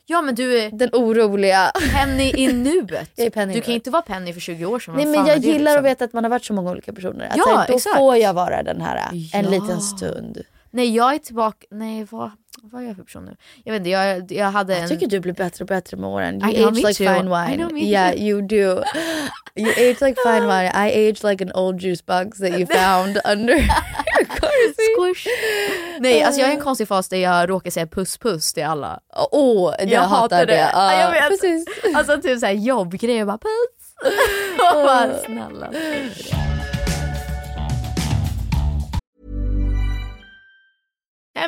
Ja 0.06 0.22
men 0.22 0.36
du 0.36 0.60
är 0.60 0.70
Den 0.72 0.90
oroliga. 0.94 1.72
Penny 1.94 2.32
i 2.36 2.54
nuet. 2.54 3.12
Jag 3.16 3.26
är 3.26 3.30
Penny 3.30 3.54
i 3.54 3.56
du 3.56 3.62
kan 3.62 3.72
nuet. 3.72 3.76
inte 3.80 3.90
vara 3.90 4.02
Penny 4.02 4.34
för 4.34 4.40
20 4.40 4.66
år 4.66 4.80
sedan. 4.80 4.94
Nej 4.96 5.06
Vad 5.06 5.12
men 5.16 5.20
fan 5.20 5.28
jag 5.28 5.38
är 5.38 5.42
det, 5.42 5.48
gillar 5.48 5.60
liksom? 5.72 5.78
att 5.86 5.92
veta 5.92 6.06
att 6.06 6.14
man 6.14 6.24
har 6.24 6.30
varit 6.30 6.46
så 6.46 6.54
många 6.54 6.72
olika 6.72 6.94
personer. 6.94 7.26
Att 7.30 7.38
Ja, 7.38 7.44
så 7.44 7.58
här, 7.58 7.68
då 7.68 7.76
exakt. 7.76 7.98
får 7.98 8.18
jag 8.18 8.34
vara 8.34 8.64
den 8.64 8.82
här 8.82 8.98
en 9.34 9.44
Ja. 9.44 9.50
liten 9.50 9.82
stund. 9.82 10.42
Nej 10.72 10.96
jag 10.96 11.14
är 11.16 11.20
tillbaka, 11.20 11.68
nej 11.72 12.08
vad, 12.10 12.32
vad 12.72 12.84
är 12.84 12.88
jag 12.88 12.96
för 12.96 13.04
person 13.04 13.26
nu? 13.26 13.36
Jag 13.64 13.74
vet 13.74 13.80
inte, 13.80 13.90
jag, 13.90 14.32
jag 14.32 14.52
hade 14.52 14.76
en... 14.76 14.82
Jag 14.82 14.90
tycker 14.90 15.08
du 15.08 15.20
blir 15.20 15.34
bättre 15.34 15.64
och 15.64 15.68
bättre 15.68 15.98
med 15.98 16.10
åren. 16.10 16.36
I 16.50 16.56
You 16.58 16.58
know, 16.58 16.68
age 16.68 16.76
like 16.88 16.94
too. 16.94 17.14
fine 17.16 17.28
I 17.28 17.30
wine. 17.48 17.58
know, 17.58 17.74
me 17.74 17.82
yeah, 17.82 18.12
too. 18.12 18.20
you 18.22 18.42
do. 18.42 18.84
You 19.56 19.70
age 19.72 20.02
like 20.02 20.16
fine 20.26 20.44
wine. 20.48 20.72
I 20.90 21.10
age 21.10 21.24
like 21.24 21.44
an 21.44 21.52
old 21.56 21.82
juice 21.82 22.06
box 22.06 22.38
that 22.38 22.52
you 22.60 22.66
found 22.80 23.20
under 23.26 23.56
Squish. 24.98 25.28
Nej 26.00 26.24
alltså 26.24 26.42
jag 26.42 26.48
är 26.50 26.54
i 26.54 26.56
en 26.56 26.62
konstig 26.64 26.88
fas 26.88 27.10
där 27.10 27.18
jag 27.18 27.50
råkar 27.50 27.72
säga 27.72 27.88
puss 27.88 28.18
puss 28.18 28.54
till 28.54 28.64
alla. 28.66 29.00
Åh, 29.32 29.74
jag 29.88 30.02
hatar 30.02 30.46
det. 30.46 30.56
Ja, 30.58 30.70
Ja, 30.94 31.00
jag 31.02 31.12
vet. 31.12 31.30
precis. 31.30 31.66
Alltså 31.96 32.22
typ 32.22 32.40
såhär 32.40 32.54
jobbgrejer, 32.54 33.26
bara 33.26 33.38
puss. 33.38 33.86
Och 34.76 34.84
bara 34.84 35.18
snälla. 35.26 35.70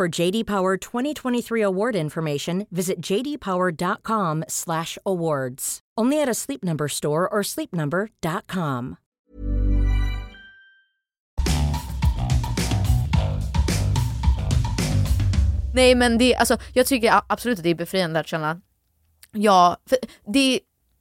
For 0.00 0.20
JD 0.20 0.46
Power 0.46 0.78
2023 0.78 1.62
award 1.62 1.96
information, 1.96 2.66
visit 2.70 3.10
jdpower.com/awards. 3.10 5.80
Only 6.00 6.22
at 6.22 6.28
a 6.28 6.34
Sleep 6.34 6.62
Number 6.62 6.88
store 6.88 7.28
or 7.28 7.42
sleepnumber.com. 7.42 8.96
Nej 15.74 15.94
men 15.94 16.18
det, 16.18 16.34
alltså, 16.34 16.56
jag 16.72 16.86
tycker 16.86 17.20
absolut 17.26 17.58
att 17.58 17.64
det 17.64 17.70
är 17.70 17.74
befriande 17.74 18.20
att 18.20 18.26
känna, 18.26 18.60
ja, 19.32 19.76
för 19.86 19.98
det 20.32 20.54
är 20.54 20.60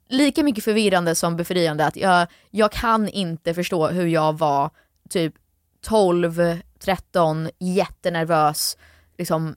lika 0.10 0.44
mycket 0.44 0.64
förvirrande 0.64 1.16
som 1.16 1.36
befriande 1.36 1.86
att 1.86 1.96
jag, 1.96 2.28
jag 2.52 2.72
kan 2.72 3.10
inte 3.10 3.54
förstå 3.54 3.88
hur 3.88 4.08
jag 4.08 4.38
var 4.38 4.70
typ 5.10 5.34
12, 5.82 6.60
13, 6.80 7.50
jättenervös, 7.60 8.78
liksom 9.20 9.56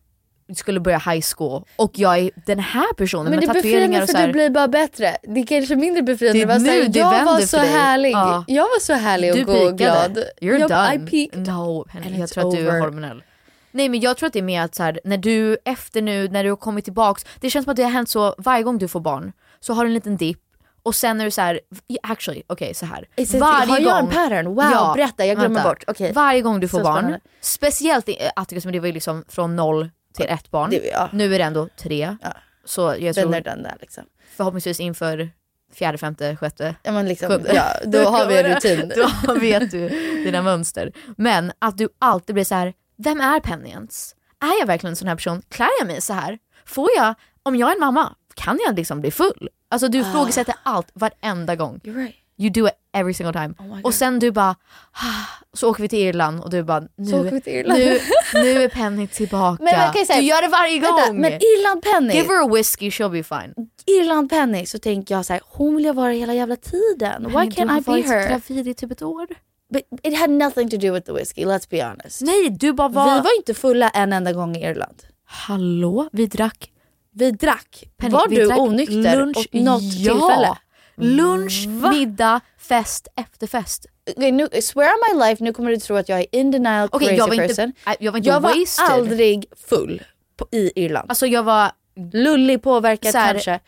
skulle 0.55 0.81
börja 0.81 0.99
high 0.99 1.25
school 1.37 1.65
och 1.77 1.91
jag 1.95 2.19
är 2.19 2.31
den 2.47 2.59
här 2.59 2.93
personen 2.95 3.31
Men 3.31 3.41
det 3.41 3.47
med 3.47 3.57
tatueringar 3.57 4.03
och 4.03 4.09
för 4.09 4.13
så 4.13 4.19
här, 4.19 4.27
du 4.27 4.33
blir 4.33 4.51
bara 4.51 4.69
bättre. 4.69 5.17
Det 5.23 5.41
är 5.41 5.47
kanske 5.47 5.77
mindre 5.77 6.03
befriande. 6.03 6.39
Det 6.39 6.47
var 6.47 6.55
här, 6.55 6.83
nu 6.83 6.89
det 6.89 6.99
jag 6.99 7.25
var 7.25 7.39
för 7.39 7.47
så 7.47 7.59
härlig. 7.59 8.13
Ja. 8.13 8.45
Jag 8.49 8.63
var 8.63 8.81
så 8.81 8.93
härlig 8.93 9.31
och 9.31 9.37
du 9.37 9.45
god 9.45 9.67
och 9.67 9.79
glad. 9.79 10.17
You're 10.41 10.59
jag, 10.59 10.71
done. 10.71 10.95
I 10.95 10.99
peaked. 10.99 11.47
No, 11.47 11.87
And 11.95 12.19
jag 12.19 12.29
tror 12.29 12.49
att 12.49 12.57
du 12.57 12.69
är 12.69 12.81
hormonell. 12.81 13.23
Nej 13.71 13.89
men 13.89 14.01
jag 14.01 14.17
tror 14.17 14.27
att 14.27 14.33
det 14.33 14.39
är 14.39 14.43
mer 14.43 14.63
att 14.63 14.75
så 14.75 14.83
här, 14.83 15.01
när 15.05 15.19
du 15.19 15.59
efter 15.65 16.03
nu, 16.03 16.29
när 16.29 16.45
du 16.45 16.51
har 16.51 16.57
kommit 16.57 16.85
tillbaks, 16.85 17.27
det 17.41 17.51
känns 17.51 17.65
som 17.65 17.71
att 17.71 17.77
det 17.77 17.83
har 17.83 17.91
hänt 17.91 18.09
så 18.09 18.35
varje 18.39 18.63
gång 18.63 18.79
du 18.79 18.89
får 18.89 19.01
barn, 19.01 19.33
så 19.61 19.73
har 19.73 19.85
du 19.85 19.89
en 19.89 19.95
liten 19.95 20.17
dipp 20.17 20.41
och 20.83 20.95
sen 20.95 21.21
är 21.21 21.25
du 21.25 21.31
så 21.31 21.41
här, 21.41 21.61
actually, 22.03 22.43
okej 22.47 22.75
så 22.75 22.87
här. 22.87 23.09
It- 23.17 23.41
har 23.41 23.81
jag 23.81 23.99
en 23.99 24.07
pattern? 24.07 24.47
Wow, 24.47 24.93
berätta, 24.95 25.27
jag 25.27 25.37
glömmer 25.37 25.55
vänta. 25.55 25.69
bort. 25.71 25.85
Okej. 25.87 26.13
Varje 26.13 26.41
gång 26.41 26.61
du 26.61 26.69
får 26.69 26.79
Så 26.79 26.85
barn, 26.85 26.95
spännande. 26.97 27.21
speciellt 27.41 28.09
i 28.09 28.17
Atticus 28.37 28.65
men 28.65 28.73
det 28.73 28.81
var 28.81 28.87
ju 28.87 28.93
liksom 28.93 29.25
från 29.29 29.57
noll 29.57 29.91
till 30.15 30.27
ett 30.29 30.51
barn. 30.51 30.71
Det- 30.71 30.87
ja. 30.93 31.09
Nu 31.13 31.35
är 31.35 31.39
det 31.39 31.45
ändå 31.45 31.69
tre. 31.77 32.17
Så 32.65 32.81
jag 32.83 33.15
Den 33.15 33.15
tror 33.15 33.35
är 33.35 33.41
den 33.41 33.63
där 33.63 33.77
liksom. 33.81 34.05
förhoppningsvis 34.37 34.81
inför 34.81 35.31
fjärde, 35.75 35.99
femte, 35.99 36.37
sjätte, 36.37 36.75
Ja, 36.83 36.93
men 36.93 37.09
liksom, 37.09 37.29
sjunde. 37.29 37.55
ja, 37.55 37.65
då 37.87 37.99
har 38.11 38.27
vi 38.27 38.39
en 38.39 38.55
rutin. 38.55 38.93
då 39.27 39.35
vet 39.35 39.71
du 39.71 39.89
dina 40.25 40.43
mönster. 40.43 40.93
Men 41.17 41.53
att 41.59 41.79
du 41.79 41.89
alltid 41.99 42.35
blir 42.35 42.45
så 42.45 42.55
här: 42.55 42.73
vem 42.99 43.21
är 43.21 43.41
Penny 43.41 43.69
ens? 43.71 44.15
Är 44.41 44.61
jag 44.61 44.67
verkligen 44.67 44.93
en 44.93 44.97
sån 44.97 45.09
här 45.09 45.17
person? 45.17 45.43
Klär 45.49 45.69
jag 45.81 45.87
mig 45.87 46.01
så 46.01 46.13
här? 46.13 46.39
Får 46.67 46.89
jag, 46.97 47.15
om 47.43 47.57
jag 47.57 47.69
är 47.71 47.75
en 47.75 47.81
mamma, 47.81 48.15
kan 48.35 48.59
jag 48.67 48.77
liksom 48.77 49.01
bli 49.01 49.11
full? 49.11 49.49
Alltså 49.73 49.89
du 49.89 49.99
Ah. 49.99 50.09
ifrågasätter 50.09 50.55
allt 50.63 50.89
varenda 50.95 51.57
gång. 51.57 51.81
Right. 51.85 52.15
You 52.39 52.51
do 52.51 52.67
it 52.67 52.73
every 52.93 53.15
single 53.15 53.33
time. 53.33 53.55
Oh 53.59 53.81
och 53.83 53.95
sen 53.95 54.19
du 54.19 54.31
bara, 54.31 54.51
ah, 54.93 55.27
så 55.53 55.71
åker 55.71 55.83
vi 55.83 55.89
till 55.89 55.99
Irland 55.99 56.41
och 56.43 56.51
du 56.51 56.63
bara, 56.63 56.81
nu, 56.97 57.11
Så 57.11 57.21
åker 57.21 57.31
vi 57.31 57.41
till 57.41 57.53
Irland. 57.53 57.79
nu, 57.81 57.99
nu 58.35 58.63
är 58.63 58.69
Penny 58.81 59.07
tillbaka. 59.07 59.63
Men 59.65 59.93
ju 59.95 60.07
säga- 60.07 60.21
du 60.21 60.27
gör 60.27 60.43
det 60.43 60.49
varje 60.49 60.79
gång. 60.79 60.97
Vänta, 60.97 61.13
men 61.13 61.33
Irland 61.33 61.83
Penny. 61.83 62.15
Give 62.15 62.29
her 62.29 62.45
a 62.45 62.49
whiskey, 62.55 62.91
she'll 62.91 63.11
be 63.11 63.23
fine. 63.23 63.55
Irland 63.87 64.31
Penny 64.31 64.67
så 64.67 64.79
tänker 64.79 65.15
jag 65.15 65.27
så 65.27 65.33
här, 65.33 65.43
hon 65.45 65.77
vill 65.77 65.85
jag 65.85 65.95
vara 65.95 66.13
hela 66.13 66.35
jävla 66.35 66.57
tiden. 66.57 67.25
Why 67.27 67.33
du 67.33 67.51
can't 67.63 67.69
har 67.71 67.99
I 67.99 68.03
be 68.03 68.09
her? 68.09 68.29
gravid 68.29 68.69
i 68.69 68.75
typ 68.75 68.91
ett 68.93 69.03
år. 69.03 69.27
But 69.73 69.83
it 70.03 70.19
had 70.19 70.31
nothing 70.31 70.71
to 70.71 70.77
do 70.77 70.93
with 70.93 71.07
the 71.07 71.13
whiskey, 71.13 71.45
let's 71.45 71.67
be 71.71 71.85
honest. 71.85 72.21
Nej, 72.21 72.51
du 72.51 72.73
bara 72.73 72.89
var... 72.89 73.15
Vi 73.15 73.21
var 73.21 73.37
inte 73.37 73.55
fulla 73.55 73.89
en 73.89 74.13
enda 74.13 74.33
gång 74.33 74.57
i 74.57 74.65
Irland. 74.65 75.03
Hallå, 75.25 76.09
vi 76.13 76.27
drack. 76.27 76.72
Vi 77.15 77.31
drack. 77.31 77.85
Penny, 77.97 78.13
var 78.13 78.29
vi 78.29 78.37
du 78.37 78.47
drack 78.47 78.59
onykter 78.59 79.17
lunch, 79.17 79.39
åt 79.39 79.53
något 79.53 79.83
ja. 79.83 80.13
tillfälle? 80.13 80.57
Lunch, 80.97 81.67
middag, 81.93 82.41
fest 82.59 83.09
efter 83.17 83.47
fest. 83.47 83.87
Okej, 84.17 84.33
nu, 84.33 84.49
swear 84.63 84.89
on 84.89 85.19
my 85.19 85.25
life, 85.27 85.45
nu 85.45 85.53
kommer 85.53 85.71
du 85.71 85.77
tro 85.77 85.97
att 85.97 86.09
jag 86.09 86.21
är 86.21 86.27
in 86.33 86.51
denial 86.51 86.89
Okej, 86.93 87.09
crazy 87.09 87.19
jag 87.19 87.27
var 87.29 87.35
inte- 87.35 87.49
person. 87.49 87.73
äh, 87.87 87.93
jag 88.01 88.13
var 88.13 88.17
inte 88.19 88.29
jag 88.29 88.41
var 88.41 88.55
aldrig 88.91 89.45
full 89.69 90.03
på, 90.37 90.47
i 90.51 90.73
Irland. 90.85 91.11
Alltså 91.11 91.27
jag 91.27 91.43
var 91.43 91.71
lullig, 92.13 92.63
påverkad 92.63 93.15
här- 93.15 93.33
kanske. 93.33 93.61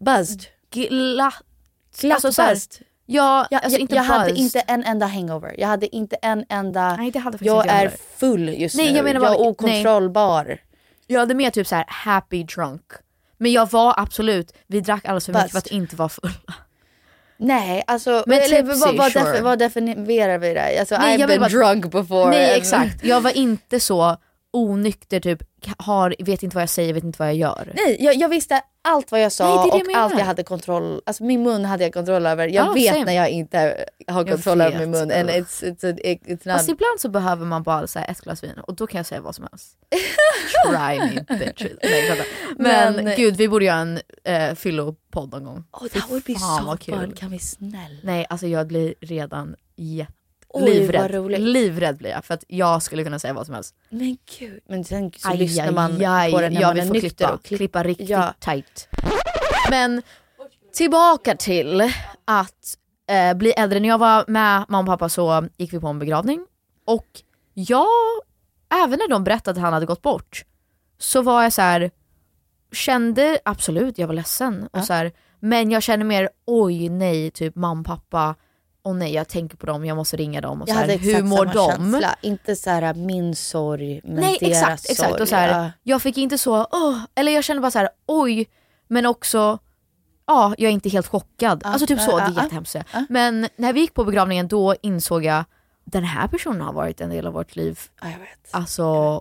Buzzed. 0.00 0.40
glatt. 0.70 1.42
Glatt 2.00 2.24
Alltså 2.24 2.42
buzzed. 2.42 2.86
Ja, 3.06 3.46
Jag, 3.50 3.64
alltså 3.64 3.74
jag, 3.74 3.80
inte 3.80 3.94
jag 3.94 4.02
hade 4.02 4.32
inte 4.32 4.60
en 4.60 4.84
enda 4.84 5.06
hangover. 5.06 5.54
Jag 5.58 5.68
hade 5.68 5.96
inte 5.96 6.16
en 6.16 6.44
enda... 6.48 6.96
Nej, 6.96 7.10
det 7.10 7.18
hade 7.18 7.38
jag 7.40 7.60
inte 7.62 7.68
jag 7.74 7.82
är 7.82 7.92
full 8.16 8.48
just 8.48 8.76
Nej, 8.76 8.90
nu. 8.90 8.96
jag 8.96 9.04
menar 9.04 9.20
jag 9.20 9.32
är 9.34 9.40
okontrollbar. 9.48 10.58
Jag 11.06 11.20
hade 11.20 11.34
mer 11.34 11.50
typ 11.50 11.66
så 11.66 11.74
här 11.74 11.84
happy 11.88 12.42
drunk. 12.44 12.82
Men 13.38 13.52
jag 13.52 13.70
var 13.70 13.94
absolut, 13.96 14.52
vi 14.66 14.80
drack 14.80 15.04
alldeles 15.04 15.26
för 15.26 15.32
mycket 15.32 15.50
för 15.50 15.58
att 15.58 15.66
inte 15.66 15.96
vara 15.96 16.08
fulla. 16.08 16.54
Nej, 17.36 17.84
alltså 17.86 18.24
Men 18.26 18.38
eller, 18.38 18.62
tipsy, 18.62 18.80
vad, 18.80 18.96
vad, 18.96 19.12
sure. 19.12 19.24
defi- 19.24 19.40
vad 19.42 19.58
definierar 19.58 20.38
vi 20.38 20.54
det? 20.54 20.80
Alltså, 20.80 20.98
Nej, 20.98 21.16
I've 21.16 21.20
jag 21.20 21.28
been 21.28 21.40
bara- 21.40 21.48
drunk 21.48 21.90
before. 21.90 22.30
Nej 22.30 22.50
and- 22.54 22.56
exakt, 22.58 23.04
jag 23.04 23.20
var 23.20 23.30
inte 23.36 23.80
så 23.80 24.16
onykter 24.54 25.20
typ, 25.20 25.42
har, 25.78 26.14
vet 26.18 26.42
inte 26.42 26.54
vad 26.56 26.62
jag 26.62 26.68
säger, 26.68 26.94
vet 26.94 27.04
inte 27.04 27.18
vad 27.18 27.28
jag 27.28 27.36
gör. 27.36 27.72
Nej, 27.74 27.96
jag, 28.00 28.14
jag 28.14 28.28
visste 28.28 28.60
allt 28.82 29.10
vad 29.12 29.20
jag 29.22 29.32
sa 29.32 29.44
Nej, 29.44 29.56
det 29.56 29.62
det 29.62 29.68
jag 29.68 29.80
och 29.80 29.86
menar. 29.86 30.00
allt 30.00 30.18
jag 30.18 30.26
hade 30.26 30.42
kontroll, 30.42 31.02
alltså 31.06 31.24
min 31.24 31.42
mun 31.42 31.64
hade 31.64 31.84
jag 31.84 31.92
kontroll 31.92 32.26
över. 32.26 32.48
Jag 32.48 32.66
Ja, 32.66 32.72
vet 32.72 32.92
same. 32.92 33.04
när 33.04 33.12
jag 33.12 33.28
inte 33.30 33.58
har 34.08 34.20
Jag 34.20 34.28
kontroll 34.28 34.60
över 34.60 34.78
min 34.78 34.90
mun. 34.90 35.02
And 35.12 35.30
it's, 35.30 35.62
it's, 35.64 35.92
a, 35.92 35.96
it's 36.04 36.30
not... 36.48 36.56
Fast 36.56 36.68
ibland 36.68 37.00
så 37.00 37.08
behöver 37.08 37.46
man 37.46 37.62
bara 37.62 37.86
så 37.86 37.98
här 37.98 38.10
ett 38.10 38.20
glas 38.20 38.44
vin 38.44 38.58
och 38.66 38.74
då 38.74 38.86
kan 38.86 38.98
jag 38.98 39.06
säga 39.06 39.20
vad 39.20 39.34
som 39.34 39.46
helst. 39.50 39.76
Try 40.66 40.98
me 40.98 41.38
bitches. 41.38 41.78
Nej. 41.82 42.22
Men, 42.58 42.94
Men- 43.04 43.16
gud 43.16 43.36
vi 43.36 43.48
borde 43.48 43.64
göra 43.64 43.76
en 43.78 44.00
eh, 44.24 44.54
fyllopodd 44.54 45.30
någon 45.32 45.44
gång. 45.44 45.64
Oh, 45.72 45.86
that 45.88 46.10
would 46.10 46.22
be 46.24 46.34
so 46.34 46.76
fun. 46.92 47.12
Kan 47.12 47.30
vi 47.30 47.38
snälla? 47.38 47.98
Nej 48.02 48.26
alltså 48.28 48.46
jag 48.46 48.66
blir 48.66 48.94
redan 49.00 49.56
jätte 49.76 50.12
Oj, 50.54 50.64
livrädd. 50.64 51.40
Livrädd 51.40 51.96
blir 51.96 52.10
jag 52.10 52.24
för 52.24 52.34
att 52.34 52.44
jag 52.48 52.82
skulle 52.82 53.04
kunna 53.04 53.18
säga 53.18 53.32
vad 53.34 53.46
som 53.46 53.54
helst. 53.54 53.74
Men 53.88 54.16
gud. 54.38 54.60
Men 54.68 54.84
sen 54.84 55.12
så 55.16 55.28
Aj, 55.28 55.36
lyssnar 55.38 55.66
aj, 55.66 55.72
man 55.72 56.04
aj. 56.06 56.32
på 56.32 56.40
den 56.40 56.52
när 56.52 56.60
ja, 56.60 56.66
man 56.66 56.74
vi 56.74 56.80
är 56.80 56.86
får 56.86 56.92
nykter. 56.94 57.08
klippa, 57.08 57.38
klippa 57.42 57.82
riktigt 57.84 58.08
Ja. 58.08 58.34
tight. 58.40 58.88
Men 59.70 60.02
tillbaka 60.72 61.36
till 61.36 61.80
att 62.24 62.76
eh, 63.10 63.34
bli 63.36 63.50
äldre. 63.52 63.80
När 63.80 63.88
jag 63.88 63.98
var 63.98 64.24
med 64.28 64.64
mamma 64.68 64.80
och 64.80 64.86
pappa 64.98 65.08
så 65.08 65.48
gick 65.56 65.72
vi 65.72 65.80
på 65.80 65.88
en 65.88 65.98
begravning 65.98 66.46
och 66.86 67.06
jag, 67.54 67.86
även 68.84 68.98
när 68.98 69.08
de 69.08 69.24
berättade 69.24 69.58
att 69.58 69.62
han 69.64 69.72
hade 69.72 69.86
gått 69.86 70.02
bort, 70.02 70.44
så 70.98 71.22
var 71.22 71.42
jag 71.42 71.52
så 71.52 71.62
här 71.62 71.90
kände 72.72 73.38
absolut, 73.44 73.98
jag 73.98 74.06
var 74.06 74.14
ledsen. 74.14 74.68
Och 74.72 74.84
så 74.84 74.92
här, 74.92 75.12
men 75.40 75.70
jag 75.70 75.82
kände 75.82 76.04
mer 76.04 76.28
oj 76.46 76.88
nej, 76.88 77.30
typ 77.30 77.54
mamma, 77.56 77.82
pappa, 77.84 78.34
och 78.84 78.96
nej 78.96 79.12
jag 79.14 79.28
tänker 79.28 79.56
på 79.56 79.66
dem, 79.66 79.84
jag 79.84 79.96
måste 79.96 80.16
ringa 80.16 80.40
dem. 80.40 80.62
Och 80.62 80.68
Jag 80.68 80.74
så 80.76 80.80
här, 80.80 80.88
exakt 80.88 81.04
hur 81.18 81.22
mår 81.22 81.46
de? 81.46 81.70
känsla. 81.70 82.16
Inte 82.20 82.56
så 82.56 82.70
här 82.70 82.94
min 82.94 83.36
sorg 83.36 84.00
men 84.04 84.14
Nej 84.14 84.36
deras 84.40 84.52
exakt, 84.62 84.90
exakt. 84.90 85.10
sorg. 85.10 85.22
Och 85.22 85.28
så 85.28 85.36
här, 85.36 85.48
Ja. 85.64 85.70
Jag 85.82 86.02
fick 86.02 86.18
inte 86.18 86.38
så, 86.38 86.66
åh, 86.72 86.98
eller 87.14 87.32
jag 87.32 87.44
kände 87.44 87.60
bara 87.60 87.70
så 87.70 87.78
här, 87.78 87.88
oj, 88.06 88.46
men 88.88 89.06
också, 89.06 89.58
ja 90.26 90.54
jag 90.58 90.68
är 90.68 90.72
inte 90.72 90.88
helt 90.88 91.06
chockad. 91.06 91.60
Ja, 91.64 91.70
alltså 91.70 91.86
typ 91.86 92.00
så, 92.00 92.10
ja, 92.10 92.16
det 92.28 92.40
är 92.40 92.42
jättehemskt. 92.42 92.76
Men 93.08 93.48
när 93.56 93.72
vi 93.72 93.80
gick 93.80 93.94
på 93.94 94.04
begravningen 94.04 94.48
då 94.48 94.74
insåg 94.82 95.24
jag, 95.24 95.44
den 95.84 96.04
här 96.04 96.28
personen 96.28 96.60
har 96.60 96.72
varit 96.72 97.00
en 97.00 97.10
del 97.10 97.26
av 97.26 97.32
vårt 97.32 97.56
liv. 97.56 97.78
Ja, 98.02 98.08
jag 98.10 98.18
vet. 98.18 98.48
Alltså, 98.50 99.20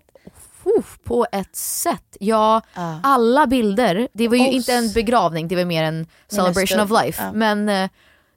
uff, 0.80 1.00
på 1.04 1.26
ett 1.32 1.56
sätt. 1.56 2.18
Ja, 2.20 2.62
alla 3.04 3.48
bilder, 3.48 4.08
det 4.14 4.28
var 4.28 4.36
ju 4.36 4.48
Oss. 4.48 4.54
inte 4.56 4.74
en 4.74 4.92
begravning, 4.92 5.48
det 5.48 5.56
var 5.56 5.66
mer 5.66 5.84
en 5.84 6.08
celebration 6.28 6.80
of 6.80 7.04
life. 7.04 7.24
Ja. 7.24 7.32
Men 7.34 7.70
eh, 7.70 7.90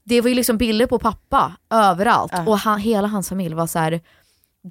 det 0.09 0.21
var 0.21 0.29
ju 0.29 0.35
liksom 0.35 0.59
bilder 0.59 0.87
på 0.87 0.99
pappa 0.99 1.53
överallt 1.71 2.33
Ja. 2.35 2.45
och 2.47 2.59
han, 2.59 2.79
hela 2.81 3.09
hans 3.09 3.29
familj 3.29 3.55
var 3.55 3.67
så 3.67 3.79
här. 3.79 4.01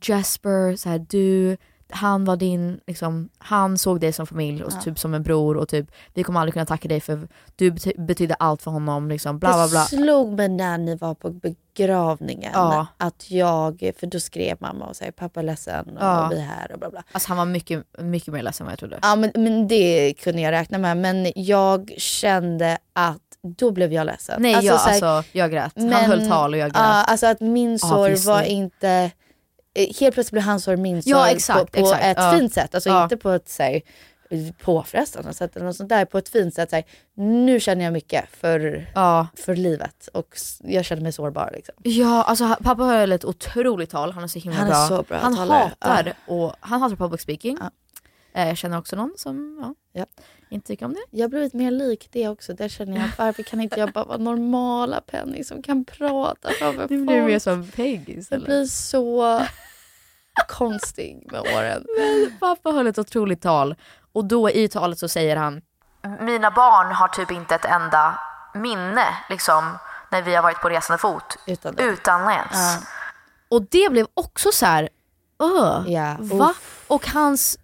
Jesper, 0.03 0.75
så 0.75 0.89
här, 0.89 1.05
du, 1.09 1.57
han 1.89 2.25
var 2.25 2.35
din, 2.37 2.79
liksom, 2.87 3.29
han 3.37 3.77
såg 3.77 3.99
dig 3.99 4.13
som 4.13 4.27
familj 4.27 4.63
och 4.63 4.71
Ja. 4.73 4.81
typ 4.81 4.99
som 4.99 5.13
en 5.13 5.23
bror 5.23 5.57
och 5.57 5.67
typ 5.69 5.91
vi 6.13 6.23
kommer 6.23 6.39
aldrig 6.39 6.53
kunna 6.53 6.65
tacka 6.65 6.87
dig 6.87 7.01
för 7.01 7.27
du 7.55 7.71
bety- 7.71 8.05
betydde 8.05 8.33
allt 8.33 8.61
för 8.61 8.71
honom. 8.71 9.09
Liksom, 9.09 9.39
bla 9.39 9.53
bla 9.53 9.67
bla. 9.67 9.79
Det 9.79 9.85
slog 9.97 10.33
mig 10.33 10.49
när 10.49 10.77
ni 10.77 10.95
var 10.95 11.13
på 11.15 11.29
begravningen 11.29 12.51
Ja. 12.53 12.87
att 12.97 13.31
jag, 13.31 13.91
för 13.99 14.07
då 14.07 14.19
skrev 14.19 14.57
mamma 14.59 14.85
och 14.85 14.95
sa 14.95 15.05
pappa 15.15 15.39
är 15.39 15.43
ledsen 15.43 15.85
och 15.97 16.31
vi 16.31 16.35
är 16.37 16.41
här 16.41 16.71
och 16.73 16.79
bla 16.79 16.89
bla. 16.89 17.03
Alltså 17.11 17.27
han 17.29 17.37
var 17.37 17.45
mycket, 17.45 17.85
mycket 17.99 18.33
mer 18.33 18.43
ledsen 18.43 18.63
än 18.63 18.65
vad 18.65 18.71
jag 18.71 18.79
trodde. 18.79 18.99
Ja 19.01 19.15
men, 19.15 19.31
men 19.35 19.67
det 19.67 20.13
kunde 20.13 20.41
jag 20.41 20.51
räkna 20.51 20.77
med 20.77 20.97
men 20.97 21.31
jag 21.35 21.93
kände 21.97 22.77
att 22.93 23.21
då 23.57 23.71
blev 23.71 23.93
jag 23.93 24.05
ledsen. 24.05 24.41
Nej 24.41 24.51
jag, 24.65 24.79
så 24.79 24.89
här, 24.89 25.05
alltså, 25.07 25.29
jag 25.37 25.51
grät. 25.51 25.71
Han 25.75 25.87
men- 25.87 26.05
höll 26.05 26.27
tal 26.27 26.53
och 26.53 26.57
jag 26.59 26.71
grät. 26.71 26.77
Ja, 26.83 27.03
alltså 27.03 27.27
att 27.27 27.39
min 27.41 27.79
sorg 27.79 28.01
Obviously. 28.01 28.31
var 28.31 28.41
inte... 28.41 28.89
eh, 29.75 29.87
Helt 29.99 30.13
plötsligt 30.13 30.31
blev 30.31 30.43
hans 30.43 30.63
sorg 30.63 30.77
min 30.77 31.03
sorg 31.03 31.11
Ja, 31.11 31.27
exakt, 31.29 31.59
på, 31.59 31.65
på 31.65 31.85
exakt. 31.87 32.05
ett 32.05 32.17
Ja. 32.17 32.37
fint 32.37 32.53
sätt. 32.53 32.75
Alltså 32.75 32.89
Ja. 32.89 33.03
inte 33.03 33.17
på 33.17 33.29
ett 33.31 33.49
så 33.49 33.63
här, 33.63 33.81
påfrestande 34.63 35.33
sätt 35.33 35.55
eller 35.55 35.65
något 35.65 35.75
sånt 35.75 35.89
där. 35.89 36.05
På 36.05 36.17
ett 36.17 36.29
fint 36.29 36.53
sätt. 36.53 36.69
Så 36.69 36.75
här, 36.75 36.85
nu 37.15 37.59
känner 37.59 37.83
jag 37.83 37.93
mycket 37.93 38.25
för, 38.31 38.87
för 39.37 39.55
livet 39.55 40.07
och 40.13 40.37
jag 40.63 40.85
känner 40.85 41.01
mig 41.01 41.11
sårbar. 41.11 41.49
Liksom. 41.53 41.75
Ja, 41.83 42.23
alltså 42.23 42.43
han- 42.43 42.57
pappa 42.63 42.83
höll 42.83 43.11
ett 43.11 43.25
otroligt 43.25 43.89
tal, 43.89 44.11
han 44.11 44.23
är 44.23 44.27
så 44.27 44.39
himla 44.39 44.57
Han 44.57 44.67
är 44.67 44.71
bra. 44.71 44.87
så 44.87 45.03
bra 45.03 45.17
han 45.17 45.35
talare. 45.35 45.71
hatar, 45.79 46.13
och, 46.27 46.55
han 46.59 46.81
hatar 46.81 46.95
public 46.95 47.21
speaking. 47.21 47.57
Eh, 48.35 48.47
Jag 48.47 48.57
känner 48.57 48.77
också 48.77 48.95
någon 48.95 49.13
som 49.17 49.57
ja, 49.93 50.05
inte 50.49 50.67
tycker 50.67 50.85
om 50.85 50.93
det. 50.93 51.03
Jag 51.09 51.23
har 51.23 51.29
blivit 51.29 51.53
mer 51.53 51.71
lik 51.71 52.07
det 52.11 52.27
också. 52.27 52.53
Där 52.53 52.67
känner 52.69 52.97
jag, 52.99 53.09
varför 53.17 53.43
kan 53.43 53.61
inte 53.61 53.79
jag 53.79 53.91
bara 53.91 54.05
vara 54.05 54.17
normala 54.17 55.01
Penny 55.01 55.43
som 55.43 55.61
kan 55.63 55.85
prata 55.85 56.49
framför 56.59 56.81
Du 56.87 56.97
folk? 56.97 57.07
blir 57.07 57.21
mer 57.25 57.39
som 57.39 57.67
Peg 57.71 58.03
Jag 58.09 58.17
istället. 58.17 58.45
blir 58.45 58.65
så 58.65 59.41
konstig 60.47 61.27
med 61.31 61.41
åren. 61.41 61.85
Men 61.97 62.37
pappa 62.39 62.71
höll 62.71 62.87
ett 62.87 62.97
otroligt 62.99 63.41
tal 63.41 63.75
och 64.13 64.25
då 64.25 64.49
i 64.49 64.67
talet 64.67 64.99
så 64.99 65.07
säger 65.07 65.35
han 65.35 65.61
Mina 66.21 66.51
barn 66.51 66.91
har 66.91 67.07
typ 67.07 67.31
inte 67.31 67.55
ett 67.55 67.65
enda 67.65 68.19
minne 68.53 69.05
liksom 69.29 69.77
när 70.11 70.21
vi 70.21 70.35
har 70.35 70.43
varit 70.43 70.61
på 70.61 70.69
resande 70.69 70.97
fot 71.01 71.37
Utan, 71.47 71.77
utanlands. 71.79 72.49
Ja. 72.53 72.77
Och 73.49 73.61
det 73.61 73.91
blev 73.91 74.07
också 74.13 74.51
så 74.51 74.65
här, 74.65 74.89
öh, 75.43 75.83
Ja, 75.87 76.15
va? 76.19 76.49
uff. 76.49 76.83
Och 76.87 77.07
hans 77.07 77.59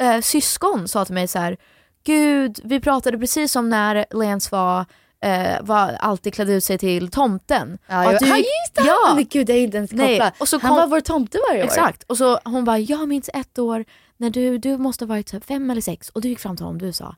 eh, 0.00 0.20
syskon 0.20 0.88
sa 0.88 1.04
till 1.04 1.14
mig 1.14 1.28
så 1.28 1.38
här, 1.38 1.56
gud 2.04 2.60
vi 2.64 2.80
pratade 2.80 3.18
precis 3.18 3.56
om 3.56 3.68
när 3.68 4.04
Lance 4.10 4.48
var, 4.52 4.84
eh, 5.24 5.56
var 5.62 5.96
alltid 6.00 6.34
klädde 6.34 6.52
ut 6.52 6.64
sig 6.64 6.78
till 6.78 7.08
tomten. 7.10 7.78
Ja, 7.86 7.98
Och 7.98 8.04
jag, 8.04 8.14
att 8.14 8.20
du- 8.20 8.26
ja 8.28 8.36
just 8.36 8.74
det! 8.74 8.82
Ja. 8.86 9.12
Men 9.14 9.24
gud, 9.30 9.46
det 9.46 9.52
är 9.52 9.62
inte 9.62 9.76
ens 9.76 9.92
Nej, 9.92 10.18
kopplat. 10.18 10.40
och 10.40 10.48
så 10.48 10.58
Han 10.58 10.68
kom- 10.68 10.76
var 10.76 10.86
vår 10.86 11.00
tomte 11.00 11.38
varje 11.48 11.60
år. 11.62 11.66
Exakt. 11.66 12.02
Och 12.02 12.16
så 12.18 12.40
hon 12.44 12.64
bara, 12.64 12.78
jag 12.78 13.08
minns 13.08 13.30
ett 13.34 13.58
år 13.58 13.84
när 14.16 14.30
du, 14.30 14.58
du 14.58 14.78
måste 14.78 15.04
ha 15.04 15.08
varit 15.08 15.28
så 15.28 15.36
här 15.36 15.40
fem 15.40 15.70
eller 15.70 15.80
sex 15.80 16.08
och 16.08 16.20
du 16.20 16.28
gick 16.28 16.38
fram 16.38 16.56
till 16.56 16.64
honom 16.64 16.76
och 16.80 16.86
du 16.86 16.92
sa 16.92 17.16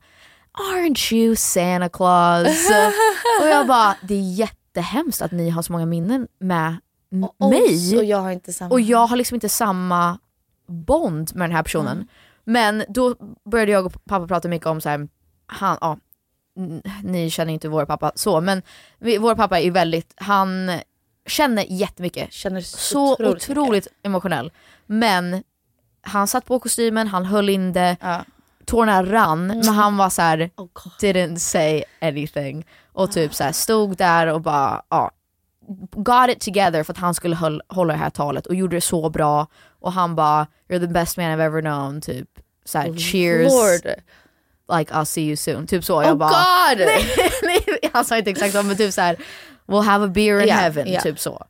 Aren't 0.73 1.13
you 1.13 1.35
Santa 1.35 1.89
Claus? 1.89 2.47
och 3.41 3.47
jag 3.47 3.67
bara, 3.67 3.95
det 4.01 4.13
är 4.13 4.33
jättehemskt 4.33 5.21
att 5.21 5.31
ni 5.31 5.49
har 5.49 5.61
så 5.61 5.71
många 5.71 5.85
minnen 5.85 6.27
med 6.39 6.75
Oss, 7.37 7.49
mig. 7.51 7.97
och 7.97 8.03
jag 8.03 8.17
har 8.17 8.31
inte 8.31 8.53
samma. 8.53 8.71
Och 8.71 8.81
jag 8.81 9.07
har 9.07 9.17
liksom 9.17 9.35
inte 9.35 9.49
samma 9.49 10.19
bond 10.67 11.35
med 11.35 11.49
den 11.49 11.55
här 11.55 11.63
personen. 11.63 11.91
Mm. 11.97 12.07
Men 12.45 12.83
då 12.89 13.15
började 13.51 13.71
jag 13.71 13.85
och 13.85 14.05
pappa 14.05 14.27
prata 14.27 14.47
mycket 14.47 14.67
om 14.67 14.81
så 14.81 14.89
här, 14.89 15.07
han, 15.47 15.77
ja, 15.81 15.97
ni 17.03 17.29
känner 17.29 17.53
inte 17.53 17.69
vår 17.69 17.85
pappa 17.85 18.11
så, 18.15 18.41
men 18.41 18.61
vi, 18.99 19.17
vår 19.17 19.35
pappa 19.35 19.59
är 19.59 19.71
väldigt, 19.71 20.13
han 20.15 20.71
känner 21.25 21.65
jättemycket. 21.69 22.33
Känner 22.33 22.61
så 22.61 23.13
otroligt 23.13 23.49
otroligt, 23.49 23.87
emotionell. 24.03 24.51
Men 24.85 25.43
han 26.01 26.27
satt 26.27 26.45
på 26.45 26.59
kostymen, 26.59 27.07
han 27.07 27.25
höll 27.25 27.49
in 27.49 27.73
det, 27.73 27.97
tårarna 28.65 29.03
rann, 29.03 29.47
men 29.47 29.67
han 29.67 29.97
var 29.97 30.09
så 30.09 30.21
här, 30.21 30.49
Oh, 30.55 30.67
didn't 30.99 31.37
say 31.37 31.83
anything. 32.01 32.65
Och 32.91 33.11
typ 33.11 33.33
så 33.33 33.43
här, 33.43 33.51
stod 33.51 33.97
där 33.97 34.27
och 34.27 34.41
bara, 34.41 34.81
ja, 34.89 35.11
got 35.91 36.29
it 36.29 36.39
together 36.39 36.83
för 36.83 36.93
att 36.93 36.97
han 36.97 37.13
skulle 37.13 37.59
hålla 37.67 37.93
det 37.93 37.99
här 37.99 38.09
talet 38.09 38.45
och 38.45 38.55
gjorde 38.55 38.77
det 38.77 38.81
så 38.81 39.09
bra. 39.09 39.47
Och 39.85 39.91
han 39.93 40.15
bara, 40.15 40.47
you're 40.69 40.79
the 40.79 40.87
best 40.87 41.17
man 41.17 41.25
I've 41.25 41.41
ever 41.45 41.61
known, 41.61 42.01
typ 42.01 42.27
så 42.65 42.77
här, 42.77 42.93
cheers. 42.93 43.51
Lord. 43.51 43.95
Like 44.77 44.93
I'll 44.93 45.05
see 45.05 45.21
you 45.27 45.35
soon. 45.35 45.67
Typ 45.67 45.83
så. 45.83 45.99
Oh 45.99 46.05
jag 46.05 46.17
bara, 46.17 46.29
God! 46.29 46.77
Nej, 46.77 47.05
nej, 47.43 47.89
han 47.93 48.05
sa 48.05 48.17
inte 48.17 48.29
exakt 48.29 48.53
så 48.53 48.63
men 48.63 48.77
typ 48.77 48.93
så 48.93 49.01
här, 49.01 49.17
we'll 49.67 49.81
have 49.83 50.05
a 50.05 50.07
beer 50.07 50.39
in 50.41 50.47
Ja, 50.47 50.55
heaven. 50.55 50.91
ja. 50.93 51.01
Typ 51.01 51.19
så. 51.19 51.45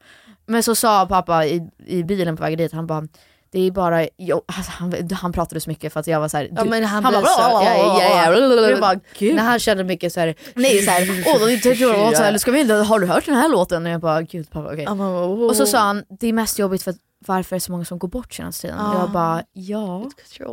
Men 0.46 0.64
så 0.64 0.76
sa 0.76 1.06
pappa 1.06 1.46
i, 1.46 1.70
i 1.86 2.04
bilen 2.04 2.38
på 2.38 2.44
väg 2.44 2.58
dit, 2.58 2.74
han 2.74 2.88
bara 2.88 3.08
det 3.52 3.68
är 3.68 3.72
bara, 3.72 4.08
jag, 4.18 4.42
alltså, 4.46 4.72
han, 4.72 5.10
han 5.14 5.32
pratade 5.32 5.62
så 5.62 5.70
mycket 5.70 5.94
för 5.94 6.00
att 6.00 6.08
jag 6.08 6.20
var 6.20 6.28
såhär, 6.28 6.50
Ja, 6.56 6.64
men 6.64 6.84
han 6.84 7.04
bara, 7.04 7.12
blir 7.12 7.22
så- 7.22 7.40
ja, 7.40 7.64
ja, 8.02 8.70
ja. 8.70 8.78
Bara, 8.82 9.00
gud. 9.20 9.36
När 9.36 9.44
han 9.44 9.60
kände 9.60 9.84
mycket 9.84 10.14
så 10.14 10.20
här. 10.20 10.36
Nej 10.54 10.82
såhär, 10.82 11.24
åh 11.28 11.40
var 11.40 12.14
så 12.16 12.24
här, 12.24 12.38
ska 12.38 12.52
vi 12.52 12.72
har 12.84 13.00
du 13.00 13.08
hört 13.08 13.26
den 13.26 13.36
här 13.36 13.50
låten? 13.50 13.86
Och 13.86 13.92
jag 13.92 14.02
bara, 14.02 14.22
gud 14.22 14.50
pappa 14.50 14.74
okej. 14.74 14.88
Oh. 14.88 15.48
Och 15.50 15.56
så 15.56 15.66
sa 15.66 15.80
han, 15.80 16.04
det 16.20 16.28
är 16.28 16.34
mest 16.34 16.60
jobbigt 16.60 16.84
för 16.84 16.92
att 16.92 16.98
varför 17.28 17.56
är 17.56 17.58
det 17.58 17.62
så 17.62 17.72
många 17.72 17.86
som 17.86 18.00
går 18.00 18.08
bort 18.08 18.34
senaste 18.34 18.62
tiden? 18.62 18.80
Och 18.80 18.96
jag 18.96 19.12
bara, 19.12 19.44
ja 19.54 20.10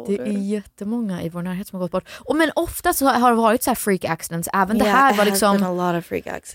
det 0.06 0.18
är 0.18 0.26
jättemånga 0.26 1.22
i 1.22 1.28
vår 1.28 1.42
närhet 1.42 1.68
som 1.68 1.76
har 1.76 1.84
gått 1.84 1.92
bort. 1.92 2.08
Och 2.24 2.36
men 2.36 2.50
ofta 2.56 2.92
så 2.92 3.06
har 3.06 3.30
det 3.30 3.36
varit 3.36 3.62
så 3.62 3.70
här 3.70 3.74
freak 3.74 4.04
accidents, 4.04 4.48
även 4.52 4.78
det 4.78 4.84
Yeah, 4.84 4.96
här 4.98 5.12
it 5.12 5.18
var 5.18 5.24
liksom 5.24 5.82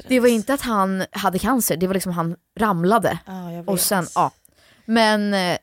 det 0.08 0.20
var 0.20 0.28
inte 0.28 0.54
att 0.54 0.62
han 0.62 1.06
hade 1.12 1.40
cancer, 1.40 1.78
det 1.78 1.88
var 1.88 1.94
liksom 1.94 2.12
han 2.12 2.36
ramlade. 2.60 3.20
Vet. 3.28 3.68
och 3.68 3.80
sen, 3.80 4.06
ja. 4.16 4.32
Men 4.86 5.34
eh, 5.34 5.58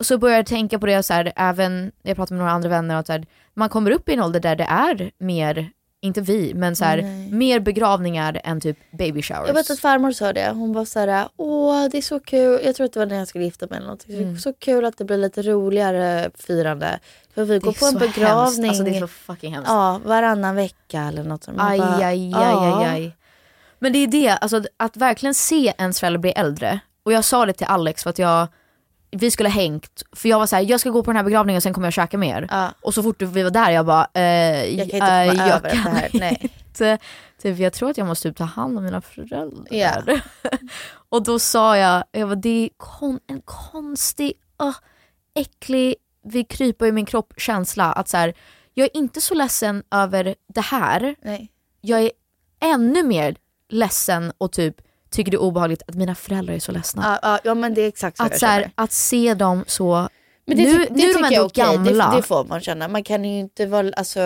så 0.00 0.18
började 0.18 0.38
jag 0.38 0.46
tänka 0.46 0.78
på 0.78 0.86
det, 0.86 1.02
så 1.02 1.14
här, 1.14 1.32
även 1.36 1.92
jag 2.02 2.16
pratade 2.16 2.34
med 2.34 2.38
några 2.38 2.52
andra 2.52 2.68
vänner, 2.68 2.98
och 2.98 3.06
så 3.06 3.12
här, 3.12 3.26
man 3.54 3.68
kommer 3.68 3.90
upp 3.90 4.08
i 4.08 4.12
en 4.12 4.22
ålder 4.22 4.40
där 4.40 4.56
det 4.56 4.64
är 4.64 5.10
mer, 5.18 5.70
inte 6.02 6.20
vi, 6.20 6.54
men 6.54 6.76
så 6.76 6.84
här, 6.84 7.02
mer 7.32 7.60
begravningar 7.60 8.40
än 8.44 8.60
typ 8.60 8.78
baby 8.90 9.22
showers. 9.22 9.46
Jag 9.48 9.54
vet 9.54 9.70
att 9.70 9.80
farmor 9.80 10.12
sa 10.12 10.32
det. 10.32 10.50
Hon 10.50 10.72
var 10.72 10.84
såhär, 10.84 11.28
åh 11.36 11.88
det 11.90 11.98
är 11.98 12.02
så 12.02 12.20
kul. 12.20 12.60
Jag 12.64 12.74
tror 12.74 12.84
att 12.84 12.92
det 12.92 12.98
var 12.98 13.06
när 13.06 13.16
jag 13.18 13.28
skulle 13.28 13.44
gifta 13.44 13.66
mig 13.66 13.76
eller 13.76 13.86
någonting. 13.86 14.16
Mm. 14.16 14.38
Så 14.38 14.52
kul 14.52 14.84
att 14.84 14.98
det 14.98 15.04
blir 15.04 15.16
lite 15.16 15.42
roligare 15.42 16.30
firande. 16.34 17.00
För 17.34 17.44
vi 17.44 17.54
Det 17.54 17.58
går 17.58 17.72
på 17.72 17.86
en 17.86 17.92
så 17.92 17.98
begravning. 17.98 18.68
Alltså, 18.68 18.84
det 18.84 18.96
är 18.96 19.00
så 19.00 19.06
fucking 19.06 19.54
hemskt. 19.54 19.68
Ja, 19.70 20.00
varannan 20.04 20.56
vecka 20.56 21.00
eller 21.02 21.24
något. 21.24 21.44
sånt. 21.44 21.58
Aj, 21.60 21.78
bara, 21.78 22.06
aj, 22.06 22.32
aj, 22.34 22.54
aj, 22.54 22.84
aj. 22.86 23.16
Men 23.78 23.92
det 23.92 23.98
är 23.98 24.06
det, 24.06 24.28
alltså 24.28 24.62
att 24.76 24.96
verkligen 24.96 25.34
se 25.34 25.72
ens 25.78 26.00
förälder 26.00 26.18
bli 26.18 26.30
äldre. 26.30 26.80
Och 27.02 27.12
jag 27.12 27.24
sa 27.24 27.46
det 27.46 27.52
till 27.52 27.66
Alex 27.66 28.02
för 28.02 28.10
att 28.10 28.18
jag, 28.18 28.48
vi 29.10 29.30
skulle 29.30 29.48
hängt, 29.48 30.02
för 30.12 30.28
jag 30.28 30.38
var 30.38 30.46
så 30.46 30.56
här: 30.56 30.62
jag 30.62 30.80
ska 30.80 30.90
gå 30.90 31.02
på 31.02 31.10
den 31.10 31.16
här 31.16 31.24
begravningen 31.24 31.58
och 31.58 31.62
sen 31.62 31.74
kommer 31.74 31.86
jag 31.86 31.92
käka 31.92 32.18
mer. 32.18 32.72
Och 32.82 32.94
så 32.94 33.02
fort 33.02 33.22
vi 33.22 33.42
var 33.42 33.50
där 33.50 33.70
jag 33.70 33.86
bara, 33.86 34.08
eh, 34.14 34.22
Jag 34.78 34.90
kan 34.90 34.96
inte 35.24 35.30
komma 35.30 35.46
eh, 35.48 35.56
över 35.56 35.70
det 35.70 35.76
här. 35.76 36.10
Nej. 36.12 36.50
inte. 36.80 36.98
Typ, 37.42 37.58
jag 37.58 37.72
tror 37.72 37.90
att 37.90 37.98
jag 37.98 38.06
måste 38.06 38.28
typ 38.28 38.36
ta 38.36 38.44
hand 38.44 38.78
om 38.78 38.84
mina 38.84 39.00
föräldrar. 39.00 39.66
Ja. 39.70 40.02
och 41.08 41.22
då 41.22 41.38
sa 41.38 41.76
jag, 41.76 42.04
jag 42.12 42.28
bara, 42.28 42.34
det 42.34 42.64
är 42.64 42.70
kon- 42.76 43.20
en 43.26 43.40
konstig, 43.40 44.32
uh, 44.62 44.76
äcklig, 45.34 45.94
vi 46.24 46.44
kryper 46.44 46.86
i 46.86 46.92
min 46.92 47.06
kropp 47.06 47.32
känsla 47.36 47.92
att 47.92 48.08
så 48.08 48.16
här, 48.16 48.34
jag 48.74 48.84
är 48.84 48.96
inte 48.96 49.20
så 49.20 49.34
ledsen 49.34 49.82
över 49.90 50.34
det 50.54 50.60
här. 50.60 51.14
Nej. 51.22 51.52
Jag 51.80 52.00
är 52.02 52.10
ännu 52.60 53.02
mer 53.02 53.36
ledsen 53.68 54.32
och 54.38 54.52
typ 54.52 54.76
tycker 55.10 55.30
det 55.30 55.36
är 55.36 55.42
obehagligt 55.42 55.82
att 55.88 55.94
mina 55.94 56.14
föräldrar 56.14 56.54
är 56.54 56.58
så 56.60 56.72
ledsna. 56.72 57.18
Ja, 57.22 57.38
ja, 57.44 57.54
men 57.54 57.74
det 57.74 57.80
är 57.82 57.88
exakt 57.88 58.16
så 58.16 58.22
att, 58.22 58.30
jag 58.30 58.40
så 58.40 58.46
här, 58.46 58.70
att 58.74 58.92
se 58.92 59.34
dem 59.34 59.64
så, 59.66 60.08
Men 60.46 60.56
det, 60.56 60.62
nu, 60.64 60.72
ty- 60.72 60.86
det 60.94 60.94
nu 60.94 61.10
är 61.10 61.14
de 61.14 61.24
ändå 61.24 61.46
okej. 61.46 61.64
gamla. 61.64 62.10
Det, 62.10 62.16
det 62.16 62.22
får 62.22 62.44
man 62.44 62.60
känna. 62.60 62.88
Man 62.88 63.02
kan 63.04 63.24
ju 63.24 63.38
inte 63.38 63.66
vara, 63.66 63.90
alltså, 63.96 64.20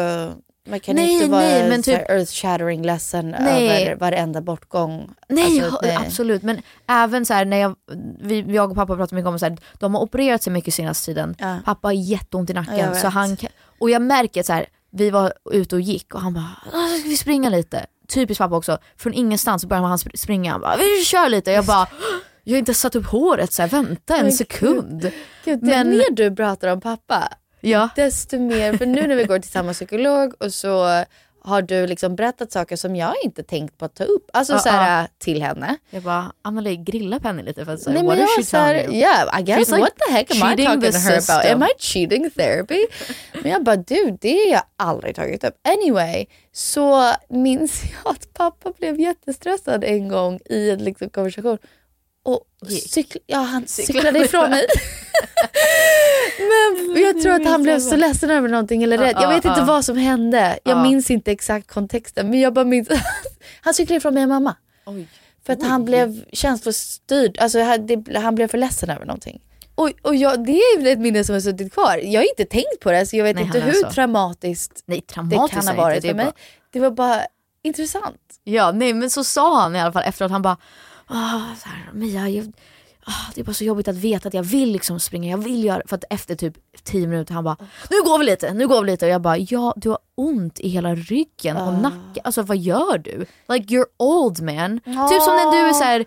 man 0.68 0.80
kan 0.80 0.97
Nej, 0.97 1.12
inte 1.12 1.26
vara 1.26 1.41
nej, 1.41 1.68
men 1.68 1.82
typ- 1.82 2.11
earth 2.11 2.32
shattering 2.32 2.82
ledsen 2.82 3.37
Nej. 3.41 3.82
över 3.87 3.97
varenda 3.97 4.41
bortgång. 4.41 5.11
Nej, 5.28 5.61
Alltså, 5.62 5.87
ja, 5.87 6.01
absolut. 6.07 6.43
Men 6.43 6.62
även 6.89 7.26
så 7.26 7.35
här, 7.35 7.45
när 7.45 7.57
jag, 7.57 7.74
vi, 8.20 8.41
jag 8.41 8.70
och 8.70 8.76
pappa 8.76 8.97
pratar 8.97 9.16
mycket 9.16 9.28
om 9.28 9.39
så 9.39 9.45
här, 9.47 9.57
de 9.78 9.95
har 9.95 10.03
opererat 10.03 10.43
sig 10.43 10.53
mycket 10.53 10.74
senaste 10.74 11.05
tiden. 11.07 11.35
Ja. 11.39 11.59
Pappa 11.64 11.89
har 11.89 11.93
jätteont 11.93 12.51
i 12.51 12.53
nacken. 12.53 12.95
så 12.97 13.09
han, 13.09 13.37
och 13.80 13.91
jag 13.91 14.03
märker 14.03 14.43
så 14.43 14.53
här, 14.53 14.66
vi 14.91 15.11
var 15.11 15.32
ute 15.53 15.74
och 15.74 15.80
gick 15.80 16.14
och 16.14 16.20
han 16.20 16.35
bara, 16.35 16.51
"Ah, 16.72 16.89
ska 17.01 17.09
vi 17.09 17.16
springa 17.16 17.49
lite? 17.49 17.87
Typiskt 18.09 18.38
pappa 18.38 18.57
också. 18.57 18.78
Från 18.98 19.12
ingenstans 19.14 19.62
så 19.62 19.68
börjar 19.68 19.82
han 19.82 19.96
spr- 19.98 20.16
springa. 20.16 20.52
Han 20.52 20.61
bara, 20.61 20.76
vi 20.76 21.05
kör 21.05 21.28
lite. 21.28 21.50
Jag 21.50 21.64
bara, 21.64 21.86
jag 22.44 22.55
har 22.55 22.59
inte 22.59 22.74
satt 22.74 22.94
upp 22.96 23.07
håret 23.07 23.52
så 23.52 23.62
här, 23.62 23.68
vänta 23.68 24.16
en 24.16 24.32
sekund. 24.32 25.11
Gud, 25.44 25.61
det 25.61 25.66
Men- 25.66 25.90
mer 25.90 26.11
du 26.11 26.36
pratar 26.36 26.68
om 26.68 26.80
pappa, 26.80 27.28
Ja. 27.61 27.88
desto 27.96 28.38
mer, 28.38 28.76
för 28.76 28.86
nu 28.86 29.07
när 29.07 29.16
vi 29.16 29.24
går 29.24 29.38
till 29.38 29.50
samma 29.50 29.72
psykolog 29.72 30.34
och 30.40 30.55
så 30.55 31.05
har 31.45 31.62
du 31.62 31.86
liksom 31.86 32.16
berättat 32.16 32.53
saker 32.53 32.76
som 32.76 32.97
jag 32.97 33.14
inte 33.24 33.42
tänkt 33.42 33.78
på 33.78 33.84
att 33.84 33.95
ta 33.95 34.05
upp. 34.05 34.30
Alltså 34.32 34.53
Ja, 34.53 34.59
så 34.59 34.68
här, 34.68 35.03
ja. 35.03 35.09
till 35.18 35.42
henne. 35.42 35.76
Jag 35.90 36.03
bara, 36.03 36.32
Amelie 36.42 36.76
grilla 36.76 37.20
Penny 37.20 37.42
lite 37.42 37.64
för 37.64 37.72
att 37.72 37.80
säga, 37.80 37.95
Nej, 37.95 38.05
what 38.07 38.16
is 38.18 38.20
jag 38.36 38.45
she 38.45 38.51
så 38.51 38.57
här, 38.57 38.74
telling 38.74 38.97
you? 38.97 39.01
yeah, 39.01 39.40
I 39.40 39.42
guess 39.42 39.59
She's 39.59 39.70
like 39.76 39.80
what 39.80 39.92
the 40.07 40.12
heck 40.12 40.30
am 40.30 40.36
I 40.53 40.64
talking 40.64 40.92
to 40.92 40.99
her 40.99 41.12
about? 41.30 41.53
Am 41.53 41.62
I 41.62 41.68
cheating 41.78 42.30
therapy? 42.30 42.86
men 43.42 43.53
jag 43.53 43.64
bara, 43.64 43.76
du 43.76 44.16
det 44.20 44.34
har 44.34 44.53
jag 44.53 44.62
aldrig 44.76 45.16
tagit 45.16 45.45
upp. 45.45 45.55
Anyway, 45.68 46.26
så 46.53 47.12
minns 47.28 47.82
jag 47.84 48.11
att 48.14 48.34
pappa 48.34 48.72
blev 48.78 49.01
jättestressad 49.01 49.84
en 49.84 50.09
gång 50.09 50.40
i 50.45 50.70
en 50.70 50.84
liksom 50.84 51.11
konversation. 51.11 51.59
Och 52.24 52.40
cykl- 52.68 53.18
ja, 53.26 53.38
han 53.38 53.66
cyklade 53.66 54.18
ifrån 54.18 54.50
mig. 54.50 54.66
Men 56.92 57.02
jag 57.02 57.22
tror 57.22 57.32
att 57.32 57.46
han 57.46 57.62
blev 57.62 57.80
så 57.80 57.96
ledsen 57.96 58.30
över 58.30 58.48
någonting 58.48 58.82
eller 58.82 58.98
rädd. 58.98 59.16
Jag 59.20 59.28
vet 59.28 59.44
inte 59.44 59.62
vad 59.62 59.84
som 59.84 59.96
hände. 59.96 60.58
Jag 60.64 60.76
Ja. 60.78 60.82
minns 60.82 61.10
inte 61.10 61.32
exakt 61.32 61.70
kontexten 61.70 62.30
men 62.30 62.40
jag 62.40 62.52
bara 62.52 62.64
minns 62.64 62.88
Han 63.60 63.74
cyklade 63.74 63.96
ifrån 63.98 64.14
mig 64.14 64.22
och 64.22 64.28
mamma. 64.28 64.56
För 65.46 65.52
att 65.52 65.62
han 65.62 65.84
blev 65.84 66.24
känslostyrd. 66.32 67.38
Alltså 67.38 67.60
han, 67.62 67.86
det, 67.86 68.18
han 68.18 68.34
blev 68.34 68.48
för 68.48 68.58
ledsen 68.58 68.90
över 68.90 69.06
någonting. 69.06 69.40
Och, 69.74 69.90
och 70.02 70.14
jag, 70.16 70.46
det 70.46 70.52
är 70.58 70.86
ett 70.86 70.98
minne 70.98 71.24
som 71.24 71.32
har 71.32 71.40
suttit 71.40 71.72
kvar. 71.72 72.00
Jag 72.02 72.20
har 72.20 72.28
inte 72.28 72.44
tänkt 72.44 72.80
på 72.80 72.90
det 72.92 73.06
så 73.06 73.16
jag 73.16 73.24
vet 73.24 73.36
Nej, 73.36 73.44
inte 73.44 73.60
hur 73.60 73.72
så. 73.72 73.90
traumatiskt, 73.90 74.82
Nej, 74.86 75.00
det 75.08 75.14
traumatiskt 75.14 75.54
kan 75.66 75.76
ha 75.76 75.84
varit 75.84 76.02
det 76.02 76.08
för 76.08 76.14
mig. 76.14 76.24
bara- 76.24 76.34
Det 76.72 76.80
var 76.80 76.90
bara 76.90 77.20
intressant. 77.62 78.20
Ja, 78.44 78.72
nej 78.72 78.92
men 78.92 79.10
så 79.10 79.24
sa 79.24 79.60
han 79.60 79.76
i 79.76 79.80
alla 79.80 79.92
fall 79.92 80.04
efteråt, 80.06 80.30
han 80.30 80.42
bara 80.42 80.56
ah, 81.14 81.54
så 81.62 81.68
här, 81.68 81.92
Mia, 81.92 82.28
jag, 82.28 82.52
ah, 83.04 83.12
det 83.34 83.40
är 83.40 83.44
bara 83.44 83.52
så 83.54 83.64
jobbigt 83.64 83.88
att 83.88 83.96
veta 83.96 84.28
att 84.28 84.34
jag 84.34 84.42
vill 84.42 84.72
liksom 84.72 85.00
springa, 85.00 85.30
jag 85.30 85.38
vill 85.38 85.64
göra 85.64 85.82
för 85.86 85.96
att 85.96 86.04
efter 86.10 86.34
typ 86.34 86.54
10 86.82 87.06
minuter 87.06 87.34
han 87.34 87.44
bara 87.44 87.56
nu 87.90 87.96
går 88.04 88.18
vi 88.18 88.24
lite, 88.24 88.54
nu 88.54 88.68
går 88.68 88.80
vi 88.84 88.90
lite 88.90 89.04
och 89.06 89.10
jag 89.12 89.20
bara 89.20 89.36
ja 89.38 89.74
du 89.76 89.88
har 89.88 89.98
ont 90.14 90.60
i 90.60 90.68
hela 90.68 90.94
ryggen 90.94 91.56
och 91.56 91.72
nacken, 91.74 92.22
alltså 92.24 92.42
vad 92.42 92.56
gör 92.56 92.98
du? 92.98 93.26
Like 93.48 93.74
you're 93.74 93.86
old 93.98 94.42
man. 94.42 94.80
Typ 94.80 95.22
som 95.22 95.34
när 95.36 95.52
du 95.62 95.68
är 95.68 95.72
så 95.72 95.84
här, 95.84 96.04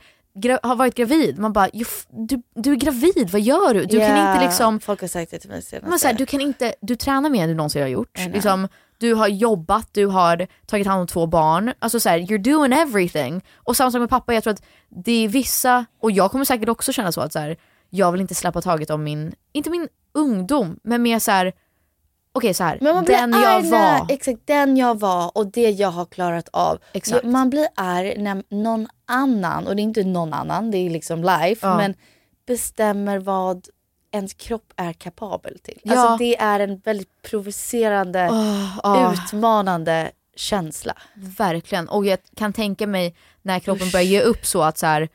har 0.64 0.76
varit 0.76 0.96
gravid, 0.96 1.40
man 1.40 1.54
bara 1.54 1.68
"You 1.74 1.82
f- 1.82 2.06
du, 2.10 2.42
du 2.56 2.72
är 2.72 2.76
gravid, 2.76 3.30
vad 3.32 3.42
gör 3.42 3.74
du? 3.74 3.86
Du 3.86 4.00
kan 4.00 4.18
Ja, 4.18 4.34
inte 4.34 4.46
liksom 4.46 4.80
Folk 4.80 5.02
har 5.02 5.08
sagt 5.08 5.32
det 5.32 5.40
till 5.40 5.50
mig 5.50 5.62
senast. 5.62 5.90
men 5.90 6.00
så 6.00 6.08
här, 6.08 6.14
du 6.14 6.26
kan 6.26 6.42
inte, 6.42 6.74
du 6.82 6.96
tränar 6.96 7.30
mer 7.30 7.44
än 7.44 7.50
du 7.50 7.56
någonsin 7.56 7.82
har 7.82 7.90
gjort. 7.90 8.18
Liksom, 8.34 8.68
du 8.98 9.14
har 9.14 9.28
jobbat, 9.28 9.90
du 9.92 10.06
har 10.06 10.48
tagit 10.66 10.88
hand 10.88 11.02
om 11.02 11.08
två 11.08 11.26
barn. 11.28 11.74
Alltså 11.80 12.00
så 12.00 12.10
här, 12.10 12.20
you're 12.20 12.44
doing 12.54 12.74
everything. 12.74 13.42
Och 13.56 13.76
samma 13.78 13.92
sak 13.92 14.00
med 14.00 14.10
pappa, 14.10 14.34
jag 14.34 14.44
tror 14.44 14.54
att 14.54 14.64
det 14.90 15.12
är 15.26 15.28
vissa, 15.28 15.86
och 16.02 16.12
jag 16.12 16.32
kommer 16.32 16.46
säkert 16.46 16.70
också 16.70 16.94
känna 16.94 17.12
så 17.12 17.22
att 17.22 17.34
så 17.34 17.40
här, 17.40 17.58
jag 17.90 18.12
vill 18.12 18.22
inte 18.22 18.36
släppa 18.36 18.62
taget 18.62 18.90
om 18.90 19.04
min, 19.04 19.34
inte 19.54 19.70
min 19.70 19.88
ungdom, 20.14 20.80
men 20.84 21.02
mer 21.02 21.20
så 21.20 21.32
här. 21.32 21.54
okej 22.32 22.54
så 22.54 22.64
här, 22.64 22.78
Men 22.82 22.96
man 22.96 23.04
blir 23.04 23.16
den 23.18 23.32
jag 23.34 23.44
arg 23.46 23.70
när, 23.70 24.00
var. 24.00 24.06
exakt 24.12 24.40
den 24.46 24.78
jag 24.78 25.00
var 25.00 25.38
och 25.38 25.52
det 25.52 25.70
jag 25.70 25.90
har 25.92 26.06
klarat 26.06 26.50
av. 26.54 26.78
Exakt. 26.94 27.24
Jag- 27.24 27.32
Man 27.32 27.50
blir 27.50 27.68
arg 27.76 28.18
när 28.18 28.44
någon 28.50 28.88
annan, 29.06 29.68
och 29.68 29.76
det 29.76 29.82
är 29.82 29.84
inte 29.84 30.04
någon 30.04 30.34
annan, 30.34 30.72
det 30.72 30.78
är 30.78 30.90
liksom 30.90 31.24
life, 31.24 31.68
Ja. 31.68 31.78
men 31.78 31.94
bestämmer 32.48 33.20
vad 33.20 33.68
ens 34.12 34.34
kropp 34.34 34.74
är 34.76 34.94
kapabel 34.94 35.60
till. 35.60 35.80
Ja. 35.84 36.00
Alltså 36.00 36.18
det 36.18 36.38
är 36.38 36.60
en 36.60 36.78
väldigt 36.78 37.22
provocerande, 37.22 38.28
Åh, 38.32 38.80
åh. 38.84 39.14
utmanande 39.14 40.12
känsla. 40.36 40.98
Verkligen. 41.16 41.90
Och 41.90 42.06
jag 42.06 42.20
kan 42.36 42.54
tänka 42.54 42.88
mig 42.88 43.16
när 43.42 43.60
kroppen 43.60 43.90
börjar 43.92 44.06
ge 44.06 44.22
upp 44.22 44.46
så 44.46 44.62
att 44.62 44.78
så 44.78 44.86
här, 44.86 45.10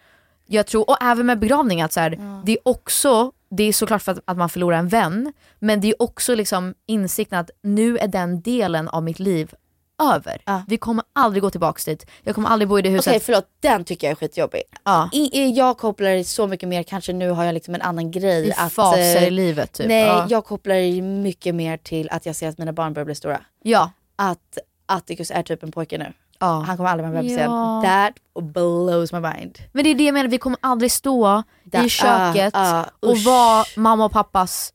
jag 0.47 0.67
tror, 0.67 0.91
och 0.91 1.03
även 1.03 1.27
med 1.27 1.39
begravning, 1.39 1.83
att 1.83 1.93
så 1.93 2.01
här, 2.01 2.43
det 2.45 2.53
är 2.53 2.59
också, 2.63 3.33
det 3.51 3.63
är 3.63 3.73
såklart 3.73 4.03
för 4.03 4.13
att, 4.13 4.19
att 4.25 4.37
man 4.37 4.49
förlorar 4.49 4.79
en 4.79 4.89
vän, 4.89 5.33
men 5.59 5.81
det 5.81 5.89
är 5.89 6.03
också 6.03 6.35
liksom 6.35 6.75
insikten 6.87 7.39
att 7.39 7.51
nu 7.63 7.99
är 7.99 8.09
den 8.09 8.41
delen 8.41 8.89
av 8.89 9.03
mitt 9.03 9.19
liv 9.19 9.55
över. 10.03 10.43
Vi 10.69 10.77
kommer 10.79 11.05
aldrig 11.13 11.43
gå 11.43 11.51
tillbaks 11.51 11.85
dit. 11.85 12.07
Jag 12.23 12.35
kommer 12.35 12.49
aldrig 12.49 12.69
bo 12.69 12.79
i 12.79 12.83
det 12.83 12.89
huset. 12.89 13.11
Okej 13.11 13.21
förlåt, 13.21 13.47
den 13.61 13.85
tycker 13.85 14.07
jag 14.07 14.11
är 14.13 14.17
skitjobbig. 14.17 14.63
Ja. 14.85 15.09
I, 15.13 15.51
jag 15.51 15.79
kopplar 15.79 16.11
det 16.11 16.25
så 16.25 16.47
mycket 16.47 16.69
mer, 16.69 16.83
kanske 16.83 17.13
nu 17.13 17.31
har 17.31 17.45
jag 17.45 17.53
liksom 17.55 17.75
en 17.75 17.83
annan 17.83 18.11
grej. 18.11 18.49
I 18.49 18.53
att, 18.57 18.73
faser 18.73 19.17
eh, 19.17 19.25
i 19.29 19.31
livet, 19.31 19.73
typ. 19.73 19.87
Nej, 19.89 20.03
Ja. 20.07 20.27
jag 20.29 20.45
kopplar 20.45 20.75
det 20.75 21.03
mycket 21.03 21.55
mer 21.55 21.77
till 21.77 22.09
att 22.11 22.27
jag 22.27 22.37
ser 22.37 22.49
att 22.49 22.59
mina 22.59 22.73
barn 22.73 22.93
börjar 22.93 23.05
bli 23.05 23.15
stora. 23.15 23.41
Ja. 23.63 23.91
Att 24.17 24.59
Atticus 24.87 25.31
är 25.31 25.43
typ 25.43 25.63
en 25.63 25.73
pojke 25.73 25.99
nu. 25.99 26.13
Ja. 26.39 26.65
Han 26.67 26.77
kommer 26.77 26.91
aldrig 26.91 27.09
vara 27.11 27.23
bebis 27.23 27.39
Ja. 27.39 27.83
igen. 27.85 28.15
That 28.15 28.43
blows 28.45 29.13
my 29.13 29.21
mind. 29.21 29.59
Men 29.73 29.85
det 29.85 29.91
är 29.91 29.95
det 29.95 30.05
jag 30.05 30.13
menar, 30.15 30.29
vi 30.29 30.39
kommer 30.39 30.59
aldrig 30.63 30.93
stå 30.93 31.43
Da- 31.65 31.85
i 31.85 31.89
köket 31.89 32.55
ah, 32.57 32.81
ah, 32.81 32.85
och 33.01 33.19
vara 33.19 33.65
mamma 33.77 34.05
och 34.05 34.13
pappas 34.13 34.73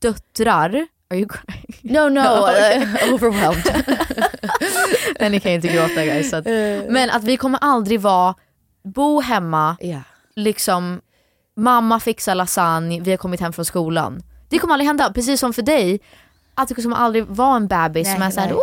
döttrar. 0.00 0.86
Are 1.10 1.18
you 1.18 1.28
crying? 1.28 1.62
No 1.82 2.08
no, 2.08 2.20
uh, 2.48 3.14
overwhelmed. 3.14 3.84
Nej 5.20 5.30
ni 5.30 5.40
kan 5.40 5.50
ju 5.52 5.56
inte 5.56 5.68
gråta 5.68 6.04
guys. 6.04 6.32
Att, 6.32 6.46
Eh. 6.46 6.52
men 6.88 7.10
att 7.10 7.24
vi 7.24 7.36
kommer 7.36 7.58
aldrig 7.62 8.00
vara, 8.00 8.34
bo 8.84 9.20
hemma, 9.20 9.76
Ja. 9.80 10.00
liksom 10.36 11.00
mamma 11.56 12.00
fixar 12.00 12.34
lasagne, 12.34 13.00
vi 13.00 13.10
har 13.10 13.18
kommit 13.18 13.40
hem 13.40 13.52
från 13.52 13.64
skolan. 13.64 14.22
Det 14.48 14.58
kommer 14.58 14.74
aldrig 14.74 14.86
hända, 14.86 15.12
precis 15.12 15.40
som 15.40 15.52
för 15.52 15.62
dig. 15.62 16.00
Att 16.54 16.68
det 16.68 16.74
kommer 16.74 16.96
aldrig 16.96 17.24
vara 17.26 17.56
en 17.56 17.66
bebis 17.68 18.12
som 18.12 18.22
är 18.22 18.30
såhär, 18.30 18.46
nej. 18.46 18.56
oh, 18.56 18.60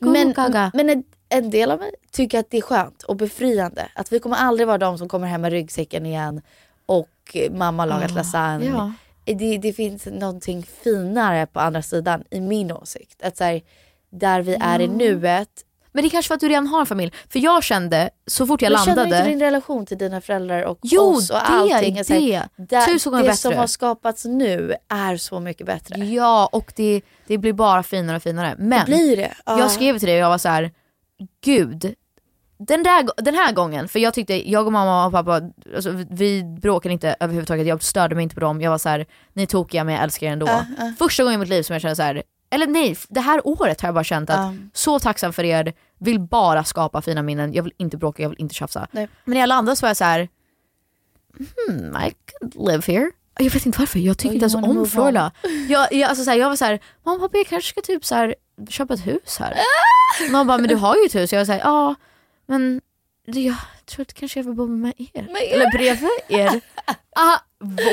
no, 0.00 0.06
no, 0.06 0.12
Men, 0.12 0.32
gaga. 0.32 0.70
men 0.74 1.04
en, 1.28 1.50
del 1.50 1.70
av 1.70 1.78
mig 1.78 1.90
tycker 2.12 2.38
att 2.40 2.50
det 2.50 2.56
är 2.58 2.62
skönt 2.62 3.02
och 3.02 3.16
befriande. 3.16 3.88
Att 3.94 4.12
vi 4.12 4.18
kommer 4.18 4.36
aldrig 4.36 4.66
vara 4.66 4.78
de 4.78 4.98
som 4.98 5.08
kommer 5.08 5.26
hem 5.26 5.40
med 5.40 5.52
ryggsäcken 5.52 6.06
igen 6.06 6.42
och 6.86 7.36
mamma 7.50 7.82
har 7.82 7.88
lagat 7.88 8.10
Ah, 8.10 8.14
lasagne. 8.14 8.64
ja. 8.66 8.92
Det, 9.34 9.58
det 9.58 9.72
finns 9.72 10.06
någonting 10.06 10.62
finare 10.82 11.46
på 11.46 11.60
andra 11.60 11.82
sidan 11.82 12.24
i 12.30 12.40
min 12.40 12.72
åsikt. 12.72 13.22
Att 13.22 13.36
så 13.36 13.44
här, 13.44 13.60
där 14.10 14.40
vi 14.42 14.56
är 14.60 14.80
i 14.80 14.88
nuet. 14.88 15.48
Men 15.92 16.02
det 16.02 16.08
är 16.08 16.10
kanske 16.10 16.28
för 16.28 16.34
att 16.34 16.40
du 16.40 16.48
redan 16.48 16.66
har 16.66 16.80
en 16.80 16.86
familj. 16.86 17.12
För 17.28 17.38
jag 17.38 17.62
kände, 17.64 18.10
så 18.26 18.46
fort 18.46 18.62
jag 18.62 18.72
Men 18.72 18.78
känner 18.84 18.96
landade... 18.96 19.18
inte 19.18 19.30
din 19.30 19.40
relation 19.40 19.86
till 19.86 19.98
dina 19.98 20.20
föräldrar 20.20 20.62
och 20.62 20.78
Jo, 20.82 21.00
oss 21.02 21.30
och 21.30 21.36
det, 21.36 21.42
allting? 21.42 21.98
är 21.98 22.04
det. 22.04 22.48
där- 22.56 22.86
Tusen 22.86 23.12
gånger 23.12 23.24
det 23.24 23.28
bättre. 23.28 23.36
som 23.40 23.54
har 23.56 23.66
skapats 23.66 24.24
nu 24.24 24.74
är 24.88 25.16
så 25.16 25.40
mycket 25.40 25.66
bättre. 25.66 25.98
Ja, 26.04 26.48
och 26.52 26.72
det, 26.76 27.00
det 27.26 27.38
blir 27.38 27.52
bara 27.52 27.82
finare 27.82 28.16
och 28.16 28.22
finare. 28.22 28.54
Men 28.58 28.78
Det 28.78 28.84
blir 28.84 29.16
det. 29.16 29.34
Ja. 29.46 29.58
jag 29.58 29.70
skrev 29.70 29.98
till 29.98 30.08
dig 30.08 30.16
och 30.16 30.22
jag 30.24 30.30
var 30.30 30.38
så 30.38 30.48
här: 30.48 30.70
gud, 31.44 31.94
den, 32.66 32.82
där, 32.82 33.08
den 33.16 33.34
här 33.34 33.52
gången, 33.52 33.88
för 33.88 33.98
jag 33.98 34.14
tyckte, 34.14 34.50
jag 34.50 34.66
och 34.66 34.72
mamma 34.72 35.06
och 35.06 35.12
pappa, 35.12 35.40
alltså, 35.74 36.04
vi 36.10 36.44
bråkade 36.44 36.92
inte 36.92 37.16
överhuvudtaget, 37.20 37.66
jag 37.66 37.82
störde 37.82 38.14
mig 38.14 38.22
inte 38.22 38.34
på 38.34 38.40
dem, 38.40 38.60
jag 38.60 38.70
var 38.70 38.78
så 38.78 38.88
här: 38.88 39.06
ni 39.32 39.42
är 39.42 39.46
tokiga 39.46 39.84
men 39.84 39.94
jag 39.94 40.02
älskar 40.04 40.26
er 40.26 40.30
ändå. 40.32 40.46
Ja, 40.46 40.64
ja. 40.78 40.92
Första 40.98 41.22
gången 41.22 41.34
i 41.34 41.40
mitt 41.40 41.48
liv 41.48 41.62
som 41.62 41.72
jag 41.74 41.82
kände 41.82 41.96
så 41.96 42.02
här: 42.02 42.22
eller 42.50 42.66
nej, 42.66 42.96
det 43.08 43.20
här 43.20 43.46
året 43.46 43.80
har 43.80 43.88
jag 43.88 43.94
bara 43.94 44.04
känt 44.04 44.30
att 44.30 44.36
Ja. 44.36 44.54
så 44.72 44.98
tacksam 44.98 45.32
för 45.32 45.44
er, 45.44 45.72
vill 45.98 46.20
bara 46.20 46.64
skapa 46.64 47.02
fina 47.02 47.22
minnen, 47.22 47.52
jag 47.52 47.62
vill 47.62 47.72
inte 47.76 47.96
bråka, 47.96 48.22
jag 48.22 48.28
vill 48.28 48.40
inte 48.40 48.54
tjafsa. 48.54 48.86
Nej. 48.90 49.08
Men 49.24 49.38
i 49.38 49.42
alla 49.42 49.54
andra 49.54 49.76
så 49.76 49.84
var 49.84 49.88
jag 49.88 49.96
så 49.96 50.04
här. 50.04 50.28
hmm, 51.68 51.96
I 51.96 52.12
could 52.40 52.68
live 52.68 52.82
here. 52.86 53.10
Jag 53.38 53.50
vet 53.50 53.66
inte 53.66 53.78
varför, 53.78 53.98
jag 53.98 54.18
tycker 54.18 54.34
inte 54.34 54.44
ens 54.44 54.54
om 54.54 54.86
Florida. 54.86 55.32
Jag, 55.68 55.92
jag, 55.92 56.08
alltså 56.08 56.24
så 56.24 56.30
här, 56.30 56.38
jag 56.38 56.48
var 56.48 56.56
så 56.56 56.64
här, 56.64 56.80
mamma 57.04 57.18
pappa 57.18 57.36
jag 57.36 57.46
kanske 57.46 57.68
ska 57.68 57.80
typ 57.80 58.04
så 58.04 58.14
här, 58.14 58.34
köpa 58.68 58.94
ett 58.94 59.06
hus 59.06 59.38
här. 59.38 59.54
Mamma 60.30 60.44
bara, 60.44 60.58
men 60.58 60.68
du 60.68 60.76
har 60.76 60.96
ju 60.96 61.06
ett 61.06 61.14
hus. 61.14 61.32
Jag 61.32 61.40
var 61.40 61.44
så 61.44 61.52
här, 61.52 61.58
ja 61.60 61.94
men 62.50 62.80
jag 63.24 63.56
tror 63.86 64.02
att 64.02 64.14
kanske 64.14 64.38
jag 64.38 64.44
vill 64.44 64.54
bo 64.54 64.66
med 64.66 64.92
er. 64.98 65.28
Eller 65.52 65.70
bredvid 65.70 66.10
er. 66.28 66.60
Ah, 67.16 67.38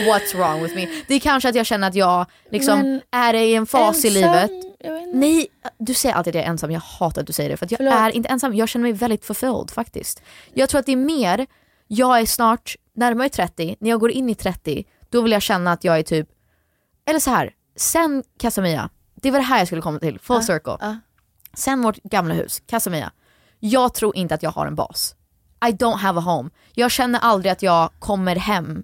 what's 0.08 0.36
wrong 0.38 0.64
with 0.64 0.76
me? 0.76 0.88
Det 1.08 1.16
är 1.16 1.20
kanske 1.20 1.50
att 1.50 1.56
jag 1.56 1.66
känner 1.66 1.88
att 1.88 1.96
jag 1.96 2.26
liksom 2.52 2.80
Men 2.80 3.02
är 3.12 3.34
i 3.34 3.56
en 3.56 3.66
fas 3.66 4.06
i 4.06 4.08
ensam, 4.08 4.22
livet. 4.22 4.52
jag 4.80 4.94
vet 4.94 5.04
inte. 5.04 5.18
Nej, 5.18 5.48
du 5.78 5.94
säger 5.94 6.16
alltid 6.16 6.32
att 6.32 6.36
jag 6.36 6.44
är 6.44 6.50
ensam. 6.50 6.72
Jag 6.72 6.80
hatar 6.80 7.22
att 7.22 7.28
du 7.28 7.34
säger 7.34 7.50
det. 7.50 7.58
För 7.58 7.66
att 7.66 7.72
jag 7.72 7.78
Förlåt. 7.78 7.94
är 7.94 8.10
inte 8.10 8.30
ensam. 8.30 8.56
Jag 8.56 8.70
känner 8.70 8.84
mig 8.84 8.94
väldigt 8.94 9.26
fulfilled 9.26 9.72
faktiskt. 9.72 10.22
Jag 10.54 10.70
tror 10.70 10.80
att 10.80 10.86
det 10.86 10.92
är 10.92 10.96
mer, 10.96 11.46
jag 11.88 12.20
är 12.20 12.26
snart 12.26 12.76
närmare 12.94 13.30
30. 13.30 13.76
När 13.80 13.90
jag 13.90 14.00
går 14.00 14.12
in 14.12 14.30
i 14.30 14.36
30, 14.36 14.86
då 15.10 15.22
vill 15.22 15.32
jag 15.32 15.42
känna 15.42 15.72
att 15.72 15.84
jag 15.84 16.00
är 16.00 16.04
typ, 16.04 16.30
eller 17.06 17.20
så 17.20 17.30
här. 17.30 17.54
sen 17.76 18.24
Casamia, 18.40 18.90
det 19.16 19.32
var 19.32 19.40
det 19.40 19.46
här 19.46 19.58
jag 19.58 19.68
skulle 19.68 19.82
komma 19.82 20.00
till, 20.00 20.20
full 20.20 20.44
circle. 20.44 21.00
Sen 21.54 21.82
vårt 21.82 22.04
gamla 22.04 22.34
hus, 22.34 22.62
Casamia. 22.68 23.12
Jag 23.60 23.94
tror 23.94 24.16
inte 24.16 24.36
att 24.36 24.44
jag 24.44 24.52
har 24.52 24.66
en 24.66 24.76
bas. 24.76 25.16
I 25.66 25.72
don't 25.72 25.98
have 25.98 26.20
a 26.20 26.24
home. 26.24 26.50
Jag 26.74 26.92
känner 26.92 27.20
aldrig 27.20 27.52
att 27.52 27.62
jag 27.62 27.90
kommer 28.00 28.36
hem. 28.36 28.84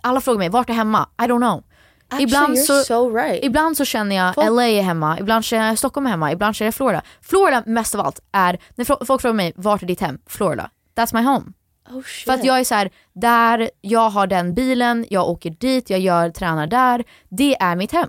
Alla 0.00 0.20
frågar 0.20 0.38
mig, 0.38 0.48
vart 0.48 0.70
är 0.70 0.74
hemma? 0.74 1.08
I 1.18 1.22
don't 1.22 1.38
know. 1.38 1.64
Actually, 2.10 2.24
ibland, 2.24 2.58
så, 2.58 2.82
so 2.82 3.14
right. 3.14 3.44
ibland 3.44 3.76
så 3.76 3.84
känner 3.84 4.16
jag 4.16 4.34
Folk- 4.34 4.50
LA 4.50 4.68
är 4.68 4.82
hemma, 4.82 5.18
ibland 5.20 5.44
känner 5.44 5.68
jag 5.68 5.78
Stockholm 5.78 6.06
är 6.06 6.10
hemma, 6.10 6.32
ibland 6.32 6.56
känner 6.56 6.66
jag 6.66 6.74
Florida. 6.74 7.02
Florida 7.20 7.62
mest 7.66 7.94
av 7.94 8.00
allt 8.00 8.20
är, 8.32 8.58
när 8.74 9.04
folk 9.04 9.22
frågar 9.22 9.34
mig, 9.34 9.52
vart 9.56 9.82
är 9.82 9.86
ditt 9.86 10.00
hem? 10.00 10.18
Florida. 10.26 10.70
That's 10.96 11.14
my 11.14 11.22
home. 11.22 11.52
Oh. 11.90 12.02
För 12.02 12.32
att 12.32 12.44
jag 12.44 12.60
är 12.60 12.64
så 12.64 12.74
här, 12.74 12.90
där, 13.12 13.70
jag 13.80 14.10
har 14.10 14.26
den 14.26 14.54
bilen, 14.54 15.06
jag 15.10 15.28
åker 15.28 15.50
dit, 15.50 15.90
jag 15.90 16.00
gör, 16.00 16.30
tränar 16.30 16.66
där. 16.66 17.04
Det 17.28 17.56
är 17.60 17.76
mitt 17.76 17.92
hem. 17.92 18.08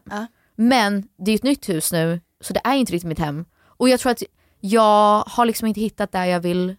Men 0.56 1.08
det 1.26 1.32
är 1.32 1.36
ett 1.36 1.44
nytt 1.44 1.70
hus 1.70 1.92
nu, 1.92 2.22
så 2.42 2.54
det 2.54 2.62
är 2.64 2.74
inte 2.74 2.94
riktigt 2.94 3.08
mitt 3.08 3.20
hem. 3.20 3.46
Och 3.66 3.90
jag 3.90 4.00
tror 4.00 4.12
att 4.12 4.24
jag 4.60 5.24
har 5.28 5.46
liksom 5.46 5.68
inte 5.68 5.80
hittat 5.82 6.12
där 6.12 6.26
jag 6.26 6.40
vill 6.40 6.76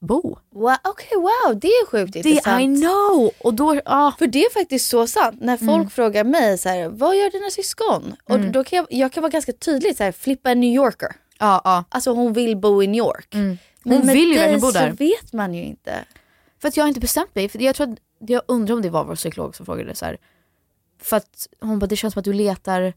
bo. 0.00 0.38
Wow, 0.50 0.76
Okej 0.84 1.08
wow, 1.16 1.58
det 1.60 1.68
är 1.68 1.86
sjukt 1.86 2.12
Det, 2.12 2.18
intressant. 2.18 2.62
I 2.62 2.66
know! 2.66 3.30
Och 3.40 3.54
då, 3.54 3.80
ah. 3.84 4.12
För 4.18 4.26
det 4.26 4.38
är 4.44 4.50
faktiskt 4.52 4.88
så 4.88 5.06
sant. 5.06 5.36
När 5.40 5.56
folk 5.56 5.70
Mm. 5.70 5.90
frågar 5.90 6.24
mig 6.24 6.58
så 6.58 6.68
här, 6.68 6.88
vad 6.88 7.16
gör 7.16 7.30
dina 7.30 7.50
syskon? 7.50 8.16
Och 8.24 8.34
Mm. 8.34 8.52
då 8.52 8.64
kan 8.64 8.76
jag, 8.76 8.86
jag 8.90 9.12
kan 9.12 9.22
vara 9.22 9.30
ganska 9.30 9.52
tydlig, 9.52 9.96
så 9.96 10.04
här, 10.04 10.12
flippa 10.12 10.50
en 10.50 10.60
New 10.60 10.74
Yorker. 10.74 11.16
Ja, 11.38 11.60
ja. 11.64 11.84
Alltså 11.88 12.12
hon 12.12 12.32
vill 12.32 12.56
bo 12.56 12.82
i 12.82 12.86
New 12.86 12.98
York. 12.98 13.28
Hon 13.32 13.58
Men 13.84 14.06
vill 14.06 14.28
ju 14.32 14.34
verkligen 14.38 14.60
bo 14.60 14.70
där. 14.70 14.90
så 14.90 14.96
vet 14.96 15.32
man 15.32 15.54
ju 15.54 15.64
inte. 15.64 16.04
För 16.60 16.68
att 16.68 16.76
jag 16.76 16.84
har 16.84 16.88
inte 16.88 17.00
bestämt 17.00 17.34
mig. 17.34 17.48
För 17.48 17.58
jag, 17.62 17.74
tror 17.76 17.92
att, 17.92 17.98
jag 18.18 18.42
undrar 18.48 18.74
om 18.74 18.82
det 18.82 18.90
var 18.90 19.04
vår 19.04 19.14
psykolog 19.14 19.56
som 19.56 19.66
frågade 19.66 19.94
så 19.94 20.04
här. 20.04 20.16
För 21.02 21.16
att 21.16 21.46
hon 21.60 21.78
bara, 21.78 21.86
det 21.86 21.96
känns 21.96 22.14
som 22.14 22.20
att 22.20 22.24
du 22.24 22.32
letar 22.32 22.92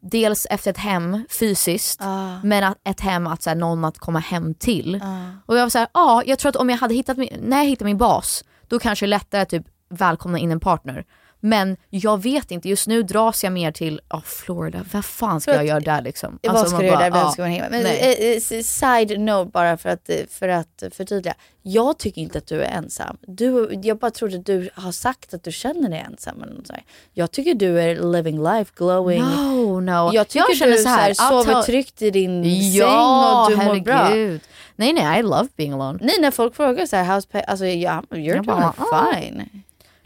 dels 0.00 0.46
efter 0.50 0.70
ett 0.70 0.78
hem 0.78 1.24
fysiskt, 1.30 2.00
men 2.44 2.64
att, 2.64 2.78
ett 2.84 3.00
hem 3.00 3.26
att 3.26 3.42
så 3.42 3.50
här, 3.50 3.56
någon 3.56 3.84
att 3.84 3.98
komma 3.98 4.18
hem 4.18 4.54
till. 4.54 5.00
Och 5.46 5.56
jag 5.56 5.62
var 5.62 5.68
så 5.70 5.78
här, 5.78 5.88
ja, 5.94 6.22
jag 6.26 6.38
tror 6.38 6.48
att 6.50 6.56
om 6.56 6.70
jag 6.70 6.76
hade 6.76 6.94
hittat 6.94 7.16
min, 7.16 7.28
när 7.42 7.56
jag 7.56 7.64
hittade 7.64 7.84
min 7.84 7.98
bas, 7.98 8.44
då 8.68 8.78
kanske 8.78 9.06
det 9.06 9.08
är 9.08 9.10
lättare 9.10 9.42
att 9.42 9.48
typ 9.48 9.66
välkomna 9.88 10.38
in 10.38 10.50
en 10.50 10.60
partner. 10.60 11.04
Men 11.40 11.76
jag 11.90 12.22
vet 12.22 12.50
inte, 12.50 12.68
just 12.68 12.86
nu 12.86 13.02
dras 13.02 13.44
jag 13.44 13.52
mer 13.52 13.72
till 13.72 14.00
oh, 14.10 14.20
Florida, 14.22 14.84
vad 14.92 15.04
fan 15.04 15.40
ska 15.40 15.50
För 15.52 15.56
jag 15.58 15.62
att- 15.62 15.68
göra 15.86 15.96
där 15.96 16.02
liksom? 16.02 16.38
vad 16.42 16.50
Alltså, 16.56 16.66
ska 16.66 16.74
man 16.76 16.80
du 16.82 16.86
göra 16.86 16.98
bara, 16.98 17.10
där? 17.10 17.22
Vem 17.22 17.30
ska 17.32 17.42
man 17.42 17.50
hänga 17.50 17.68
med? 17.68 17.82
Men, 17.82 17.86
eh, 17.86 18.58
eh, 18.58 18.62
side 18.62 19.20
note 19.20 19.50
bara 19.50 19.76
för 19.76 19.88
att, 19.88 20.10
eh, 20.10 20.16
för 20.30 20.48
att 20.48 20.82
förtydliga. 20.92 21.34
Jag 21.62 21.98
tycker 21.98 22.20
inte 22.22 22.38
att 22.38 22.46
du 22.46 22.62
är 22.62 22.70
ensam. 22.70 23.16
Du, 23.26 23.80
jag 23.82 23.98
bara 23.98 24.10
trodde 24.10 24.38
du 24.38 24.70
har 24.74 24.92
sagt 24.92 25.34
att 25.34 25.44
du 25.44 25.52
känner 25.52 25.88
dig 25.90 26.04
ensam. 26.10 26.42
Eller 26.42 26.54
något 26.54 26.66
sånt. 26.66 26.78
Jag 27.12 27.30
tycker 27.30 27.54
du 27.54 27.80
är 27.80 28.12
living 28.12 28.42
life, 28.42 28.72
glowing. 28.76 29.22
No, 29.22 29.80
no. 29.80 30.10
Jag 30.14 30.28
tycker 30.28 30.46
Jag 30.48 30.56
känner 30.56 30.72
du 30.76 30.82
så 30.82 30.88
här, 30.88 31.14
så 31.14 31.22
här, 31.22 31.30
sover 31.30 31.52
tell- 31.54 31.62
tryggt 31.64 32.02
i 32.02 32.10
din 32.10 32.42
Ja, 32.72 33.46
säng 33.50 33.58
och 33.58 33.60
du 33.64 33.66
mår 33.74 33.80
bra. 33.84 33.94
herregud. 33.94 34.40
Nej 34.76 34.92
nej, 34.92 35.20
I 35.20 35.22
love 35.22 35.48
being 35.56 35.72
alone. 35.72 35.98
Nej, 36.02 36.14
när 36.20 36.30
folk 36.30 36.54
frågar 36.56 36.86
så 36.86 36.96
här, 36.96 37.04
how's 37.04 37.28
pay? 37.32 37.42
Alltså, 37.46 37.66
ja, 37.66 38.02
you're 38.10 38.34
Jag 38.36 38.44
bara, 38.44 38.56
doing 38.76 38.88
ah. 38.92 39.12
fine. 39.14 39.62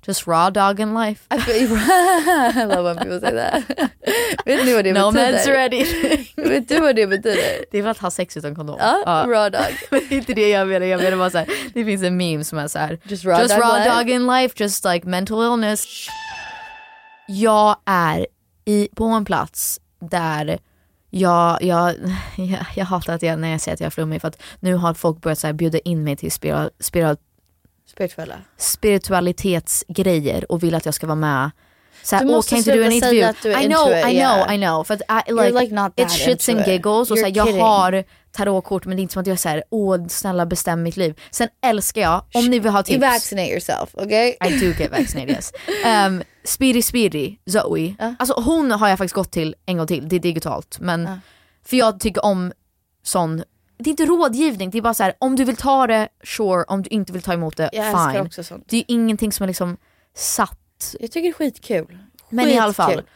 Just 0.07 0.27
raw 0.27 0.51
dog 0.51 0.81
in 0.81 0.95
life. 0.95 1.23
I 1.31 1.67
love 2.67 2.85
when 2.85 2.97
people 2.97 3.21
say 3.21 3.33
that. 3.35 3.63
Vet 4.47 4.65
ni 4.67 4.75
vad 4.75 4.85
det 4.85 4.93
No 4.93 5.11
betyder? 5.11 5.33
meds 5.33 5.47
ready. 5.47 5.85
Vet 6.37 6.69
du 6.69 6.81
vad 6.81 6.97
det 6.97 7.07
betyder? 7.07 7.65
Det 7.71 7.79
är 7.79 7.83
väl 7.83 7.91
att 7.91 7.99
ha 7.99 8.11
sex 8.11 8.37
utan 8.37 8.55
kondom. 8.55 8.77
Ja, 8.81 9.25
raw 9.29 9.51
dog. 9.51 9.77
Men 9.91 10.01
det 10.09 10.15
är 10.15 10.19
inte 10.19 10.35
det 10.35 10.51
jag 10.51 10.69
menar, 10.69 10.87
jag 10.87 11.03
menar 11.03 11.17
bara 11.17 11.31
såhär, 11.31 11.47
det 11.75 11.85
finns 11.85 12.03
en 12.03 12.17
meme 12.17 12.45
som 12.45 12.59
är 12.59 12.69
såhär, 12.69 12.99
Just 13.03 13.25
raw 13.25 13.43
just 13.43 13.55
dog 13.55 13.63
raw 13.65 13.79
life. 13.85 13.99
dog 13.99 14.11
in 14.11 14.27
life, 14.27 14.55
just 14.63 14.85
like 14.85 15.07
mental 15.09 15.45
illness. 15.53 15.85
Jag 17.27 17.77
är 17.85 18.27
i, 18.65 18.89
på 18.97 19.05
en 19.05 19.25
plats 19.25 19.81
där 20.11 20.59
jag, 21.11 21.63
jag, 21.63 21.95
jag, 22.37 22.59
jag 22.77 22.85
hatar 22.85 23.13
att 23.15 23.23
jag, 23.23 23.39
när 23.39 23.51
jag 23.51 23.61
säger 23.61 23.75
att 23.75 23.81
jag 23.81 23.87
är 23.87 23.91
flummig 23.91 24.21
för 24.21 24.29
att 24.29 24.43
nu 24.61 24.75
har 24.75 24.95
folk 24.95 25.21
börjat 25.21 25.39
så 25.39 25.47
här, 25.47 25.55
bjuda 25.55 25.79
in 25.79 26.05
mig 26.05 26.17
till 26.17 26.33
spiral, 26.33 26.71
spiral, 26.81 27.17
Spirituella. 27.95 28.35
spiritualitetsgrejer 28.57 30.53
och 30.53 30.63
vill 30.63 30.75
att 30.75 30.85
jag 30.85 30.95
ska 30.95 31.07
vara 31.07 31.15
med. 31.17 31.51
Så 32.03 32.17
här, 32.17 32.23
Du 32.25 32.29
"Åh, 32.31 32.37
måste 32.37 32.51
kan 32.51 32.59
inte 32.59 32.73
du 32.73 32.85
en 32.85 32.93
intervju? 32.93 33.23
att 33.23 33.43
du 33.43 33.53
är 33.53 33.61
I 33.61 33.65
into 33.65 33.77
know, 33.79 33.93
it, 33.99 34.07
I 34.07 34.17
yeah. 34.17 34.45
know, 34.45 34.55
I 34.55 34.59
know. 34.59 34.85
För 34.85 34.95
att 34.95 35.01
I, 35.01 35.31
You're 35.33 35.45
like, 35.45 35.61
like 35.61 35.75
not 35.75 35.97
that 35.97 36.07
it's 36.07 36.25
shits 36.25 36.49
and 36.49 36.61
it. 36.61 36.67
giggles. 36.67 37.11
Och 37.11 37.19
så 37.19 37.25
här, 37.25 37.31
You're 37.33 37.37
jag 37.37 37.47
kidding. 37.47 37.63
har 37.63 38.05
tarotkort 38.33 38.85
men 38.87 38.97
det 38.97 39.01
är 39.01 39.03
inte 39.03 39.13
som 39.13 39.21
att 39.21 39.27
jag 39.27 39.39
såhär, 39.39 39.65
åh 39.71 40.07
snälla 40.09 40.47
bestäm 40.47 40.83
mitt 40.83 40.97
liv. 40.97 41.21
Sen 41.31 41.49
älskar 41.67 42.01
jag, 42.03 42.25
om 42.35 42.47
ni 42.47 42.59
vill 42.59 42.73
ha 42.73 42.79
You 42.79 42.85
tips. 42.85 43.01
vaccinate 43.01 43.49
yourself, 43.51 43.95
okay? 43.95 44.29
I 44.29 44.59
do 44.61 44.67
get 44.79 44.91
vaccinated 44.91 45.31
yes. 45.31 45.53
Um, 46.07 46.23
Speedy 46.45 46.83
Speedy, 46.83 47.37
Zoe. 47.47 47.95
Alltså 48.19 48.35
hon 48.41 48.71
har 48.71 48.89
jag 48.89 48.99
faktiskt 48.99 49.15
gått 49.15 49.33
till 49.33 49.55
en 49.67 49.77
gång 49.77 49.87
till, 49.87 50.09
det 50.09 50.17
är 50.17 50.21
digitalt. 50.21 50.77
Men, 50.81 51.21
För 51.67 51.77
jag 51.77 52.01
tycker 52.01 52.25
om 52.25 52.53
sån, 53.03 53.43
det 53.85 53.91
är 53.91 53.93
inte 53.93 54.07
rådgivning, 54.07 54.71
det 54.71 54.79
är 54.79 54.83
bara 54.83 54.95
så 54.95 55.03
här: 55.03 55.15
om 55.19 55.37
du 55.37 55.45
vill 55.45 55.57
ta 55.57 55.87
det, 55.87 56.09
sure, 56.25 56.65
om 56.69 56.83
du 56.83 56.89
inte 56.91 57.13
vill 57.13 57.23
ta 57.23 57.33
emot 57.33 57.57
det, 57.57 57.71
Jag 57.73 58.13
fine. 58.13 58.21
också 58.27 58.45
sånt. 58.45 58.65
Det 58.69 58.77
är 58.77 58.85
ingenting 58.89 59.33
som 59.33 59.45
är 59.45 59.47
liksom 59.47 59.77
satt. 60.15 60.95
Jag 61.01 61.11
tycker 61.11 61.23
det 61.23 61.29
är 61.29 61.33
skitkul. 61.33 61.99
Men 62.29 62.49
i 62.49 62.59
alla 62.59 62.73
fall, 62.73 62.91
Skitkul. 62.91 63.09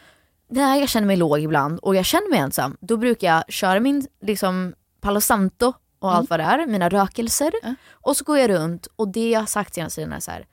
när 0.48 0.76
jag 0.76 0.88
känner 0.88 1.06
mig 1.06 1.16
låg 1.16 1.40
ibland 1.40 1.78
och 1.78 1.96
jag 1.96 2.04
känner 2.04 2.30
mig 2.30 2.38
ensam, 2.38 2.76
då 2.80 2.96
brukar 2.96 3.28
jag 3.34 3.44
köra 3.48 3.80
min 3.80 4.06
liksom 4.22 4.74
Palo 5.00 5.20
Santo 5.20 5.72
och 5.98 6.14
allt 6.14 6.30
vad 6.30 6.40
det 6.40 6.44
är, 6.44 6.66
mina 6.66 6.88
rökelser. 6.88 7.52
Och 7.90 8.16
så 8.16 8.24
går 8.24 8.38
jag 8.38 8.50
runt 8.50 8.86
och 8.96 9.08
det 9.08 9.30
jag 9.30 9.40
har 9.40 9.46
sagt 9.46 9.74
senaste 9.74 10.00
tiden 10.00 10.12
är 10.12 10.20
så 10.20 10.30
här: 10.30 10.46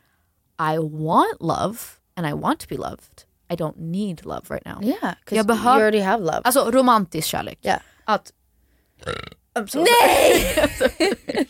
I 0.74 0.78
want 0.78 1.38
love 1.39 1.78
and 2.16 2.28
I 2.28 2.32
want 2.34 2.59
to 2.59 2.66
be 2.70 2.76
loved. 2.76 3.24
I 3.49 3.55
don't 3.55 3.74
need 3.78 4.26
love 4.26 4.41
right 4.49 4.66
now. 4.66 4.84
Yeah, 4.84 5.13
jag 5.30 5.45
behöver, 5.45 5.70
you 5.70 5.82
already 5.82 5.99
have 5.99 6.20
love. 6.24 6.41
Alltså 6.43 6.72
romantisk 6.72 7.28
kärlek. 7.28 7.59
Yeah. 7.61 7.80
Att, 8.05 8.32
Nej! 9.76 10.56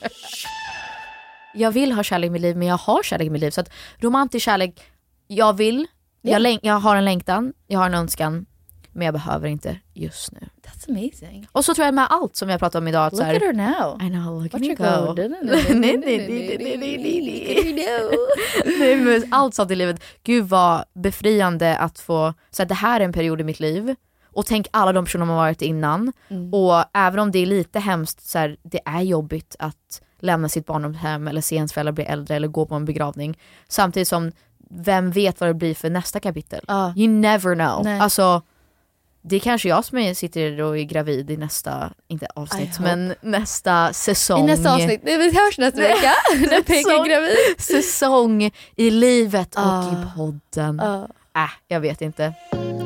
jag 1.54 1.72
vill 1.72 1.92
ha 1.92 2.04
kärlek 2.04 2.28
i 2.28 2.30
mitt 2.32 2.42
liv 2.42 2.58
men 2.58 2.68
jag 2.68 2.78
har 2.78 3.04
kärlek 3.04 3.28
i 3.28 3.30
mitt 3.30 3.42
liv. 3.42 3.52
Så 3.52 3.62
att 3.62 3.70
romantisk 4.00 4.46
kärlek, 4.46 4.82
jag 5.28 5.58
vill, 5.58 5.88
Yeah. 6.24 6.44
jag, 6.44 6.60
jag 6.64 6.74
har 6.80 6.96
en 6.96 7.06
längtan, 7.06 7.54
jag 7.68 7.80
har 7.80 7.86
en 7.86 7.94
önskan. 7.94 8.46
Men 8.92 9.06
jag 9.06 9.14
behöver 9.14 9.48
inte 9.48 9.80
just 9.94 10.32
nu. 10.32 10.40
That's 10.40 10.90
amazing. 10.90 11.48
Och 11.52 11.66
så 11.66 11.74
tror 11.74 11.86
jag 11.86 11.94
med 11.94 12.08
allt 12.10 12.36
som 12.36 12.50
jag 12.50 12.60
pratat 12.60 12.80
om 12.80 12.88
idag. 12.88 13.06
Att 13.06 13.14
Look 13.14 13.22
så 13.22 13.26
här, 13.26 13.36
at 13.36 13.42
her 13.42 13.54
now. 13.54 14.02
I 14.02 14.10
know, 14.10 14.44
look 14.44 14.54
at 14.54 14.62
me 14.62 14.68
her 14.68 14.76
go. 14.76 15.14
go. 19.30 19.36
Allt 19.36 19.54
sånt 19.56 19.72
i 19.72 19.76
livet. 19.76 20.04
Gud 20.24 20.46
vad 20.46 20.86
befriande 20.94 21.78
att 21.78 22.00
få, 22.00 22.34
så 22.52 22.64
att 22.64 22.70
det 22.70 22.76
här 22.76 23.00
är 23.00 23.06
en 23.06 23.14
period 23.14 23.42
i 23.42 23.44
mitt 23.44 23.60
liv. 23.60 23.96
Och 24.36 24.46
tänk 24.46 24.68
alla 24.72 24.94
de 24.94 25.06
personer 25.06 25.26
man 25.26 25.36
varit 25.36 25.62
innan. 25.62 26.14
Mm. 26.30 26.54
Och 26.54 26.84
även 26.94 27.20
om 27.20 27.32
det 27.32 27.40
är 27.40 27.46
lite 27.46 27.80
hemskt, 27.80 28.28
så 28.30 28.40
här, 28.40 28.58
det 28.64 28.80
är 28.86 29.02
jobbigt 29.02 29.56
att 29.60 30.02
lämna 30.20 30.50
sitt 30.50 30.66
barndomshem 30.66 31.28
eller 31.28 31.42
se 31.42 31.56
ens 31.56 31.74
föräldrar 31.74 31.92
bli 31.92 32.04
äldre 32.04 32.36
eller 32.36 32.48
gå 32.48 32.66
på 32.66 32.76
en 32.76 32.86
begravning. 32.86 33.38
Samtidigt 33.68 34.08
som, 34.08 34.32
vem 34.70 35.12
vet 35.12 35.40
vad 35.40 35.50
det 35.50 35.54
blir 35.54 35.76
för 35.76 35.90
nästa 35.90 36.20
kapitel? 36.20 36.66
You 36.96 37.08
never 37.08 37.56
know. 37.56 37.84
Nej. 37.84 38.00
Alltså, 38.00 38.42
det 39.22 39.36
är 39.36 39.40
kanske 39.40 39.70
jag 39.70 39.86
som 39.86 39.98
är, 39.98 40.14
sitter 40.14 40.62
och 40.62 40.78
är 40.78 40.84
gravid 40.84 41.32
i 41.32 41.38
nästa, 41.38 41.94
inte 42.08 42.28
avsnitt, 42.36 42.80
men 42.80 43.14
nästa 43.22 43.94
säsong. 43.94 44.44
I 44.44 44.48
nästa 44.48 44.74
avsnitt. 44.74 45.02
Nej, 45.04 45.18
Vi 45.18 45.26
hörs 45.26 45.58
nästa 45.58 45.80
vecka. 45.82 46.12
När 46.40 46.62
Peg 46.64 46.78
är 46.88 47.06
gravid. 47.06 47.36
Säsong 47.58 48.52
i 48.76 48.92
livet 48.92 49.56
och 49.56 49.62
Ah. 49.62 49.92
i 49.92 50.18
podden. 50.18 50.80
Ah. 50.80 51.08
Äh, 51.36 51.50
jag 51.68 51.80
vet 51.80 52.02
inte. 52.02 52.34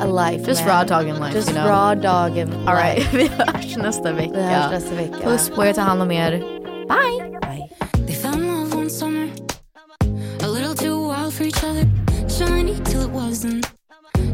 A 0.02 0.06
life 0.30 0.48
Just 0.48 0.66
man. 0.66 0.70
raw 0.78 0.88
dog 0.88 1.08
in 1.08 1.16
life, 1.20 1.36
Just 1.38 1.50
you 1.50 1.58
know. 1.58 1.68
raw 1.70 1.96
dog 1.96 2.38
in 2.38 2.54
All 2.68 2.76
right, 2.76 2.98
life. 2.98 3.10
vi 3.18 3.28
hörs 3.28 3.78
nästa 3.78 4.12
vecka. 4.14 4.34
Vi 4.34 4.42
hörs 4.42 4.72
nästa 4.72 4.96
vecka. 4.96 5.18
Puss 5.24 5.50
på 5.50 5.66
er, 5.66 5.74
ta 5.74 5.82
hand 5.82 6.02
om 6.02 6.12
er. 6.12 6.32
Bye! 6.88 7.30
They 8.08 8.16
found 8.16 8.48
love 8.48 8.76
one 8.78 8.90
summer, 8.90 9.30
a 10.44 10.48
little 10.48 10.74
too 10.76 11.08
wild 11.08 11.34
for 11.34 11.44
each 11.46 11.64
other. 11.64 11.86
Shiny 12.30 12.76
till 12.86 13.02
it 13.02 13.12
wasn't, 13.12 13.66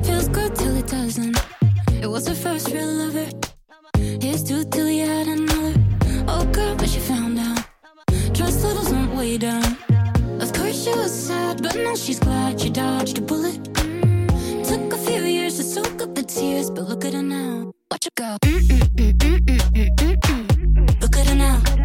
feels 0.05 0.27
good 0.29 0.55
till 0.55 0.77
it 0.77 0.87
doesn't. 0.87 1.37
It 2.03 2.07
was 2.07 2.27
her 2.27 2.35
first 2.35 2.71
real 2.73 2.87
lover. 2.87 3.27
Here's 4.21 4.43
two 4.43 4.63
till 4.63 4.87
he 4.87 4.99
had 4.99 5.27
another. 5.27 5.73
Oh 6.27 6.45
girl, 6.53 6.75
but 6.75 6.87
she 6.89 6.99
found 6.99 7.39
out. 7.39 7.59
Trust 8.33 8.63
levels 8.63 8.91
went 8.93 9.13
way 9.15 9.37
down. 9.37 9.77
Of 10.41 10.53
course 10.53 10.83
she 10.83 10.91
was 10.95 11.11
sad, 11.11 11.61
but 11.61 11.75
now 11.75 11.95
she's 11.95 12.19
glad 12.19 12.61
she 12.61 12.69
dodged 12.69 13.17
a 13.17 13.21
bullet. 13.21 13.59
Soak 15.75 16.01
up 16.01 16.15
the 16.15 16.23
tears, 16.23 16.69
but 16.71 16.83
look 16.87 17.03
at 17.03 17.13
her 17.13 17.21
now. 17.21 17.73
Watch 17.91 18.05
her 18.05 18.11
go. 18.15 18.37
Look 21.01 21.17
at 21.17 21.27
her 21.27 21.35
now. 21.35 21.84